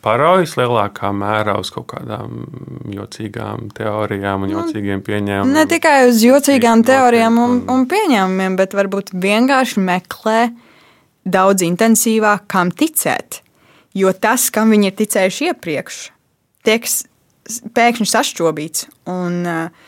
paraujas 0.00 0.54
lielākā 0.56 1.10
mērā 1.12 1.58
uz 1.60 1.68
kaut 1.74 1.90
kādām 1.92 2.46
jocīgām 2.94 3.68
teorijām 3.76 4.46
un 4.46 4.52
nu, 4.52 4.56
jocīgiem 4.56 5.02
pieņēmumiem. 5.04 5.52
Ne 5.52 5.66
tikai 5.68 5.98
uz 6.08 6.22
jocīgām 6.24 6.84
teorijām 6.88 7.36
un, 7.42 7.60
un 7.68 7.84
pieņēmumiem, 7.90 8.56
bet 8.56 8.76
varbūt 8.78 9.12
vienkārši 9.12 9.84
meklē 9.84 10.40
daudz 11.28 11.66
intensīvāk, 11.66 12.48
kam 12.48 12.72
ticēt. 12.72 13.42
Jo 13.98 14.14
tas, 14.16 14.48
kam 14.54 14.72
viņi 14.72 14.88
ir 14.88 14.96
ticējuši 14.96 15.52
iepriekš, 15.52 16.00
tiek 16.64 16.88
pēkšņi 17.76 18.10
sašķobīts. 18.16 18.88
Un, 19.12 19.40
uh, 19.44 19.87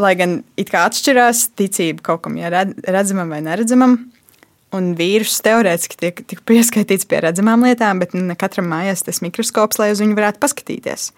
lai 0.00 0.14
gan 0.18 0.40
it 0.60 0.72
kā 0.72 0.84
atšķirās 0.88 1.48
ticība 1.58 2.04
kaut 2.10 2.24
kam, 2.26 2.38
ja 2.40 2.50
redzamam 2.50 3.30
vai 3.32 3.42
neredzamam. 3.44 3.98
Un 4.74 4.94
vīrusu 4.98 5.38
teorētiski 5.46 5.98
tiek, 6.00 6.22
tiek 6.26 6.40
pieskaitīts 6.50 7.06
pie 7.06 7.20
redzamām 7.22 7.62
lietām, 7.62 8.00
bet 8.02 8.16
ne 8.18 8.34
katram 8.38 8.66
mājās 8.72 9.04
tas 9.06 9.22
mikroskops, 9.22 9.78
lai 9.78 9.92
uz 9.94 10.02
viņu 10.02 10.16
varētu 10.18 10.42
paskatīties. 10.42 11.12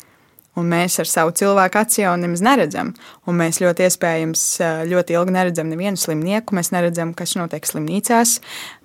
Un 0.57 0.69
mēs 0.73 0.97
ar 1.01 1.09
savu 1.09 1.33
cilvēku 1.37 1.81
aci 1.81 2.03
jau 2.03 2.15
nemaz 2.21 2.43
neredzam. 2.45 2.95
Un 3.29 3.37
mēs 3.37 3.61
ļoti 3.61 3.85
iespējams 3.89 4.45
ļoti 4.89 5.17
ilgi 5.17 5.35
neredzam 5.37 5.69
nevienu 5.73 6.01
slimnieku. 6.01 6.57
Mēs 6.57 6.73
neredzam, 6.73 7.13
kas 7.17 7.35
notiek 7.37 7.69
slimnīcās, 7.69 8.39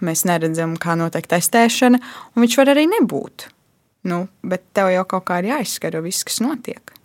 mēs 0.03 0.25
neredzam, 0.27 0.75
kā 0.79 0.97
notiek 0.99 1.27
testēšana, 1.31 1.99
un 2.35 2.43
viņš 2.43 2.57
var 2.59 2.73
arī 2.75 2.87
nebūt. 2.91 3.47
Nu, 4.07 4.25
bet 4.43 4.65
tev 4.75 4.91
jau 4.91 5.05
kaut 5.15 5.27
kā 5.29 5.39
ir 5.39 5.51
jāizskaro 5.53 6.03
viss, 6.03 6.27
kas 6.27 6.41
notiek. 6.43 6.95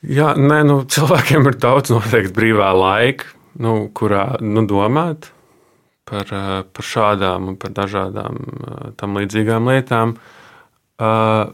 Jā, 0.00 0.32
nē, 0.32 0.62
nu, 0.64 0.78
cilvēkiem 0.88 1.50
ir 1.50 1.58
daudz 1.60 1.92
noteikti 1.92 2.32
brīvā 2.32 2.70
laika, 2.72 3.26
nu, 3.60 3.90
kurā 3.92 4.38
nu, 4.40 4.64
domāt 4.68 5.28
par, 6.08 6.26
eh, 6.32 6.62
par 6.64 6.86
šādām 6.86 7.50
un 7.52 7.56
par 7.60 7.74
dažādām 7.76 8.38
eh, 8.40 8.92
tam 8.96 9.18
līdzīgām 9.20 9.68
lietām. 9.70 10.16
Uh, 11.00 11.48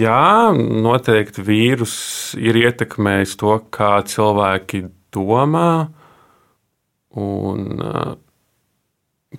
jā, 0.00 0.52
noteikti 0.56 1.42
vīrus 1.44 1.96
ir 2.40 2.56
ietekmējis 2.56 3.34
to, 3.36 3.58
kā 3.68 3.98
cilvēki 4.08 4.86
domā. 5.12 5.90
Un, 7.20 7.66
uh, 7.84 8.14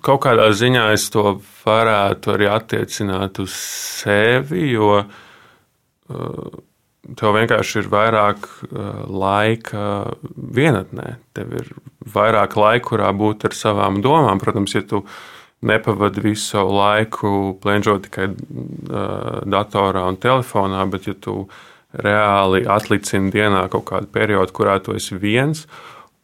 kaut 0.06 0.22
kādā 0.22 0.52
ziņā 0.54 0.84
es 0.94 1.08
to 1.10 1.40
varētu 1.64 2.36
arī 2.36 2.46
attiecināt 2.54 3.42
uz 3.42 3.58
sevi, 3.58 4.68
jo 4.76 5.00
uh, 5.02 6.62
tev 7.18 7.36
vienkārši 7.36 7.82
ir 7.82 7.90
vairāk 7.92 8.48
uh, 8.68 9.04
laika 9.10 9.84
vienatnē. 10.34 11.16
Tev 11.36 11.54
ir 11.58 11.70
vairāk 12.14 12.56
laika, 12.58 12.86
kurā 12.92 13.10
būt 13.16 13.48
ar 13.48 13.56
savām 13.56 14.00
domām. 14.04 14.40
Protams, 14.42 14.74
ja 14.76 14.84
tu 14.86 15.02
nepavadi 15.66 16.22
visu 16.24 16.56
savu 16.56 16.74
laiku 16.78 17.32
plēņģot 17.62 18.06
tikai 18.08 18.28
uh, 18.30 19.42
datorā 19.46 20.06
un 20.10 20.18
telefonā, 20.22 20.86
bet 20.90 21.10
ja 21.10 21.14
tu 21.14 21.46
reāli 21.92 22.64
atlicini 22.70 23.32
dienā 23.34 23.66
kaut 23.72 23.86
kādu 23.90 24.08
periodu, 24.12 24.54
kurā 24.56 24.78
tu 24.82 24.96
esi 24.96 25.18
viens. 25.20 25.66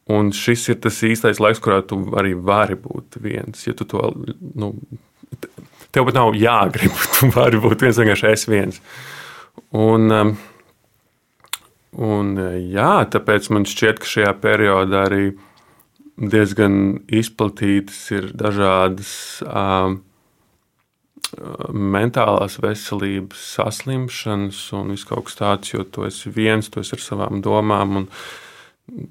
Un 0.09 0.31
šis 0.33 0.71
ir 0.73 0.79
tas 0.81 1.03
īstais 1.05 1.41
laiks, 1.43 1.61
kurā 1.61 1.83
tu 1.85 2.01
arī 2.17 2.33
vari 2.33 2.79
būt 2.81 3.19
viens. 3.21 3.67
Ja 3.67 3.75
tu 3.77 3.85
to, 3.85 4.09
nu, 4.57 4.73
tev 5.93 6.09
pat 6.09 6.17
nav 6.17 6.33
jāgrib, 6.39 6.97
tu 7.19 7.29
vari 7.35 7.61
būt 7.61 7.85
viens, 7.85 8.01
vienkārši 8.01 8.31
es 8.33 8.47
viens. 8.49 8.81
Un, 9.77 10.09
um, 10.15 10.33
Un, 11.99 12.37
jā, 12.71 12.93
tāpēc 13.11 13.49
man 13.51 13.65
šķiet, 13.67 13.99
ka 13.99 14.07
šajā 14.07 14.35
periodā 14.39 15.07
arī 15.09 15.33
diezgan 16.19 17.01
izplatītas 17.11 17.99
ir 18.15 18.29
dažādas 18.39 19.11
um, 19.47 19.99
mentālās 21.75 22.59
veselības 22.63 23.41
saslimšanas 23.57 24.61
un 24.79 24.95
kaut 25.09 25.27
kas 25.27 25.39
tāds, 25.41 25.73
jo 25.75 25.83
tu 25.85 26.07
esi 26.07 26.31
viens, 26.31 26.71
tu 26.71 26.81
esi 26.81 26.95
ar 26.95 27.03
savām 27.03 27.43
domām, 27.43 28.03
un 28.03 28.07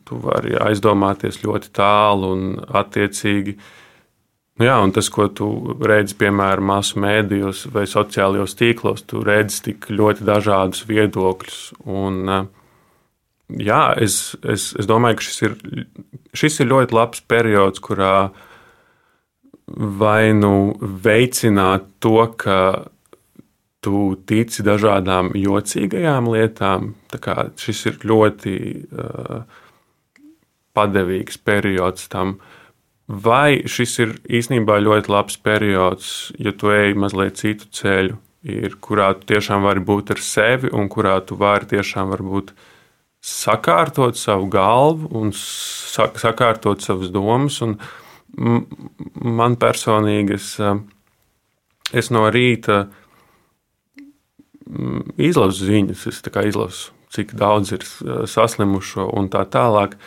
tu 0.07 0.19
vari 0.23 0.55
aizdomāties 0.57 1.43
ļoti 1.43 1.73
tālu 1.75 2.31
un 2.33 2.45
attiecīgi. 2.57 3.57
Nu 4.57 4.65
jā, 4.65 4.77
un 4.81 4.95
tas, 4.95 5.11
ko 5.13 5.27
tu 5.29 5.47
redzi, 5.85 6.15
piemēram, 6.17 6.71
masu 6.71 6.97
mēdījos 7.03 7.67
vai 7.75 7.83
sociālajos 7.85 8.55
tīklos, 8.57 9.03
tu 9.05 9.21
redzi 9.27 9.67
tik 9.67 9.91
ļoti 9.91 10.25
dažādus 10.25 10.87
viedokļus. 10.89 11.59
Un, 11.85 12.23
uh, 12.25 12.47
jā, 13.49 13.95
es, 14.01 14.35
es, 14.43 14.71
es 14.77 14.89
domāju, 14.89 15.19
ka 15.19 15.27
šis 15.27 15.41
ir, 15.45 15.55
šis 16.35 16.61
ir 16.63 16.69
ļoti 16.71 16.97
labs 16.97 17.23
periods, 17.23 17.81
kurā 17.83 18.29
vai 19.67 20.33
nu 20.35 20.75
veicināt 20.81 21.87
to, 22.03 22.19
ka 22.39 22.59
tu 23.83 24.17
tici 24.27 24.63
dažādām 24.65 25.31
jocīgajām 25.37 26.29
lietām. 26.33 26.93
Šis 27.59 27.85
ir 27.91 27.97
ļoti 28.07 28.53
uh, 28.91 29.41
padevīgs 30.75 31.39
periods 31.39 32.07
tam. 32.11 32.37
Vai 33.07 33.63
šis 33.63 33.99
ir 34.03 34.15
īstenībā 34.27 34.81
ļoti 34.83 35.11
labs 35.11 35.37
periods, 35.39 36.33
ja 36.43 36.51
tu 36.51 36.73
ej 36.75 36.95
mazliet 36.99 37.39
citu 37.39 37.69
ceļu, 37.71 38.17
ir, 38.47 38.75
kurā 38.83 39.13
tu 39.15 39.29
tiešām 39.31 39.63
vari 39.63 39.83
būt 39.83 40.11
ar 40.15 40.23
sevi 40.23 40.71
un 40.75 40.89
kurā 40.91 41.15
tu 41.23 41.37
vari 41.39 41.69
tiešām 41.71 42.11
būt 42.19 42.51
uh, 42.51 42.65
sakārtot 43.23 44.17
savu 44.17 44.47
galvu 44.51 45.09
un 45.19 45.33
sakārtot 45.33 46.83
savas 46.83 47.11
domas. 47.13 47.59
Man 48.37 49.57
personīgi 49.59 50.37
es, 50.37 50.53
es 51.93 52.11
no 52.13 52.27
rīta 52.31 52.85
izlasu 55.17 55.67
ziņas, 55.69 56.05
es 56.11 56.21
izlasu, 56.49 56.91
cik 57.15 57.33
daudz 57.39 57.73
ir 57.75 57.85
saslimušo 58.27 59.09
un 59.15 59.29
tā 59.33 59.45
tālāk. 59.47 59.97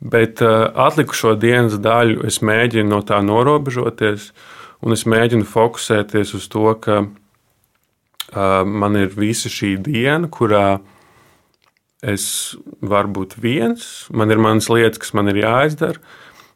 Bet 0.00 0.42
atlikušo 0.42 1.36
dienas 1.40 1.78
daļu 1.80 2.26
es 2.28 2.42
mēģinu 2.44 2.90
no 2.90 3.00
tā 3.06 3.22
norobežoties, 3.24 4.32
un 4.84 4.92
es 4.92 5.06
mēģinu 5.08 5.46
fokusēties 5.48 6.34
uz 6.36 6.48
to, 6.52 6.68
ka 6.80 7.06
man 8.66 8.98
ir 9.00 9.14
visa 9.16 9.48
šī 9.52 9.76
diena, 9.86 10.28
kurā 10.28 10.80
Es 12.06 12.54
varu 12.86 13.10
būt 13.20 13.34
viens, 13.42 14.06
man 14.14 14.30
ir 14.30 14.38
manas 14.42 14.70
lietas, 14.70 15.00
kas 15.02 15.14
man 15.16 15.32
ir 15.32 15.40
jāizdara, 15.42 15.98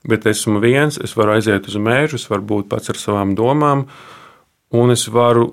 bet 0.06 0.28
esmu 0.30 0.62
viens, 0.62 1.00
es 1.02 1.16
varu 1.18 1.34
aiziet 1.34 1.66
uz 1.66 1.76
mēžu, 1.80 2.20
es 2.20 2.28
varu 2.30 2.46
būt 2.54 2.70
pats 2.70 2.92
ar 2.92 3.00
savām 3.00 3.34
domām, 3.38 3.88
un 4.78 4.92
es 4.94 5.08
varu 5.10 5.48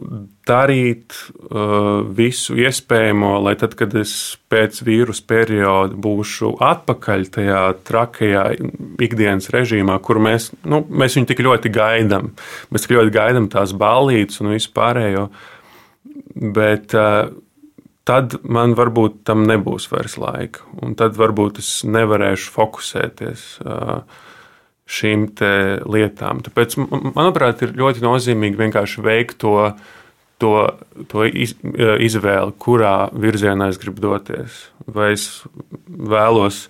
darīt 0.47 1.15
uh, 1.17 2.05
visu 2.15 2.59
iespējamo, 2.61 3.31
lai 3.47 3.55
tad, 3.59 3.73
kad 3.79 3.95
es 3.97 4.13
pēc 4.51 4.83
vīrusu 4.85 5.25
perioda 5.27 5.97
būšu 5.97 6.53
atpakaļ 6.63 7.25
tajā 7.33 7.63
trakajā 7.89 8.45
ikdienas 9.03 9.49
režīmā, 9.55 9.97
kur 10.05 10.21
mēs, 10.21 10.51
nu, 10.69 10.83
mēs 10.85 11.17
viņu 11.17 11.31
tik 11.33 11.41
ļoti 11.47 11.73
gaidām. 11.73 12.29
Mēs 12.69 12.85
tik 12.85 12.95
ļoti 12.99 13.15
gaidām 13.17 13.49
tās 13.51 13.73
ballītes 13.73 14.45
un 14.45 14.53
visu 14.53 14.71
pārējo. 14.77 15.27
Bet 16.53 16.93
uh, 16.93 17.33
tad 18.07 18.37
man 18.47 18.75
varbūt 18.77 19.21
tam 19.27 19.43
nebūs 19.49 19.89
vairs 19.91 20.15
laika. 20.21 20.63
Un 20.83 20.95
tad 20.99 21.17
varbūt 21.19 21.59
es 21.63 21.71
nevarēšu 21.87 22.53
fokusēties 22.55 23.45
šīm 24.87 25.27
lietām. 25.91 26.41
Tāpēc, 26.45 26.77
manuprāt, 27.17 27.65
ir 27.65 27.75
ļoti 27.77 28.03
nozīmīgi 28.05 28.61
vienkārši 28.61 29.03
veikt 29.03 29.41
to, 29.43 29.55
to, 30.39 30.53
to 31.11 31.27
iz, 31.27 31.57
izvēli, 32.07 32.55
kurā 32.63 33.09
virzienā 33.11 33.67
es 33.73 33.81
gribu 33.81 34.05
doties. 34.05 34.61
Vai 34.87 35.11
es 35.17 35.27
vēlos 35.87 36.67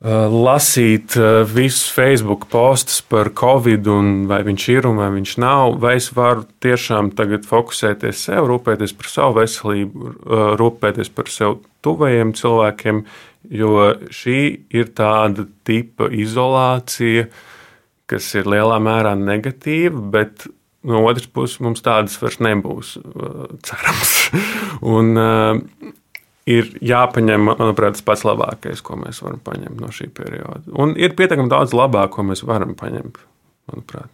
lasīt 0.00 1.12
uh, 1.20 1.42
visus 1.44 1.90
Facebook 1.92 2.46
postus 2.48 3.02
par 3.04 3.28
Covid, 3.36 3.84
vai 4.30 4.40
viņš 4.46 4.68
ir 4.72 4.86
un 4.88 4.96
vai 4.96 5.10
viņš 5.12 5.34
nav, 5.42 5.74
vai 5.82 5.98
es 5.98 6.08
varu 6.16 6.46
tiešām 6.64 7.10
tagad 7.12 7.44
fokusēties 7.44 8.22
sev, 8.30 8.48
rūpēties 8.48 8.96
par 8.96 9.10
savu 9.12 9.36
veselību, 9.42 10.14
uh, 10.24 10.44
rūpēties 10.56 11.12
par 11.12 11.28
sev 11.28 11.58
tuvajiem 11.84 12.32
cilvēkiem, 12.32 13.04
jo 13.52 13.74
šī 14.08 14.40
ir 14.72 14.88
tāda 14.96 15.44
tipa 15.68 16.08
izolācija, 16.08 17.28
kas 18.08 18.32
ir 18.40 18.48
lielā 18.48 18.80
mērā 18.80 19.12
negatīva, 19.20 20.00
bet 20.16 20.48
no 20.80 21.04
otras 21.04 21.28
puses 21.28 21.60
mums 21.60 21.84
tādas 21.84 22.16
vairs 22.22 22.40
nebūs, 22.40 22.96
cerams. 23.68 24.14
un, 24.96 25.12
ir 26.48 26.70
jāpaņem, 26.84 27.50
manuprāt, 27.50 27.98
tas 27.98 28.06
pats 28.06 28.24
labākais, 28.28 28.82
ko 28.84 28.96
mēs 29.00 29.20
varam 29.24 29.42
paņemt 29.44 29.82
no 29.82 29.90
šī 29.94 30.08
perioda. 30.14 30.64
Un 30.80 30.94
ir 31.00 31.14
pietiekami 31.18 31.52
daudz 31.52 31.74
labāk, 31.76 32.14
ko 32.14 32.24
mēs 32.30 32.44
varam 32.46 32.74
paņemt, 32.78 33.20
manuprāt. 33.70 34.10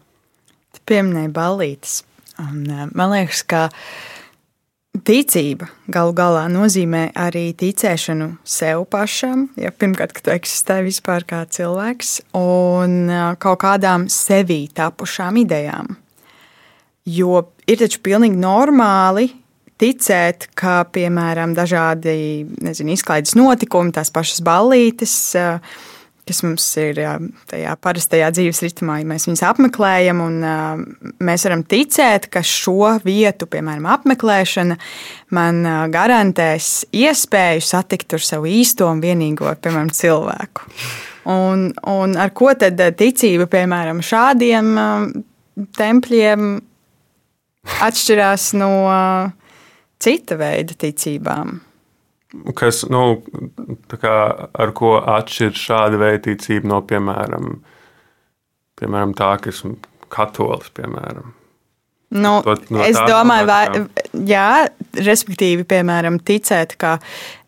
Tu 0.74 0.82
pieminēji 0.90 1.32
ballītes. 1.34 2.02
Un, 2.42 2.66
man 2.92 3.12
liekas, 3.14 3.40
ka 3.48 3.68
ticība 5.06 5.68
galu 5.92 6.12
galā 6.16 6.46
nozīmē 6.52 7.10
arī 7.16 7.50
ticēšanu 7.56 8.28
sev 8.44 8.84
pašam. 8.92 9.46
Ja, 9.60 9.72
pirmkārt, 9.72 10.12
ka 10.16 10.24
tu 10.24 10.34
eksistē 10.34 10.82
vispār 10.84 11.24
kā 11.28 11.44
cilvēks, 11.48 12.18
un 12.36 13.08
kaut 13.40 13.62
kādām 13.64 14.10
sevī 14.12 14.66
tapušām 14.76 15.40
idejām. 15.44 15.96
Jo 17.06 17.44
ir 17.70 17.78
taču 17.78 18.02
pilnīgi 18.02 18.38
normāli 18.40 19.30
ticēt, 19.80 20.48
ka, 20.56 20.84
piemēram, 20.92 21.54
dažādi 21.56 22.46
nezinu, 22.64 22.94
izklaides 22.96 23.36
notikumi, 23.38 23.94
tās 23.96 24.12
pašas 24.14 24.42
ballītes, 24.44 25.16
kas 26.26 26.42
mums 26.42 26.64
ir 26.82 26.98
tajā 27.46 27.76
parastajā 27.78 28.32
dzīves 28.34 28.62
ritmā, 28.64 28.98
ja 28.98 29.06
mēs 29.06 29.28
viņus 29.28 29.44
apmeklējam, 29.46 30.22
un 30.24 30.40
mēs 31.22 31.46
varam 31.46 31.62
ticēt, 31.68 32.26
ka 32.32 32.42
šo 32.42 32.96
vietu, 33.04 33.46
piemēram, 33.52 33.86
apmeklēšana, 33.94 34.78
man 35.38 35.62
garantēs 35.94 36.88
iespēju 36.96 37.62
satikt 37.62 38.18
ar 38.18 38.26
savu 38.26 38.50
īsto 38.50 38.90
un 38.90 39.04
vienīgo, 39.04 39.52
piemēram, 39.62 39.92
cilvēku. 39.94 40.66
Un, 41.30 41.70
un 41.90 42.18
ar 42.22 42.30
ko 42.34 42.52
tad 42.58 42.78
ticība, 42.98 43.48
piemēram, 43.50 44.02
šādiem 44.02 44.74
tempļiem 45.78 46.52
atšķirās 47.86 48.52
no 48.58 48.70
cita 50.02 50.38
veida 50.40 50.76
ticībām? 50.78 51.56
Kas, 52.58 52.82
nu, 52.90 53.22
kā, 53.92 54.16
ar 54.52 54.74
ko 54.76 54.96
atšķiras 55.00 55.62
šāda 55.68 56.00
veida 56.00 56.24
ticība 56.26 56.68
no, 56.72 56.82
piemēram, 56.84 57.60
piemēram 58.80 59.14
tā, 59.16 59.32
ka 59.40 59.52
esmu 59.54 59.76
katolis, 60.12 60.72
piemēram? 60.76 61.32
Nu, 62.16 62.38
to, 62.44 62.54
no 62.70 62.84
es 62.86 62.98
domāju, 63.02 63.48
vai, 63.48 63.64
jā, 64.28 64.66
respektīvi, 64.94 65.64
piemēram, 65.66 66.20
ticēt, 66.22 66.76
ka 66.78 66.96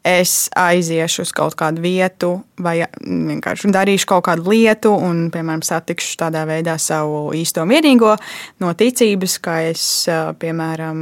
es 0.03 0.49
aiziešu 0.59 1.23
uz 1.27 1.33
kaut 1.37 1.55
kādu 1.59 1.83
vietu, 1.85 2.33
vai 2.59 2.81
vienkārši 2.99 3.71
darīšu 3.75 4.09
kaut 4.11 4.27
kādu 4.27 4.51
lietu, 4.51 4.91
un, 4.95 5.29
piemēram, 5.35 5.63
satikšu 5.63 6.19
tādā 6.25 6.43
veidā 6.49 6.75
savu 6.83 7.29
īsto 7.39 7.63
vienīgo 7.71 8.17
no 8.65 8.75
ticības, 8.75 9.39
ka 9.45 9.61
es, 9.69 9.85
piemēram, 10.43 10.99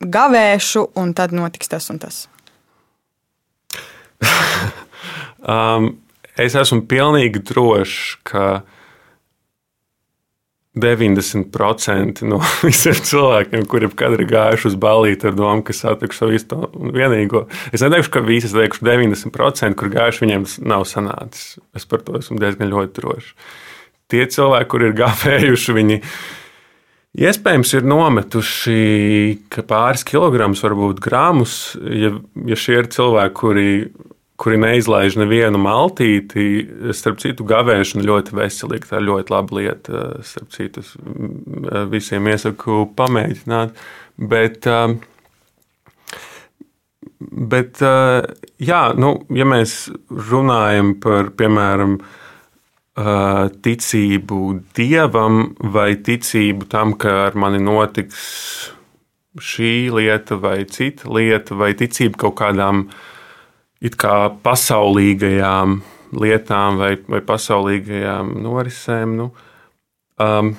gavēšu, 0.00 0.88
un 1.00 1.12
tad 1.16 1.34
notiks 1.36 1.70
tas 1.72 1.90
un 1.92 2.00
tas. 2.02 2.24
um, 5.52 5.92
es 6.36 6.56
esmu 6.56 6.84
pilnīgi 6.88 7.42
drošs, 7.46 8.16
ka 8.26 8.46
90% 10.76 12.26
no 12.28 12.38
visiem 12.66 12.98
cilvēkiem, 13.00 13.64
kuriem 13.70 13.92
kad 13.96 14.12
ir 14.16 14.26
gājuši 14.28 14.70
uz 14.70 14.78
balīti 14.80 15.30
ar 15.30 15.36
domu, 15.36 15.64
ka 15.64 15.76
satikšu 15.76 16.20
savu 16.20 16.36
īsto 16.36 16.58
un 16.76 16.92
vienīgo. 16.96 17.46
Es 17.72 17.84
neteikšu, 17.84 18.12
ka 18.12 18.24
visi, 18.26 18.50
es 18.50 18.56
teikšu 18.56 18.84
90%, 18.84 19.78
kur 19.80 19.92
gājuši, 19.94 20.24
viņiem 20.26 20.48
nav 20.68 20.84
sanācis. 20.88 21.56
Es 21.76 21.88
par 21.88 22.04
to 22.04 22.18
esmu 22.20 22.36
diezgan 22.42 22.72
ļoti 22.72 23.00
drošs. 23.00 23.32
Tie 24.12 24.26
cilvēki, 24.30 24.70
kur 24.70 24.84
ir 24.86 24.98
gājuši, 25.00 25.76
viņi 25.80 26.02
iespējams 27.16 27.72
ir 27.78 27.86
nometuši 27.88 28.80
pāris 29.68 30.04
kilogramus, 30.06 30.64
varbūt 30.64 31.00
grāmus, 31.04 31.56
ja, 31.80 32.12
ja 32.48 32.58
šie 32.60 32.82
ir 32.82 32.92
cilvēki, 32.92 33.36
kuri 33.40 33.70
kuri 34.36 34.58
neizlaiž 34.60 35.16
nevienu 35.20 35.60
maltīti. 35.60 36.46
Starp 36.96 37.20
citu, 37.22 37.46
gavēšana 37.48 38.04
ļoti 38.06 38.36
veselīga. 38.36 38.90
Tā 38.90 39.00
ir 39.00 39.08
ļoti 39.08 39.32
laba 39.32 39.58
lieta. 39.58 40.02
Starp 40.26 40.52
citu, 40.54 40.84
visiem 41.92 42.28
iesaku 42.30 42.84
pamēģināt. 42.98 43.76
Bet, 44.16 44.68
bet 47.56 47.82
jā, 48.70 48.82
nu, 49.00 49.16
ja 49.36 49.48
mēs 49.48 49.78
runājam 50.10 50.94
par, 51.02 51.32
piemēram, 51.36 51.98
ticību 52.96 54.40
dievam 54.76 55.42
vai 55.74 55.90
ticību 56.00 56.68
tam, 56.72 56.94
ka 56.96 57.26
ar 57.26 57.36
mani 57.36 57.60
notiks 57.60 58.22
šī 59.36 59.90
lieta 59.92 60.38
vai 60.40 60.62
cita 60.64 61.10
lieta, 61.12 61.58
vai 61.60 61.74
ticību 61.76 62.16
kaut 62.22 62.38
kādām 62.40 62.86
uh, 62.86 62.96
it 63.84 63.96
kā 64.00 64.14
pasaulīgajām 64.44 65.80
lietām 66.16 66.80
vai, 66.80 66.94
vai 67.10 67.20
pasaulīgajām 67.26 68.36
norisēm. 68.44 69.16
Nu, 69.18 69.30
um, 70.22 70.52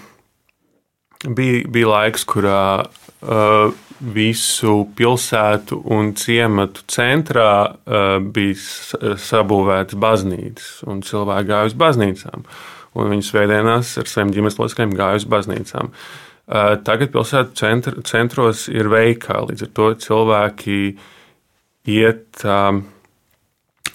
bija, 1.26 1.64
bija 1.74 1.92
laiks, 1.94 2.28
kurā 2.30 2.62
uh, 2.86 3.74
visu 4.00 4.88
pilsētu 4.98 5.80
un 5.94 6.14
ciematu 6.18 6.86
centrā 6.92 7.52
uh, 7.68 8.18
bija 8.22 9.16
sabūvētas 9.22 10.00
baznīcas, 10.00 10.72
un 10.88 11.02
cilvēki 11.06 11.52
gāja 11.52 11.72
uz 11.72 11.78
baznīcām. 11.78 12.48
Un 12.98 13.12
viņi 13.14 13.28
svētdienās 13.28 13.96
ar 14.02 14.10
saviem 14.10 14.34
ģimenes 14.36 14.60
locekļiem 14.62 14.98
gāja 14.98 15.22
uz 15.22 15.28
baznīcām. 15.30 15.94
Uh, 16.48 16.76
tagad 16.88 17.12
pilsētu 17.14 17.58
centr, 17.60 17.98
centros 18.08 18.68
ir 18.72 18.90
veikali, 18.94 19.54
līdz 19.54 19.68
ar 19.68 19.74
to 19.80 19.90
cilvēki 20.08 20.78
iet. 21.88 22.46
Um, 22.46 22.86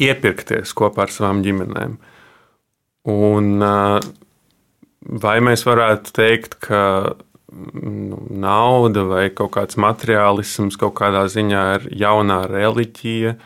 iepirkties 0.00 0.72
kopā 0.76 1.06
ar 1.06 1.12
savām 1.12 1.42
ģimenēm. 1.44 1.96
Un, 3.12 3.64
vai 5.22 5.36
mēs 5.42 5.64
varētu 5.66 6.14
teikt, 6.14 6.58
ka 6.62 6.82
nu, 7.52 8.20
nauda 8.30 9.04
vai 9.08 9.26
kaut 9.34 9.52
kāds 9.56 9.78
materiālisms 9.80 10.78
kaut 10.80 10.94
kādā 11.00 11.26
ziņā 11.30 11.64
ir 11.76 11.90
jaunā 12.04 12.42
reliģija? 12.50 13.36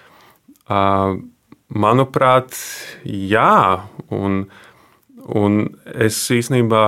Manuprāt, 1.87 2.55
jā. 3.05 3.59
Un, 4.15 4.45
un 5.27 5.61
es 5.95 6.21
īstenībā 6.31 6.85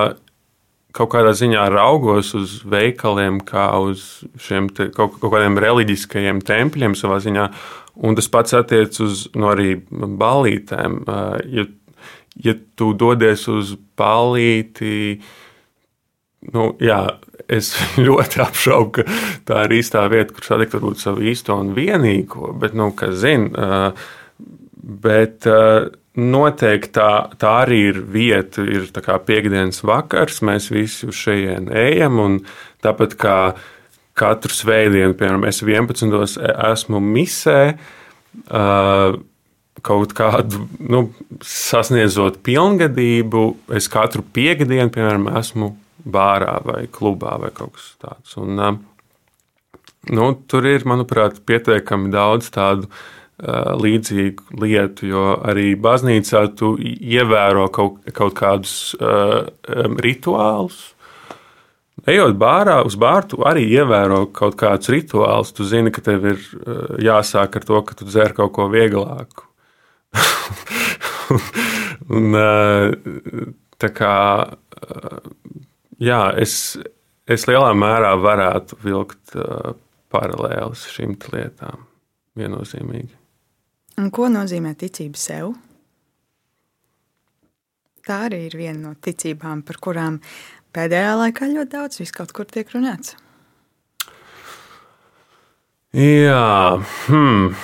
kaut 0.98 1.12
kādā 1.12 1.34
ziņā 1.36 1.66
raugos 1.70 2.32
uz 2.38 2.58
veikaliem, 2.66 3.42
kā 3.46 3.70
uz 3.82 4.24
šiem 4.42 4.70
te, 4.74 4.88
kaut, 4.94 5.18
kaut 5.20 5.34
kādiem 5.34 5.58
reliģiskajiem 5.62 6.42
tempļiem 6.46 6.96
savā 6.98 7.20
ziņā. 7.22 7.48
Un 8.06 8.14
tas 8.18 8.30
pats 8.30 8.54
attiecas 8.54 9.02
uz 9.02 9.26
no 9.38 9.50
arī 9.52 9.76
balītēm. 9.90 11.00
Ja, 11.54 11.66
ja 12.46 12.54
tu 12.78 12.92
dodies 12.98 13.46
uz 13.50 13.74
balīti, 13.98 15.18
nu, 16.54 16.70
jā, 16.82 17.02
es 17.48 17.72
ļoti 18.06 18.42
apšaubu, 18.44 18.90
ka 18.98 19.06
tā 19.48 19.64
ir 19.66 19.78
īstā 19.80 20.04
vieta, 20.12 20.34
kur 20.34 20.46
satikt 20.46 20.76
varbūt 20.78 21.02
savu 21.02 21.24
īsto 21.26 21.56
un 21.58 21.72
vienīgo. 21.76 22.52
Bet, 22.60 22.76
nu, 22.78 22.90
kas 22.96 23.18
zina, 23.22 23.78
bet 24.78 25.48
noteikti 26.18 26.92
tā, 26.98 27.10
tā 27.38 27.54
arī 27.64 27.80
ir 27.92 28.02
vieta, 28.10 28.64
ir 28.66 28.88
piekdienas 29.26 29.82
vakars, 29.86 30.42
mēs 30.46 30.70
visi 30.74 31.08
uz 31.08 31.18
šejienes 31.18 31.74
ejam. 31.78 32.40
Tāpat 32.84 33.16
kā 33.18 33.38
katru 34.18 34.54
svētdienu, 34.54 35.14
piemēram, 35.18 35.46
es 35.48 35.62
11. 35.62 36.38
esmu 36.72 37.00
misē. 37.02 37.60
Kaut 39.88 40.12
kādu 40.18 40.64
nu, 40.82 41.04
sasniedzot 41.44 42.40
pilngadību, 42.46 43.44
es 43.78 43.86
katru 43.90 44.24
piekdienu, 44.34 44.90
piemēram, 44.94 45.28
esmu 45.38 45.70
bārā 46.08 46.58
vai 46.64 46.82
klubā 46.92 47.36
vai 47.42 47.52
kaut 47.54 47.76
kas 47.76 47.92
tāds. 48.02 48.36
Un, 48.40 48.58
nu, 50.10 50.28
tur 50.48 50.68
ir, 50.68 50.86
manuprāt, 50.88 51.42
pietiekami 51.48 52.12
daudz 52.14 52.50
tādu 52.54 52.88
uh, 52.88 53.74
līdzīgu 53.78 54.60
lietu, 54.64 55.08
jo 55.12 55.24
arī 55.38 55.72
baznīcā 55.78 56.46
tu 56.58 56.74
ievēro 56.78 57.68
kaut, 57.74 58.00
kaut 58.16 58.38
kādus 58.38 58.78
uh, 59.00 59.44
rituālus 60.02 60.86
Ejot 62.06 62.36
bārā, 62.38 62.78
uz 62.86 62.94
bārtu 63.00 63.40
arī 63.48 63.64
ievēro 63.74 64.28
kaut 64.32 64.54
kādus 64.60 64.90
rituālus. 64.92 65.50
Tu 65.56 65.66
zini, 65.66 65.90
ka 65.92 66.02
tev 66.04 66.28
ir 66.30 66.38
eh, 66.38 66.82
jāsāk 67.08 67.58
ar 67.58 67.66
to, 67.66 67.80
ka 67.84 67.96
tu 67.98 68.06
dzer 68.06 68.34
kaut 68.36 68.52
ko 68.54 68.68
vieglāku. 68.70 69.48
un, 72.14 72.38
eh, 72.38 72.94
tā 73.82 73.90
kā 73.96 74.14
eh, 74.46 75.18
jā, 76.02 76.22
es, 76.40 76.78
es 77.26 77.46
lielā 77.50 77.70
mērā 77.76 78.14
varētu 78.22 78.78
vilkt 78.84 79.36
paralēlus 80.12 80.86
šīm 80.94 81.16
lietām. 81.32 81.86
Viennozīmīgi. 82.38 83.16
Un 83.98 84.12
ko 84.14 84.28
nozīmē 84.30 84.76
ticība 84.78 85.18
sev? 85.18 85.56
Tā 88.06 88.22
arī 88.28 88.44
ir 88.46 88.54
viena 88.56 88.78
no 88.86 88.92
ticībām, 88.94 89.64
par 89.66 89.80
kurām 89.82 90.20
pēdējā 90.72 91.16
laikā 91.18 91.48
ļoti 91.50 91.72
daudz 91.74 91.98
viss 92.00 92.14
kaut 92.14 92.30
kur 92.36 92.46
tiek 92.48 92.70
runāts. 92.72 93.16
Jā, 95.96 96.78
hmm. 97.08 97.56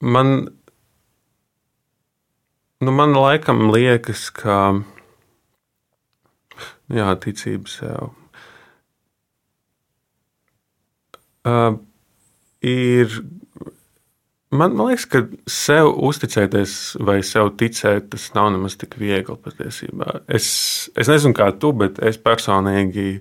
man, 0.00 0.32
nu 2.80 2.94
man 2.96 3.16
laikam 3.18 3.66
liekas, 3.74 4.28
ka 4.36 4.60
jā, 6.94 7.12
ticība 7.22 7.70
sev. 7.70 8.10
uh, 11.44 11.78
ir. 12.60 13.22
Man, 14.50 14.74
man 14.74 14.88
liekas, 14.88 15.04
ka 15.06 15.20
sev 15.46 15.92
uzticēties 16.08 16.72
vai 17.06 17.20
sev 17.22 17.52
ticēt, 17.58 18.08
tas 18.10 18.24
nav 18.34 18.48
nemaz 18.50 18.74
tik 18.80 18.96
viegli 18.98 19.36
patiesībā. 19.44 20.24
Es, 20.26 20.48
es 20.98 21.10
nezinu, 21.10 21.36
kā 21.38 21.52
tu, 21.62 21.70
bet 21.78 22.00
es 22.02 22.18
personīgi. 22.18 23.20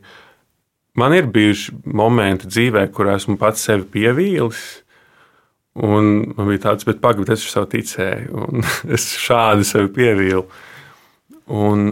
Man 0.98 1.14
ir 1.14 1.30
bijuši 1.30 1.76
momenti 1.86 2.50
dzīvē, 2.50 2.88
kur 2.96 3.12
esmu 3.14 3.38
pats 3.40 3.68
sevi 3.70 3.86
pievīlis. 3.94 4.64
Un 5.86 6.10
man 6.34 6.50
bija 6.50 6.66
tāds, 6.66 6.88
bet 6.90 6.98
pagaidi, 7.00 7.38
es 7.38 7.46
sev 7.46 7.70
ticēju, 7.70 8.48
un 8.48 8.66
es 8.98 9.06
šādi 9.22 9.70
sevi 9.70 9.94
pievīlu. 10.00 10.48
Un, 11.62 11.92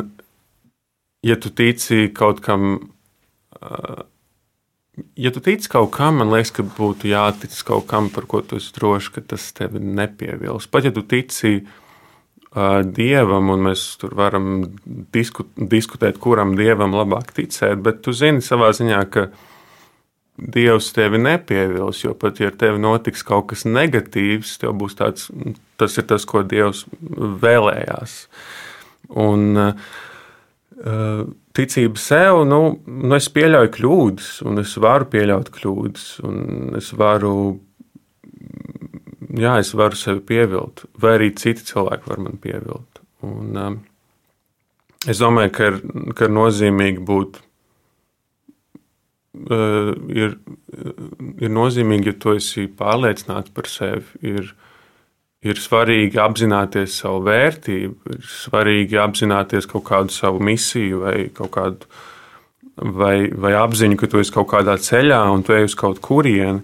ja 1.25 1.35
tu 1.39 1.49
tici 1.49 2.09
kaut 2.15 2.41
kam, 2.45 2.77
ja 5.15 5.31
tu 5.33 5.41
tici 5.43 5.69
kaut 5.69 5.91
kam, 5.95 6.21
man 6.21 6.31
liekas, 6.33 6.53
ka 6.55 6.65
būtu 6.77 7.09
jātic 7.11 7.57
kaut 7.67 7.87
kam, 7.89 8.11
par 8.13 8.29
ko 8.29 8.43
tu 8.45 8.59
esi 8.61 8.73
drošs, 8.75 9.11
ka 9.15 9.25
tas 9.33 9.49
tevi 9.57 9.81
nepievils. 9.81 10.69
Pat 10.71 10.87
ja 10.87 10.93
tu 10.93 11.03
tici 11.07 11.59
dievam, 12.97 13.51
un 13.53 13.67
mēs 13.67 13.83
tur 14.01 14.15
varam 14.17 14.63
disku, 15.13 15.45
diskutēt, 15.57 16.17
kuram 16.21 16.55
dievam 16.57 16.95
labāk 16.95 17.33
ticēt, 17.35 17.77
bet 17.83 18.01
tu 18.05 18.15
zini 18.15 18.41
savā 18.41 18.71
ziņā, 18.73 19.03
ka 19.13 19.27
dievs 20.37 20.89
tevi 20.93 21.19
nepievils. 21.21 22.03
Jo 22.05 22.15
pat 22.17 22.39
ja 22.41 22.49
ar 22.49 22.57
tevi 22.57 22.81
notiks 22.81 23.25
kaut 23.25 23.51
kas 23.51 23.65
negatīvs, 23.65 24.57
tev 24.61 24.73
būs 24.79 24.97
tāds, 24.97 25.29
tas 25.77 25.97
ir 25.97 26.07
tas, 26.09 26.25
ko 26.25 26.41
dievs 26.45 26.85
vēlējās. 27.43 28.19
Un, 29.17 29.47
uh, 29.57 29.87
ticība 30.77 31.97
sev, 31.97 32.43
nu, 32.45 32.61
nu 32.85 33.15
es 33.17 33.29
pieļauju 33.33 33.71
kļūdas, 33.73 34.29
un 34.45 34.61
es 34.61 34.75
varu 34.81 35.07
pieļaut 35.13 35.49
kļūdas, 35.55 36.05
un 36.27 36.77
es 36.77 36.91
varu, 36.97 37.33
jā, 39.33 39.57
es 39.61 39.73
varu 39.77 39.97
sevi 39.97 40.21
pievilt, 40.27 40.85
vai 41.01 41.15
arī 41.17 41.31
citi 41.37 41.65
cilvēki 41.71 42.11
var 42.11 42.21
man 42.27 42.37
pievilt. 42.43 43.01
Un, 43.25 43.57
um, 43.57 43.79
es 45.09 45.17
domāju, 45.23 45.53
ka 45.57 45.71
ir, 45.71 45.81
ka 46.13 46.29
ir 46.29 46.37
nozīmīgi 46.37 47.03
būt. 47.07 47.41
Uh, 49.37 49.91
ir, 50.09 50.37
ir 51.37 51.51
nozīmīgi, 51.53 52.11
ja 52.11 52.17
tu 52.21 52.33
esi 52.37 52.65
pārliecināts 52.69 53.53
par 53.53 53.69
sevi. 53.69 54.05
Ir, 54.25 54.53
ir 55.51 55.61
svarīgi 55.61 56.19
apzināties 56.21 56.99
savu 57.01 57.23
vērtību, 57.27 58.15
ir 58.15 58.27
svarīgi 58.31 58.99
apzināties 59.01 59.69
kaut 59.69 59.85
kādu 59.89 60.15
savu 60.15 60.43
misiju 60.43 61.05
vai 61.05 61.15
kaut 61.35 61.53
kādu. 61.55 61.89
Vai, 62.77 63.31
vai 63.33 63.55
apziņu, 63.57 63.95
ka 63.97 64.05
tu 64.05 64.19
esi 64.21 64.29
kaut 64.35 64.51
kādā 64.51 64.75
ceļā 64.77 65.23
un 65.33 65.41
tu 65.41 65.55
ej 65.55 65.63
uz 65.65 65.73
kaut 65.73 65.97
kurieni, 66.05 66.59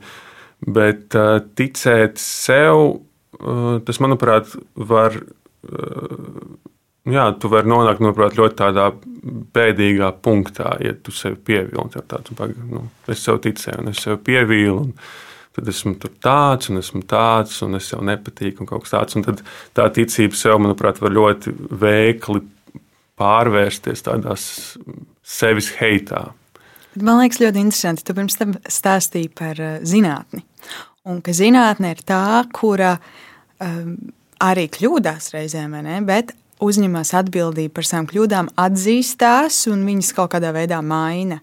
bet 0.61 1.15
uh, 1.17 1.39
ticēt 1.57 2.21
sev, 2.21 2.81
uh, 3.39 3.79
tas, 3.81 3.97
manuprāt, 3.97 4.51
var, 4.77 5.17
uh, 5.17 6.43
jā, 7.09 7.25
tu 7.41 7.49
vari 7.49 7.71
nonākt, 7.73 8.03
manuprāt, 8.05 8.37
ļoti 8.37 8.59
tādā 8.61 8.91
bēdīgā 9.57 10.11
punktā, 10.21 10.75
ja 10.85 10.93
tu 10.93 11.15
sevi 11.15 11.39
pievilni. 11.49 12.05
Tāds, 12.13 12.37
nu, 12.69 12.85
es 13.09 13.25
sev 13.25 13.41
ticēju, 13.41 13.81
un 13.81 13.89
es 13.95 14.05
sev 14.05 14.21
pievīlu. 14.21 14.83
Un, 14.83 14.93
tad 15.53 15.69
esmu 15.69 15.95
tāds 16.23 16.71
un 16.71 16.81
esmu 16.81 17.03
tāds, 17.09 17.59
un 17.65 17.77
es 17.77 17.89
sev 17.91 18.01
nepatīku, 18.05 18.63
un 18.63 18.69
kaut 18.69 18.85
kas 18.85 18.95
tāds. 18.95 19.17
Un 19.17 19.25
tad 19.25 19.43
tā 19.77 19.87
ticība 19.93 20.37
sev, 20.37 20.57
manuprāt, 20.63 21.01
var 21.03 21.13
ļoti 21.13 21.53
veikli 21.83 22.41
pārvērsties 23.19 24.05
tādās 24.07 24.45
sevis 25.23 25.69
heitā. 25.77 26.31
Man 27.01 27.21
liekas, 27.21 27.41
ļoti 27.41 27.61
interesanti. 27.61 28.05
Tu 28.05 28.15
pirms 28.17 28.37
tam 28.37 28.53
stāstīji 28.69 29.31
par 29.33 29.61
uh, 29.61 29.77
zinātni. 29.85 30.43
Un 31.09 31.19
ka 31.25 31.33
zinātne 31.35 31.93
ir 31.93 32.03
tā, 32.05 32.43
kura 32.53 32.95
um, 32.97 33.95
arī 34.43 34.67
kļūdās 34.71 35.33
reizēm, 35.33 35.75
bet 36.07 36.31
uzņemas 36.63 37.11
atbildību 37.19 37.73
par 37.75 37.87
savām 37.87 38.07
kļūdām, 38.07 38.53
atzīstās 38.61 39.65
un 39.73 39.83
viņas 39.89 40.13
kaut 40.15 40.31
kādā 40.35 40.53
veidā 40.55 40.79
maina. 40.85 41.41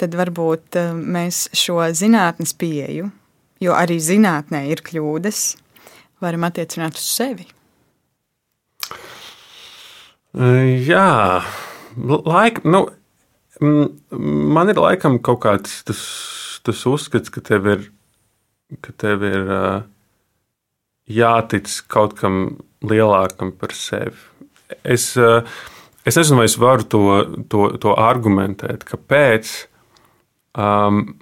Tad 0.00 0.16
varbūt 0.16 0.80
uh, 0.80 0.92
mēs 0.96 1.46
šo 1.56 1.80
zinātnes 1.96 2.56
pieeju 2.56 3.10
jo 3.60 3.76
arī 3.76 3.98
zinātnē 4.02 4.64
ir 4.72 4.82
kļūdas, 4.86 5.44
varam 6.24 6.46
attiecināt 6.48 6.98
uz 6.98 7.06
sevi. 7.06 7.46
Jā, 10.36 11.42
laik, 11.98 12.60
nu, 12.64 12.84
man 13.60 14.70
ir 14.70 14.78
laikam 14.78 15.18
kaut 15.18 15.42
kāds 15.44 15.80
tas, 15.88 16.02
tas 16.64 16.84
uzskats, 16.86 17.32
ka 17.34 17.42
tev 17.44 17.66
ir, 17.72 17.88
ka 18.84 18.94
tev 18.94 19.24
ir 19.26 19.50
jātic 21.10 21.72
kaut 21.90 22.14
kam 22.20 22.60
lielākam 22.86 23.50
par 23.58 23.74
sevi. 23.74 24.14
Es, 24.86 25.10
es 25.18 26.20
nezinu, 26.20 26.38
vai 26.38 26.46
es 26.46 26.54
varu 26.62 26.86
to, 26.86 27.02
to, 27.50 27.66
to 27.82 27.96
argumentēt, 27.98 28.86
kāpēc. 28.86 29.50
Um, 30.54 31.18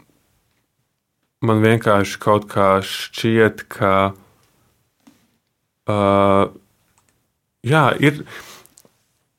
man 1.45 1.63
vienkārši 1.63 2.19
kaut 2.23 2.49
kā 2.51 2.79
šķiet, 2.85 3.65
ka 3.71 3.93
uh, 5.89 6.45
jā, 7.67 7.85
ir, 8.03 8.23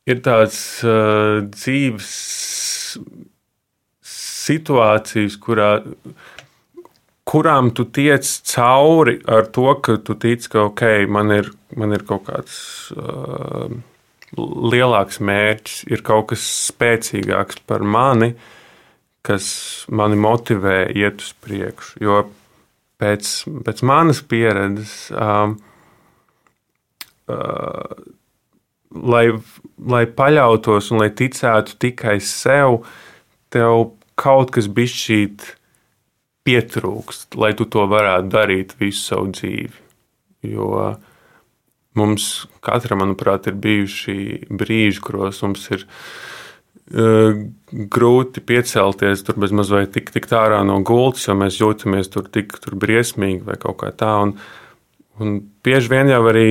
ir 0.08 0.22
tāds 0.26 0.60
uh, 0.88 1.40
dzīves 1.52 2.12
situācijas, 4.10 5.36
kurā, 5.44 5.72
kurām 7.30 7.74
tu 7.76 7.86
tiec 7.86 8.26
cauri 8.54 9.20
ar 9.30 9.52
to, 9.54 9.70
ka 9.84 10.00
tu 10.02 10.16
tici, 10.18 10.50
ka 10.50 10.70
okay, 10.72 11.06
man, 11.06 11.36
ir, 11.36 11.52
man 11.78 11.94
ir 11.96 12.08
kaut 12.08 12.28
kāds. 12.32 12.56
Uh, 12.96 13.80
Lielāks 14.38 15.18
mērķis 15.26 15.88
ir 15.90 16.04
kaut 16.06 16.28
kas 16.30 16.44
spēcīgāks 16.70 17.64
par 17.66 17.82
mani, 17.82 18.28
uh, 18.36 18.59
kas 19.26 19.50
mani 19.92 20.18
motivē 20.20 20.84
iet 20.96 21.24
uz 21.24 21.34
priekšu. 21.44 22.00
Jo 22.04 22.22
pēc, 23.02 23.34
pēc 23.66 23.84
manas 23.88 24.22
pieredzes, 24.26 24.96
um, 25.16 25.58
uh, 27.30 28.00
lai, 28.96 29.26
lai 29.96 30.04
paļautos 30.08 30.92
un 30.94 31.04
lai 31.04 31.12
ticētu 31.12 31.78
tikai 31.84 32.18
sev, 32.24 32.84
tev 33.54 33.94
kaut 34.20 34.52
kas 34.56 34.68
bišķīt 34.68 35.54
pietrūkst, 36.48 37.38
lai 37.40 37.54
tu 37.58 37.68
to 37.70 37.86
varētu 37.90 38.34
darīt 38.34 38.76
visu 38.80 39.04
savu 39.12 39.32
dzīvi. 39.36 39.86
Jo 40.50 40.96
mums 42.00 42.48
katram, 42.64 43.04
manuprāt, 43.04 43.50
ir 43.50 43.58
bijuši 43.60 44.48
brīži, 44.50 45.02
kuros 45.04 45.42
mums 45.44 45.66
ir 45.76 45.84
ielikumi 45.84 46.39
grūti 46.90 48.42
piecelties, 48.42 49.22
tur 49.26 49.38
bez 49.42 49.54
mazliet 49.54 49.94
tik, 49.94 50.10
tik 50.16 50.26
ārā 50.34 50.64
no 50.66 50.80
gultas, 50.86 51.28
jo 51.28 51.36
mēs 51.38 51.60
jūtamies 51.62 52.10
tur 52.14 52.30
tik 52.34 52.56
tur 52.64 52.78
briesmīgi 52.82 53.44
vai 53.46 53.60
kaut 53.62 53.80
kā 53.84 53.92
tā. 53.94 54.16
Un, 54.26 54.34
un 55.22 55.38
bieži 55.66 55.94
vien 55.94 56.10
jau 56.10 56.24
arī 56.32 56.50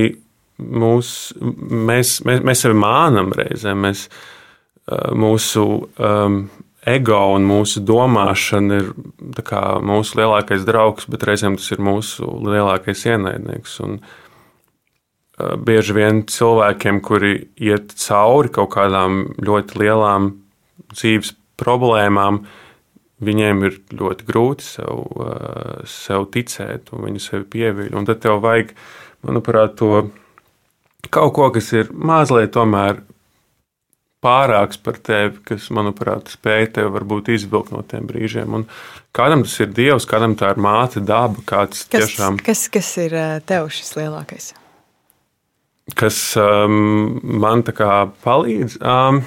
mūs, 0.58 1.34
mēs, 1.40 2.20
mēs, 2.26 2.44
mēs 2.46 2.64
sevi 2.64 2.78
mānam 2.78 3.34
reizēm. 3.34 3.82
Mēs, 3.88 4.06
mūsu 5.18 5.64
um, 6.00 6.38
ego 6.88 7.18
un 7.34 7.44
mūsu 7.44 7.82
domāšana 7.84 8.78
ir 8.78 8.94
mūsu 9.84 10.16
lielākais 10.22 10.64
draugs, 10.64 11.10
bet 11.12 11.26
reizēm 11.28 11.58
tas 11.58 11.74
ir 11.74 11.82
mūsu 11.84 12.30
lielākais 12.46 13.04
ienaidnieks. 13.10 13.74
Un, 13.84 13.98
uh, 13.98 14.27
Eh, 14.27 14.27
bieži 15.38 15.94
vien 15.94 16.22
cilvēkiem, 16.26 17.00
kuri 17.04 17.34
iet 17.62 17.94
cauri 18.02 18.50
kaut 18.54 18.72
kādām 18.74 19.20
ļoti 19.38 19.82
lielām 19.82 20.32
dzīves 20.94 21.34
problēmām, 21.58 22.42
viņiem 23.24 23.66
ir 23.66 23.76
ļoti 23.98 24.26
grūti 24.28 24.66
sev, 24.66 25.04
eh, 25.24 25.84
sev 25.90 26.28
ticēt, 26.34 26.92
un 26.92 27.06
viņi 27.08 27.22
sevi 27.22 27.44
pieviļ. 27.44 27.94
Un 27.94 28.06
tad 28.06 28.20
tev 28.22 28.40
vajag, 28.42 28.74
manuprāt, 29.26 29.76
to 29.76 30.10
kaut 31.10 31.34
ko, 31.34 31.50
kas 31.50 31.72
ir 31.72 31.90
mazliet 31.92 32.52
tomēr 32.52 33.02
pārāks 34.22 34.78
par 34.82 34.98
tevi, 34.98 35.38
kas, 35.46 35.68
manuprāt, 35.70 36.30
spēj 36.34 36.72
tevi 36.74 36.90
varbūt 36.90 37.30
izvilkt 37.34 37.70
no 37.70 37.82
tiem 37.86 38.06
brīžiem. 38.06 38.54
Un 38.54 38.66
kādam 39.14 39.44
tas 39.46 39.58
ir 39.60 39.70
Dievs, 39.74 40.06
kādam 40.10 40.34
tā 40.34 40.50
ir 40.54 40.62
māte, 40.62 41.02
daba, 41.02 41.38
kāds 41.46 41.86
kas, 41.86 42.08
tiešām. 42.08 42.40
Kas, 42.42 42.66
kas 42.68 42.96
ir 42.98 43.14
eh, 43.14 43.36
tev 43.46 43.70
šis 43.70 43.94
lielākais? 43.98 44.54
Kas 45.96 46.18
um, 46.40 47.18
man 47.22 47.62
palīdz. 48.24 48.78
Um, 48.82 49.22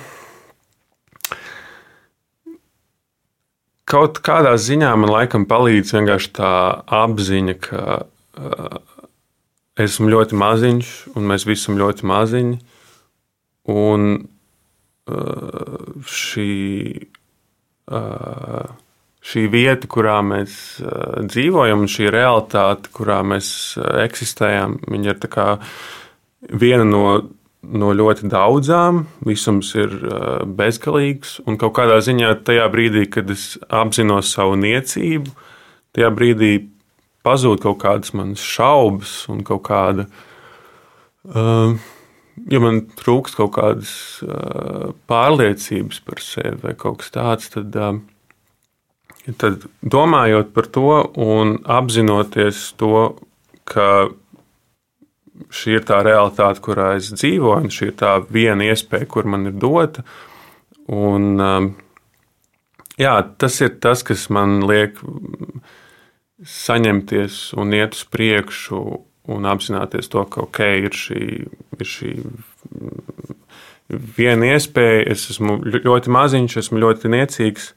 kaut 3.91 4.21
kādā 4.23 4.53
ziņā 4.59 4.91
man 4.99 5.11
laikam 5.11 5.47
palīdz 5.49 5.95
vienkārši 5.97 6.33
tā 6.37 6.51
apziņa, 7.01 7.55
ka 7.65 7.85
uh, 8.01 8.77
esmu 9.81 10.11
ļoti 10.13 10.37
maziņš, 10.39 10.91
un 11.15 11.27
mēs 11.31 11.47
visi 11.49 11.65
esam 11.65 11.79
ļoti 11.81 12.07
maziņi. 12.11 12.59
Un 13.71 14.07
uh, 14.21 15.89
šī, 16.07 16.53
uh, 17.91 18.71
šī 19.31 19.45
vieta, 19.53 19.89
kurā 19.91 20.19
mēs 20.25 20.55
uh, 20.83 21.21
dzīvojam, 21.27 21.85
un 21.85 21.91
šī 21.91 22.09
realitāte, 22.13 22.93
kurā 22.95 23.21
mēs 23.27 23.51
uh, 23.79 24.01
eksistējam, 24.05 24.79
ir 25.11 25.19
viena 26.49 26.85
no, 26.87 27.05
no 27.61 27.91
ļoti 27.93 28.29
daudzām. 28.31 29.05
Visums 29.27 29.73
ir 29.77 29.93
uh, 30.01 30.41
bezgalīgs, 30.45 31.39
un 31.45 31.59
kaut 31.61 31.75
kādā 31.77 31.99
ziņā 32.03 32.33
tajā 32.47 32.67
brīdī, 32.73 33.07
kad 33.11 33.29
es 33.33 33.55
apzinos 33.69 34.33
savu 34.33 34.57
niecību, 34.61 35.33
tajā 35.97 36.11
brīdī 36.15 36.53
pazūd 37.25 37.61
kaut 37.61 37.81
kādas 37.83 38.15
manas 38.17 38.43
šaubas 38.43 39.25
un 39.31 39.43
kaut 39.47 39.65
kāda. 39.69 40.07
Uh, 41.21 41.77
ja 42.49 42.61
man 42.63 42.81
trūkst 42.97 43.37
kaut 43.37 43.53
kādas 43.59 43.91
uh, 44.25 44.95
pārliecības 45.11 46.01
par 46.07 46.23
sevi 46.25 46.57
vai 46.63 46.73
kaut 46.73 47.03
kas 47.03 47.13
tāds, 47.13 47.51
tad 47.53 47.77
uh, 47.77 47.99
Tad 49.37 49.67
domājot 49.85 50.49
par 50.55 50.65
to 50.73 50.95
un 51.21 51.59
apzinoties 51.69 52.71
to, 52.81 53.11
ka 53.69 54.09
šī 55.49 55.77
ir 55.79 55.85
tā 55.87 56.01
realitāte, 56.05 56.61
kurā 56.63 56.93
es 56.99 57.11
dzīvoju, 57.15 57.65
un 57.65 57.73
šī 57.73 57.91
ir 57.91 57.95
tā 57.99 58.15
viena 58.29 58.67
iespēja, 58.69 59.09
kur 59.09 59.29
man 59.29 59.49
ir 59.49 59.57
dota. 59.59 60.05
Un, 60.91 61.27
um, 61.39 61.69
jā, 62.99 63.15
tas 63.41 63.59
ir 63.63 63.77
tas, 63.83 64.03
kas 64.07 64.27
man 64.33 64.59
liek 64.69 64.99
saņemties 66.41 67.51
un 67.61 67.73
iet 67.77 67.95
uz 67.97 68.05
priekšu 68.09 68.81
un 69.31 69.45
apzināties 69.45 70.09
to, 70.11 70.23
ka 70.25 70.45
ok, 70.47 70.61
ir 70.87 70.97
šī, 70.97 71.21
ir 71.77 71.87
šī 71.87 72.13
viena 74.17 74.53
iespēja. 74.55 75.05
Es 75.13 75.29
esmu 75.33 75.59
ļoti 75.75 76.13
maziņš, 76.13 76.57
esmu 76.63 76.81
ļoti 76.81 77.11
niecīgs 77.13 77.71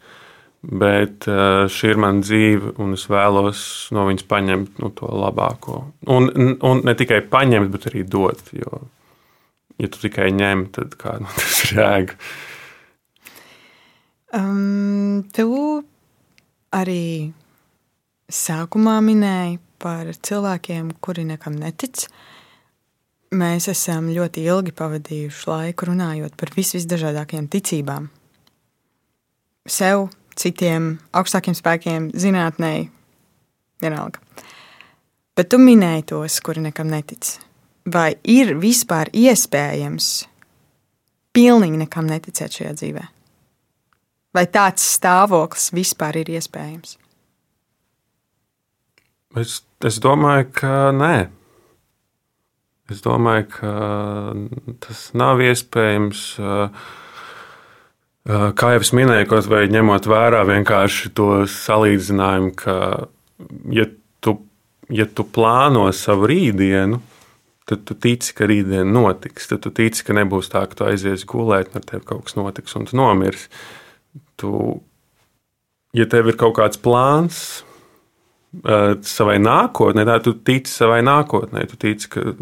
bet 0.64 1.28
eh, 1.28 1.66
šī 1.70 1.92
ir 1.92 2.00
mana 2.00 2.24
dzīve, 2.24 2.74
un 2.82 2.96
es 2.96 3.04
vēlos 3.10 3.60
no 3.94 4.06
viņas 4.08 4.26
paņemt 4.30 4.80
nu, 4.82 4.90
to 4.96 5.08
labāko. 5.10 5.84
Un, 6.10 6.30
un 6.56 6.82
ne 6.86 6.94
tikai 6.98 7.20
paņemt, 7.30 7.72
bet 7.74 7.88
arī 7.90 8.04
dot. 8.08 8.40
Jo, 8.56 8.84
ja 9.80 9.90
tu 9.90 10.02
tikai 10.06 10.30
ņem, 10.34 10.68
tad 10.74 10.96
kā 11.00 11.18
nu, 11.22 11.30
tas 11.38 11.62
ir 11.66 11.78
jēga. 11.80 12.18
Um, 14.34 15.22
tu 15.30 15.48
arī 16.74 17.30
sākumā 18.34 18.96
minēji 19.04 19.60
par 19.78 20.08
cilvēkiem, 20.10 20.96
kuri 21.04 21.26
nekam 21.28 21.54
netic. 21.60 22.08
Mēs 23.34 23.68
esam 23.70 24.08
ļoti 24.14 24.44
ilgi 24.46 24.74
pavadījuši 24.74 25.48
laiku 25.50 25.90
runājot 25.90 26.36
par 26.38 26.52
vis 26.54 26.74
visdažādākajām 26.76 27.48
ticībām. 27.50 28.10
Sev 29.64 30.08
citiem 30.39 30.95
augstākiem 31.14 31.57
spēkiem, 31.57 32.11
zinātnē, 32.18 32.74
vienalga. 33.82 34.20
Bet 35.35 35.51
tu 35.51 35.59
minēji 35.59 36.07
tos, 36.12 36.39
kuri 36.45 36.62
nekam 36.62 36.91
netic. 36.93 37.37
Vai 37.91 38.14
ir 38.22 38.55
vispār 38.57 39.11
iespējams 39.12 40.11
pilnīgi 41.35 41.80
nekam 41.82 42.07
neticēt 42.09 42.61
šajā 42.61 42.74
dzīvē? 42.78 43.07
Vai 44.35 44.45
tāds 44.51 44.87
stāvoklis 44.97 45.70
vispār 45.74 46.22
ir 46.22 46.32
iespējams? 46.39 46.97
Es, 49.39 49.61
es 49.82 49.99
domāju, 50.03 50.49
ka 50.55 50.74
nē. 50.95 51.14
Es 52.93 53.01
domāju, 53.03 53.49
ka 53.57 53.72
tas 54.85 55.09
nav 55.18 55.43
iespējams. 55.43 56.26
Uh, 56.39 56.85
Kā 58.24 58.70
jau 58.72 58.80
es 58.80 58.92
minēju, 58.96 59.26
kaut 59.28 59.48
vai 59.52 59.66
ņemot 59.68 60.06
vērā 60.08 60.46
vienkārši 60.48 61.10
to 61.12 61.42
salīdzinājumu, 61.50 62.54
ka, 62.56 62.76
ja 63.76 63.84
tu, 64.24 64.38
ja 64.88 65.04
tu 65.04 65.26
plāno 65.28 65.90
savu 65.92 66.30
rītdienu, 66.30 67.02
tad 67.68 67.82
tu 67.84 67.96
tici, 68.00 68.32
ka 68.36 68.48
rītdiena 68.48 68.88
notiks. 68.88 69.50
Tad 69.50 69.60
tu 69.66 69.72
tici, 69.76 70.06
ka 70.06 70.16
nebūs 70.16 70.48
tā, 70.52 70.62
ka 70.70 70.78
tu 70.78 70.86
aizies 70.88 71.26
gulēt, 71.28 71.76
ar 71.76 71.84
tevi 71.84 72.04
kaut 72.08 72.24
kas 72.24 72.38
notiks, 72.38 72.72
un 72.80 72.88
tu 72.88 72.96
nomirsi. 72.96 73.50
Tu, 74.40 74.52
ja 76.00 76.06
tev 76.08 76.30
ir 76.32 76.38
kaut 76.40 76.56
kāds 76.56 76.80
plāns 76.80 77.42
uh, 78.64 78.94
savai 79.04 79.36
nākotnē, 79.42 80.06
tad 80.08 80.24
tu 80.24 80.32
tici 80.48 80.72
savai 80.72 81.02
nākotnē, 81.04 81.66
tu 81.68 81.76
tici, 81.80 82.08
ka 82.16 82.32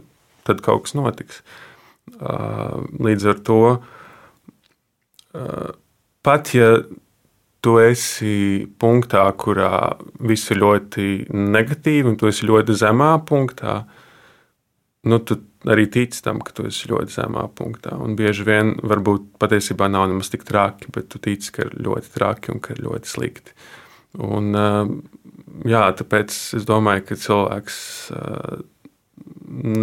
tad 0.47 0.63
kaut 0.63 0.87
kas 0.87 0.95
notiks. 0.99 1.43
Uh, 2.21 2.87
līdz 3.03 3.29
ar 3.35 3.43
to 3.43 3.61
pat 6.23 6.53
ja 6.57 6.75
tu 7.63 7.77
esi 7.79 8.67
punktā, 8.83 9.23
kurā 9.39 9.95
viss 10.27 10.51
ir 10.51 10.59
ļoti 10.63 11.09
negatīvi, 11.31 12.11
un 12.11 12.19
tu 12.19 12.27
esi 12.31 12.49
ļoti 12.49 12.75
zemā 12.81 13.13
punktā, 13.29 13.77
nu, 15.07 15.19
tu 15.23 15.39
arī 15.71 15.87
tici 15.95 16.23
tam, 16.25 16.41
ka 16.43 16.55
tu 16.57 16.67
esi 16.67 16.91
ļoti 16.91 17.15
zemā 17.15 17.47
punktā. 17.55 17.95
Un 18.03 18.17
bieži 18.19 18.47
vien 18.47 18.75
varbūt 18.83 19.37
patiesībā 19.43 19.87
nav 19.91 20.09
nemaz 20.11 20.33
tik 20.33 20.43
traki, 20.49 20.91
bet 20.95 21.09
tu 21.13 21.23
tici, 21.23 21.53
ka 21.55 21.69
ir 21.69 21.77
ļoti 21.87 22.13
traki 22.17 22.55
un 22.55 22.63
ka 22.63 22.75
ir 22.75 22.83
ļoti 22.89 23.13
slikti. 23.13 23.55
Un, 24.27 24.51
jā, 25.69 25.85
tāpēc 25.99 26.35
es 26.59 26.67
domāju, 26.69 27.07
ka 27.09 27.21
cilvēks 27.23 27.79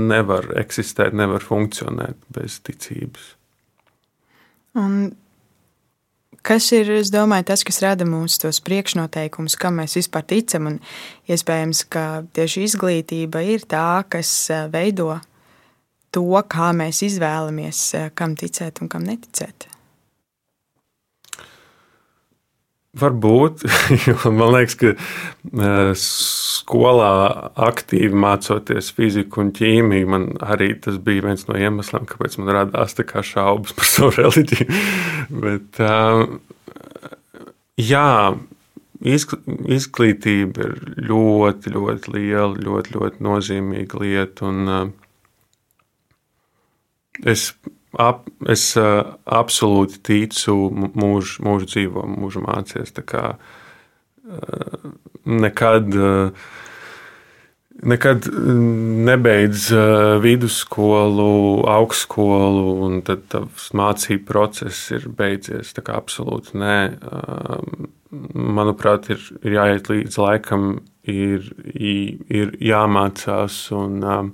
nevar 0.09 0.51
eksistēt, 0.59 1.15
nevar 1.15 1.43
funkcionēt 1.45 2.19
bez 2.35 2.59
ticības. 2.65 3.33
Un 4.79 5.11
Kas 6.45 6.69
ir 6.75 6.91
domāju, 7.11 7.49
tas, 7.51 7.63
kas 7.67 7.81
rada 7.83 8.07
mūsu 8.07 8.43
tos 8.45 8.61
priekšnoteikumus, 8.63 9.57
kam 9.59 9.81
mēs 9.81 9.97
vispār 9.99 10.25
ticam? 10.29 10.69
Un 10.71 10.77
iespējams, 11.29 11.83
ka 11.91 12.05
tieši 12.35 12.67
izglītība 12.67 13.43
ir 13.55 13.65
tā, 13.69 14.03
kas 14.09 14.31
veido 14.71 15.17
to, 16.15 16.29
kā 16.49 16.71
mēs 16.75 17.03
izvēlamies, 17.09 17.83
kam 18.15 18.37
ticēt 18.39 18.81
un 18.83 18.91
kam 18.91 19.05
neticēt. 19.07 19.69
Varbūt, 22.99 23.63
jo 24.07 24.31
man 24.35 24.53
liekas, 24.55 24.75
ka 24.79 24.91
eh, 24.93 25.91
skolā 25.99 27.11
aktīvi 27.69 28.17
mācoties 28.19 28.91
fiziku 28.95 29.43
un 29.43 29.51
ķīmiju, 29.55 30.09
man 30.13 30.27
arī 30.43 30.71
tas 30.83 30.99
bija 31.03 31.27
viens 31.29 31.47
no 31.49 31.57
iemesliem, 31.59 32.07
kāpēc 32.09 32.37
man 32.39 32.53
radās 32.57 32.97
šaubas 32.97 33.75
par 33.77 33.89
savu 33.89 34.13
reliģiju. 34.17 34.67
Bet, 35.45 35.81
jā, 37.79 38.11
izglītība 38.99 40.65
ir 40.65 40.77
ļoti, 41.09 41.75
ļoti 41.75 42.15
liela, 42.15 42.53
ļoti, 42.67 42.95
ļoti 42.97 43.27
nozīmīga 43.29 44.01
lieta. 44.03 44.49
Un, 44.49 44.93
es 47.27 47.51
ap, 47.97 48.27
es 48.49 48.73
absolūti 48.77 50.01
ticu 50.05 50.55
mūžu, 50.73 51.43
mūžu 51.45 51.69
dzīvo, 51.73 52.05
mūžu 52.19 52.43
mācies. 52.45 52.93
Nekad 55.29 55.95
nekad 57.81 58.27
mm, 58.27 59.03
nebeidz 59.05 59.71
uh, 59.71 60.21
vidusskolu, 60.21 61.63
augstskolu, 61.67 62.73
un 62.85 63.01
tad 63.05 63.25
tavs 63.31 63.69
mācību 63.77 64.25
process 64.27 64.89
ir 64.95 65.07
beidzies. 65.15 65.73
Tā 65.75 65.83
kā 65.85 65.97
absolūti 65.99 66.59
nē. 66.59 66.75
Manuprāt, 68.33 69.09
ir, 69.13 69.23
ir 69.45 69.57
jāiet 69.59 69.89
līdz 69.91 70.19
laikam, 70.19 70.69
ir, 71.03 71.51
ir 71.75 72.55
jāmācās. 72.63 73.61
Un, 73.75 73.99
um, 74.03 74.33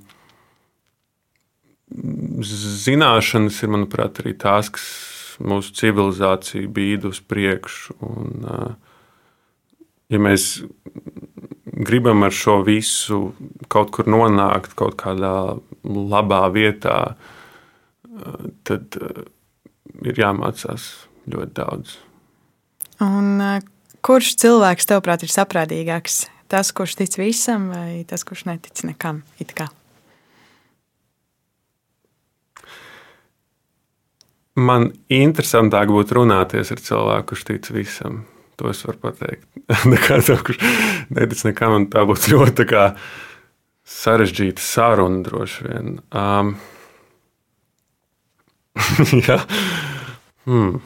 zināšanas 2.86 3.62
ir, 3.64 3.72
manuprāt, 3.74 4.22
arī 4.22 4.36
tās, 4.40 4.72
kas 4.74 4.88
mūsu 5.44 5.74
civilizāciju 5.76 6.72
bīd 6.76 7.08
uz 7.10 7.22
priekšu. 7.24 7.96
Un, 8.06 8.48
ja 10.12 10.22
mēs 10.22 10.64
gribam 11.66 12.24
ar 12.24 12.36
šo 12.36 12.62
visu 12.66 13.34
kaut 13.72 13.92
kur 13.96 14.10
nonākt, 14.12 14.76
kaut 14.80 14.98
kādā 15.00 15.58
labā 15.84 16.44
vietā, 16.56 17.16
tad 18.68 19.00
ir 20.06 20.20
jāmācās 20.20 20.90
ļoti 21.32 21.56
daudz. 21.58 21.98
Un, 23.04 23.42
kurš 24.06 24.36
cilvēks, 24.40 24.88
tavuprāt, 24.88 25.26
ir 25.26 25.34
saprātīgāks? 25.34 26.26
Tas, 26.52 26.70
kurš 26.76 27.00
tic 27.02 27.18
visam, 27.18 27.72
vai 27.74 28.06
tas, 28.08 28.24
kurš 28.24 28.46
netic 28.52 28.86
nekam? 28.86 29.24
Man 34.56 34.92
interesantāk 35.12 35.92
būtu 35.92 36.22
runāties 36.22 36.72
ar 36.72 36.80
cilvēku, 36.80 37.34
kurš 37.34 37.44
tic 37.50 37.70
visam. 37.76 38.24
To 38.56 38.70
es 38.72 38.80
varu 38.88 39.02
pateikt. 39.04 39.44
Nekā 39.92 40.22
tev, 40.24 40.40
kurš 40.48 40.62
netic 41.12 41.44
nekam, 41.50 41.76
un 41.82 41.88
tā 41.92 42.06
būtu 42.08 42.38
ļoti 42.38 42.68
tā 42.72 42.86
sarežģīta 43.86 44.64
saruna 44.64 45.22
droši 45.26 45.68
vien. 45.68 45.98
Um, 46.16 46.56
jā. 49.28 49.42
Hmm. 50.48 50.80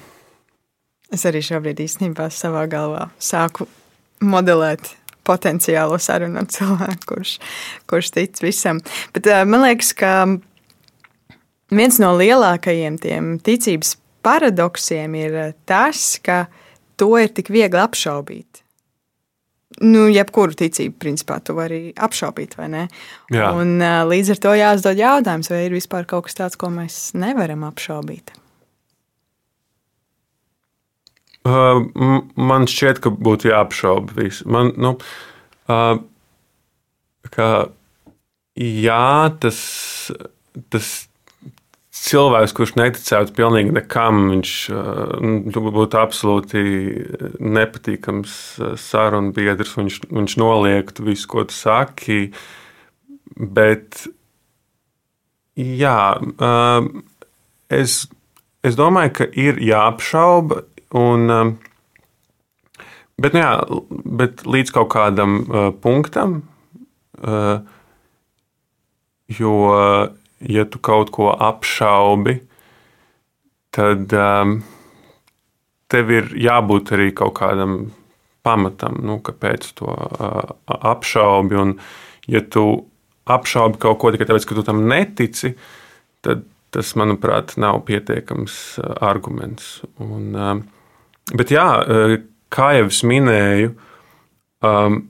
Es 1.14 1.26
arī 1.30 1.42
šobrīd 1.46 1.80
īstenībā 1.86 2.30
savā 2.34 2.66
galvā 2.70 3.08
sāku 3.22 3.70
modelēt 4.26 4.96
potenciālo 5.30 5.98
sarunu 6.02 6.42
ar 6.42 6.50
cilvēku, 6.50 7.06
kurš, 7.14 7.38
kurš 7.90 8.12
tic 8.18 8.42
visam. 8.42 8.82
Bet 9.14 9.30
man 9.46 9.66
liekas, 9.68 9.94
ka 9.98 10.14
viens 11.74 12.00
no 12.02 12.14
lielākajiem 12.20 12.98
tiem 13.02 13.36
ticības 13.44 13.96
paradoksiem 14.26 15.16
ir 15.16 15.38
tas, 15.70 16.18
ka 16.24 16.46
to 17.00 17.14
ir 17.20 17.32
tik 17.36 17.52
viegli 17.54 17.80
apšaubīt 17.80 18.64
nu, 19.84 20.08
jebkuru 20.12 20.56
ticību, 20.58 20.98
principā, 21.02 21.40
tu 21.44 21.56
vari 21.58 21.94
apšaubīt, 22.00 22.56
vai 22.60 22.68
ne? 22.72 22.84
Jā. 23.34 23.52
Un, 23.56 23.78
uh, 23.78 24.02
līdz 24.10 24.34
ar 24.36 24.42
to 24.44 24.54
jāuzdod 24.58 25.00
jautājums, 25.00 25.50
vai 25.52 25.64
ir 25.68 25.76
vispār 25.76 26.08
kaut 26.10 26.28
kas 26.28 26.38
tāds, 26.40 26.60
ko 26.60 26.72
mēs 26.74 27.00
nevaram 27.18 27.64
apšaubīt. 27.68 28.34
Uh, 31.48 31.86
man 32.36 32.68
šķiet, 32.70 33.00
ka 33.04 33.14
būtu 33.16 33.54
jāapšauba 33.54 34.18
viss. 34.18 34.44
Man, 34.50 34.74
nu, 34.82 34.96
uh, 35.72 36.02
ka, 37.32 37.50
jā, 38.60 39.14
tas, 39.40 39.62
tas 40.74 40.92
cilvēks, 42.00 42.54
kurš 42.56 42.76
neticētu 42.80 43.34
pilnīgi 43.38 43.74
nekam, 43.76 44.30
viņš 44.34 44.54
nu, 45.20 45.64
būtu 45.76 46.00
absolūti 46.00 46.62
nepatīkams 47.40 48.36
sarunu 48.80 49.34
biedrs. 49.36 49.76
Viņš, 49.80 50.00
viņš 50.10 50.36
noliektu 50.42 51.06
visu, 51.08 51.28
ko 51.32 51.46
tu 51.50 51.56
saki. 51.56 52.20
Bet, 53.40 54.04
jā, 55.60 56.00
es, 57.80 57.98
es 58.66 58.80
domāju, 58.80 59.16
ka 59.22 59.30
ir 59.48 59.60
jāapšauba. 59.64 60.64
Un, 61.00 61.28
bet, 63.22 63.36
nu, 63.36 63.44
jā, 63.44 63.52
bet 64.20 64.46
līdz 64.50 64.74
kaut 64.78 64.90
kādam 64.96 65.44
punktam, 65.84 66.42
jo 69.40 69.54
ja 70.40 70.66
tu 70.66 70.80
kaut 70.80 71.12
ko 71.16 71.30
apšaubi, 71.34 72.40
tad 73.76 74.14
um, 74.16 74.60
tev 75.92 76.14
ir 76.14 76.30
jābūt 76.38 76.94
arī 76.96 77.10
kaut 77.18 77.36
kādam 77.42 77.80
pamatam, 78.46 79.00
nu, 79.06 79.20
kāpēc 79.24 79.68
to 79.80 79.90
uh, 79.90 80.54
apšaubi. 80.68 81.60
Un, 81.60 81.76
ja 82.30 82.42
tu 82.42 82.66
apšaubi 83.30 83.82
kaut 83.82 84.00
ko 84.02 84.14
tikai 84.14 84.30
tāpēc, 84.30 84.48
ka 84.48 84.58
tu 84.58 84.66
tam 84.66 84.86
netici, 84.90 85.54
tad 86.26 86.48
tas, 86.70 86.92
manuprāt, 87.00 87.56
nav 87.58 87.82
pietiekams 87.88 88.56
uh, 88.80 88.94
arguments. 89.06 89.80
Un, 90.02 90.34
um, 90.38 90.66
bet, 91.34 91.54
jā, 91.54 91.68
uh, 91.82 92.18
kā 92.54 92.74
jau 92.78 92.90
es 92.90 93.02
minēju, 93.06 93.74
um, 94.66 95.02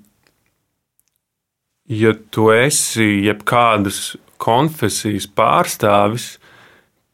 ja 1.89 2.13
tu 2.31 2.49
esi 2.53 3.09
jebkādas 3.25 4.13
konfesijas 4.39 5.27
pārstāvis, 5.35 6.37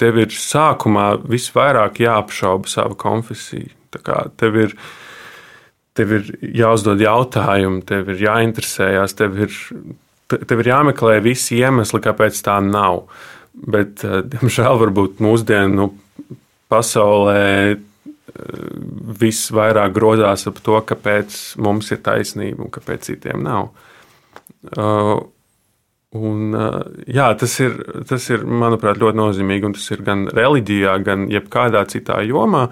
tev 0.01 0.19
ir 0.21 0.33
sākumā 0.33 1.15
visvairāk 1.23 2.01
jāapšauba 2.03 2.69
sava 2.69 2.97
konfesija. 2.99 3.71
Tev 4.35 4.57
ir, 4.59 4.73
tev 5.95 6.11
ir 6.17 6.31
jāuzdod 6.63 6.99
jautājumi, 7.03 7.83
tev 7.87 8.11
ir 8.11 8.25
jāinteresējas, 8.25 9.15
tev 9.15 9.39
ir, 9.45 9.59
tev 10.27 10.61
ir 10.61 10.71
jāmeklē 10.73 11.21
visi 11.23 11.61
iemesli, 11.61 12.03
kāpēc 12.03 12.41
tā 12.45 12.59
nav. 12.63 13.05
Bet, 13.55 14.03
eh, 14.03 14.19
diemžēl, 14.33 14.81
varbūt 14.81 15.23
mūsdienu 15.23 15.77
nu, 15.79 15.87
pasaulē 16.71 17.45
eh, 17.71 17.77
viss 19.21 19.53
vairāk 19.55 19.95
grozās 19.95 20.43
ap 20.51 20.59
to, 20.65 20.75
kāpēc 20.91 21.55
mums 21.63 21.93
ir 21.95 22.03
taisnība 22.03 22.67
un 22.67 22.73
kāpēc 22.75 23.07
citiem 23.13 23.45
nav. 23.45 23.71
Uh, 24.75 25.21
Un, 26.15 26.53
jā, 27.11 27.29
tas 27.39 27.55
ir, 27.59 27.73
tas 28.07 28.29
ir, 28.31 28.45
manuprāt, 28.47 28.99
ļoti 29.01 29.19
nozīmīgi. 29.19 29.73
Tas 29.75 29.89
ir 29.91 30.03
gan 30.05 30.27
reliģijā, 30.31 30.93
gan 31.03 31.25
jebkādā 31.31 31.83
citā 31.91 32.21
jomā. 32.23 32.69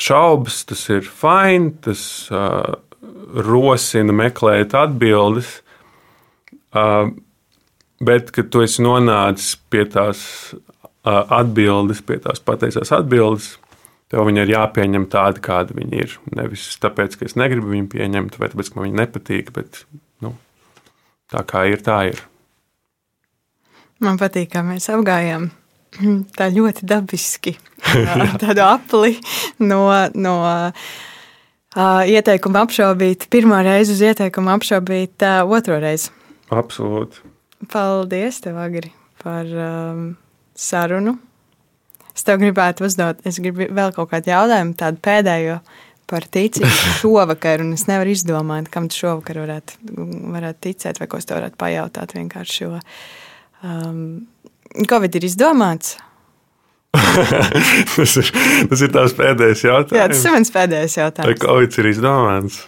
Šaubas, 0.00 0.64
tas 0.66 0.82
ir 0.90 1.06
fini, 1.06 1.70
tas 1.84 2.02
uh, 2.34 2.74
rosina 3.46 4.14
meklēt 4.16 4.74
atbildes. 4.74 5.60
Uh, 6.74 7.12
bet, 8.02 8.32
kad 8.34 8.50
tu 8.50 8.64
esi 8.64 8.82
nonācis 8.82 9.54
pie 9.70 9.84
tās 9.90 10.24
uh, 10.54 11.22
atbildes, 11.38 12.02
pie 12.02 12.18
tās 12.24 12.42
pateicās 12.42 12.90
atbildes, 12.96 13.52
tev 14.10 14.26
viņa 14.28 14.44
ir 14.44 14.54
jāpieņem 14.56 15.08
tāda, 15.12 15.42
kāda 15.44 15.76
viņa 15.78 16.02
ir. 16.02 16.18
Nevis 16.34 16.66
tāpēc, 16.82 17.18
ka 17.20 17.28
es 17.28 17.38
negribu 17.38 17.70
viņu 17.70 17.90
pieņemt, 17.94 18.38
vai 18.40 18.50
tāpēc, 18.50 18.70
ka 18.72 18.80
man 18.80 18.90
viņa 18.90 19.02
nepatīk, 19.04 19.54
bet 19.54 19.84
nu, 20.24 20.34
tā 21.30 21.46
kā 21.46 21.68
ir, 21.70 21.86
tā 21.86 22.02
ir. 22.10 22.24
Man 24.02 24.18
patīk, 24.18 24.50
kā 24.54 24.64
mēs 24.66 24.88
apgājām 24.92 25.48
tā 26.38 26.50
ļoti 26.54 26.88
dabiski 26.90 27.54
tādu 28.42 28.64
apli 28.64 29.14
no, 29.62 29.84
no 30.16 30.34
uh, 30.44 32.02
ieteikuma 32.08 32.64
apšaubīt 32.64 33.28
pirmo 33.32 33.60
reizi 33.64 33.94
uz 33.94 34.02
ieteikumu 34.10 34.54
apšaubīt 34.56 35.26
uh, 35.26 35.44
otro 35.46 35.78
reizi. 35.82 36.10
Absolūti. 36.54 37.22
Paldies, 37.70 38.40
tev, 38.44 38.58
Agri, 38.60 38.90
par 39.22 39.48
um, 39.48 40.10
sarunu. 40.54 41.16
Es 42.14 42.26
tev 42.26 42.38
gribētu 42.42 42.84
uzdot, 42.86 43.22
es 43.26 43.40
gribu 43.42 43.66
vēl 43.74 43.90
kaut 43.94 44.12
kādu 44.12 44.30
jautājumu, 44.30 44.76
tādu 44.78 45.00
pēdējo 45.02 45.58
par 46.10 46.26
ticību 46.30 46.70
šovakar, 47.00 47.64
un 47.64 47.74
es 47.74 47.86
nevaru 47.90 48.12
izdomāt, 48.14 48.70
kam 48.72 48.90
tu 48.90 49.00
šovakar 49.00 49.40
varētu, 49.42 49.80
varētu 50.34 50.66
ticēt, 50.68 51.00
vai 51.00 51.10
ko 51.10 51.20
es 51.20 51.28
tev 51.28 51.40
varētu 51.40 51.60
pajautāt 51.60 52.14
vienkārši 52.18 52.58
šo. 52.60 52.72
Um, 53.64 54.26
Covid 54.90 55.16
ir 55.16 55.24
izdomāts? 55.24 55.94
tas, 57.94 58.16
ir, 58.20 58.28
tas 58.70 58.82
ir 58.84 58.90
tās 58.94 59.14
pēdējais 59.16 59.64
jautājums. 59.66 59.98
Jā, 59.98 60.08
tas 60.12 60.24
ir 60.24 60.34
mans 60.36 60.52
pēdējais 60.54 60.96
jautājums. 61.00 61.30
Vai 61.30 61.36
Covid 61.42 61.78
ir 61.80 61.88
izdomāts? 61.90 62.60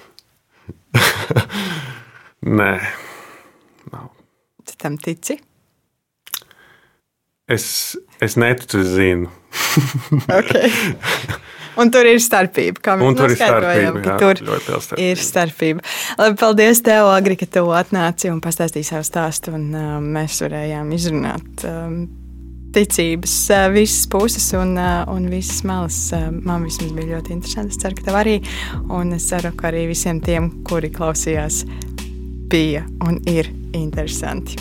Nē, 2.60 2.72
nav. 3.92 4.08
Tu 4.66 4.78
tam 4.80 4.96
tici? 5.02 5.38
Es, 7.46 7.66
es 8.24 8.38
neticu, 8.40 8.80
es 8.82 8.94
zinu. 8.96 9.30
okay. 10.40 10.72
Un 11.76 11.90
tur 11.92 12.08
ir 12.08 12.20
starpība. 12.22 12.80
Kā 12.82 12.94
mēs 12.96 13.16
tur 13.18 13.32
ir 13.32 13.38
starpība, 13.38 14.02
jā, 14.04 14.16
tur 14.20 14.40
starpība. 14.40 15.00
ir 15.04 15.20
starpība. 15.20 15.82
Labi, 16.16 16.36
paldies 16.40 16.80
tev, 16.84 17.10
Agri, 17.12 17.36
ka 17.36 17.48
tu 17.52 17.66
atnāci 17.76 18.30
un 18.32 18.40
pastāstīji 18.44 18.88
savu 18.88 19.04
stāstu. 19.06 19.52
Un, 19.56 19.66
uh, 19.76 19.96
mēs 20.00 20.38
varējām 20.44 20.92
izrunāt 20.96 21.66
um, 21.68 21.98
ticības 22.76 23.34
uh, 23.52 23.66
visas 23.74 24.06
puses 24.12 24.46
un, 24.56 24.72
uh, 24.80 25.02
un 25.12 25.28
visas 25.32 25.60
malas. 25.68 25.98
Uh, 26.16 26.30
man 26.48 26.64
vismaz 26.64 26.94
bija 26.96 27.16
ļoti 27.16 27.36
interesanti. 27.36 27.76
Es 27.76 27.82
ceru, 27.82 27.98
ka 27.98 28.08
tev 28.08 28.18
arī. 28.22 28.38
Un 28.96 29.12
es 29.16 29.28
ceru, 29.28 29.52
ka 29.58 29.68
arī 29.72 29.84
visiem 29.92 30.22
tiem, 30.24 30.48
kuri 30.68 30.92
klausījās, 30.94 31.64
bija 32.52 32.86
un 33.04 33.20
ir 33.28 33.52
interesanti. 33.76 34.56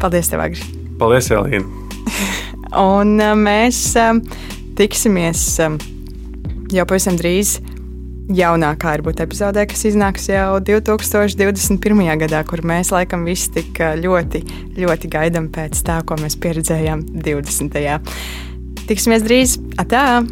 Paldies, 0.00 0.32
tev, 0.32 0.42
Agri! 0.48 0.66
Paldies, 0.98 1.30
Elīna! 1.30 1.86
un 2.96 3.16
uh, 3.22 3.38
mēs 3.38 3.84
uh, 4.02 4.18
tiksimies. 4.78 5.46
Uh, 5.62 5.78
jau 6.74 6.86
pavisam 6.88 7.18
drīz 7.18 7.58
jaunākā 8.30 8.94
ir 8.96 9.02
būt 9.06 9.22
epizodē, 9.24 9.64
kas 9.70 9.82
iznāks 9.90 10.28
jau 10.30 10.60
2021. 10.62 12.04
gadā, 12.22 12.42
kur 12.46 12.62
mēs 12.66 12.92
laikam 12.94 13.26
visi 13.26 13.50
tik 13.58 13.80
ļoti, 14.02 14.44
ļoti 14.78 15.10
gaidām 15.10 15.50
pēc 15.54 15.82
tā, 15.86 16.00
ko 16.06 16.18
mēs 16.20 16.38
pieredzējām 16.42 17.08
20. 17.26 18.14
Tiksimies 18.86 19.26
drīz! 19.26 19.58
Atā! 19.82 20.22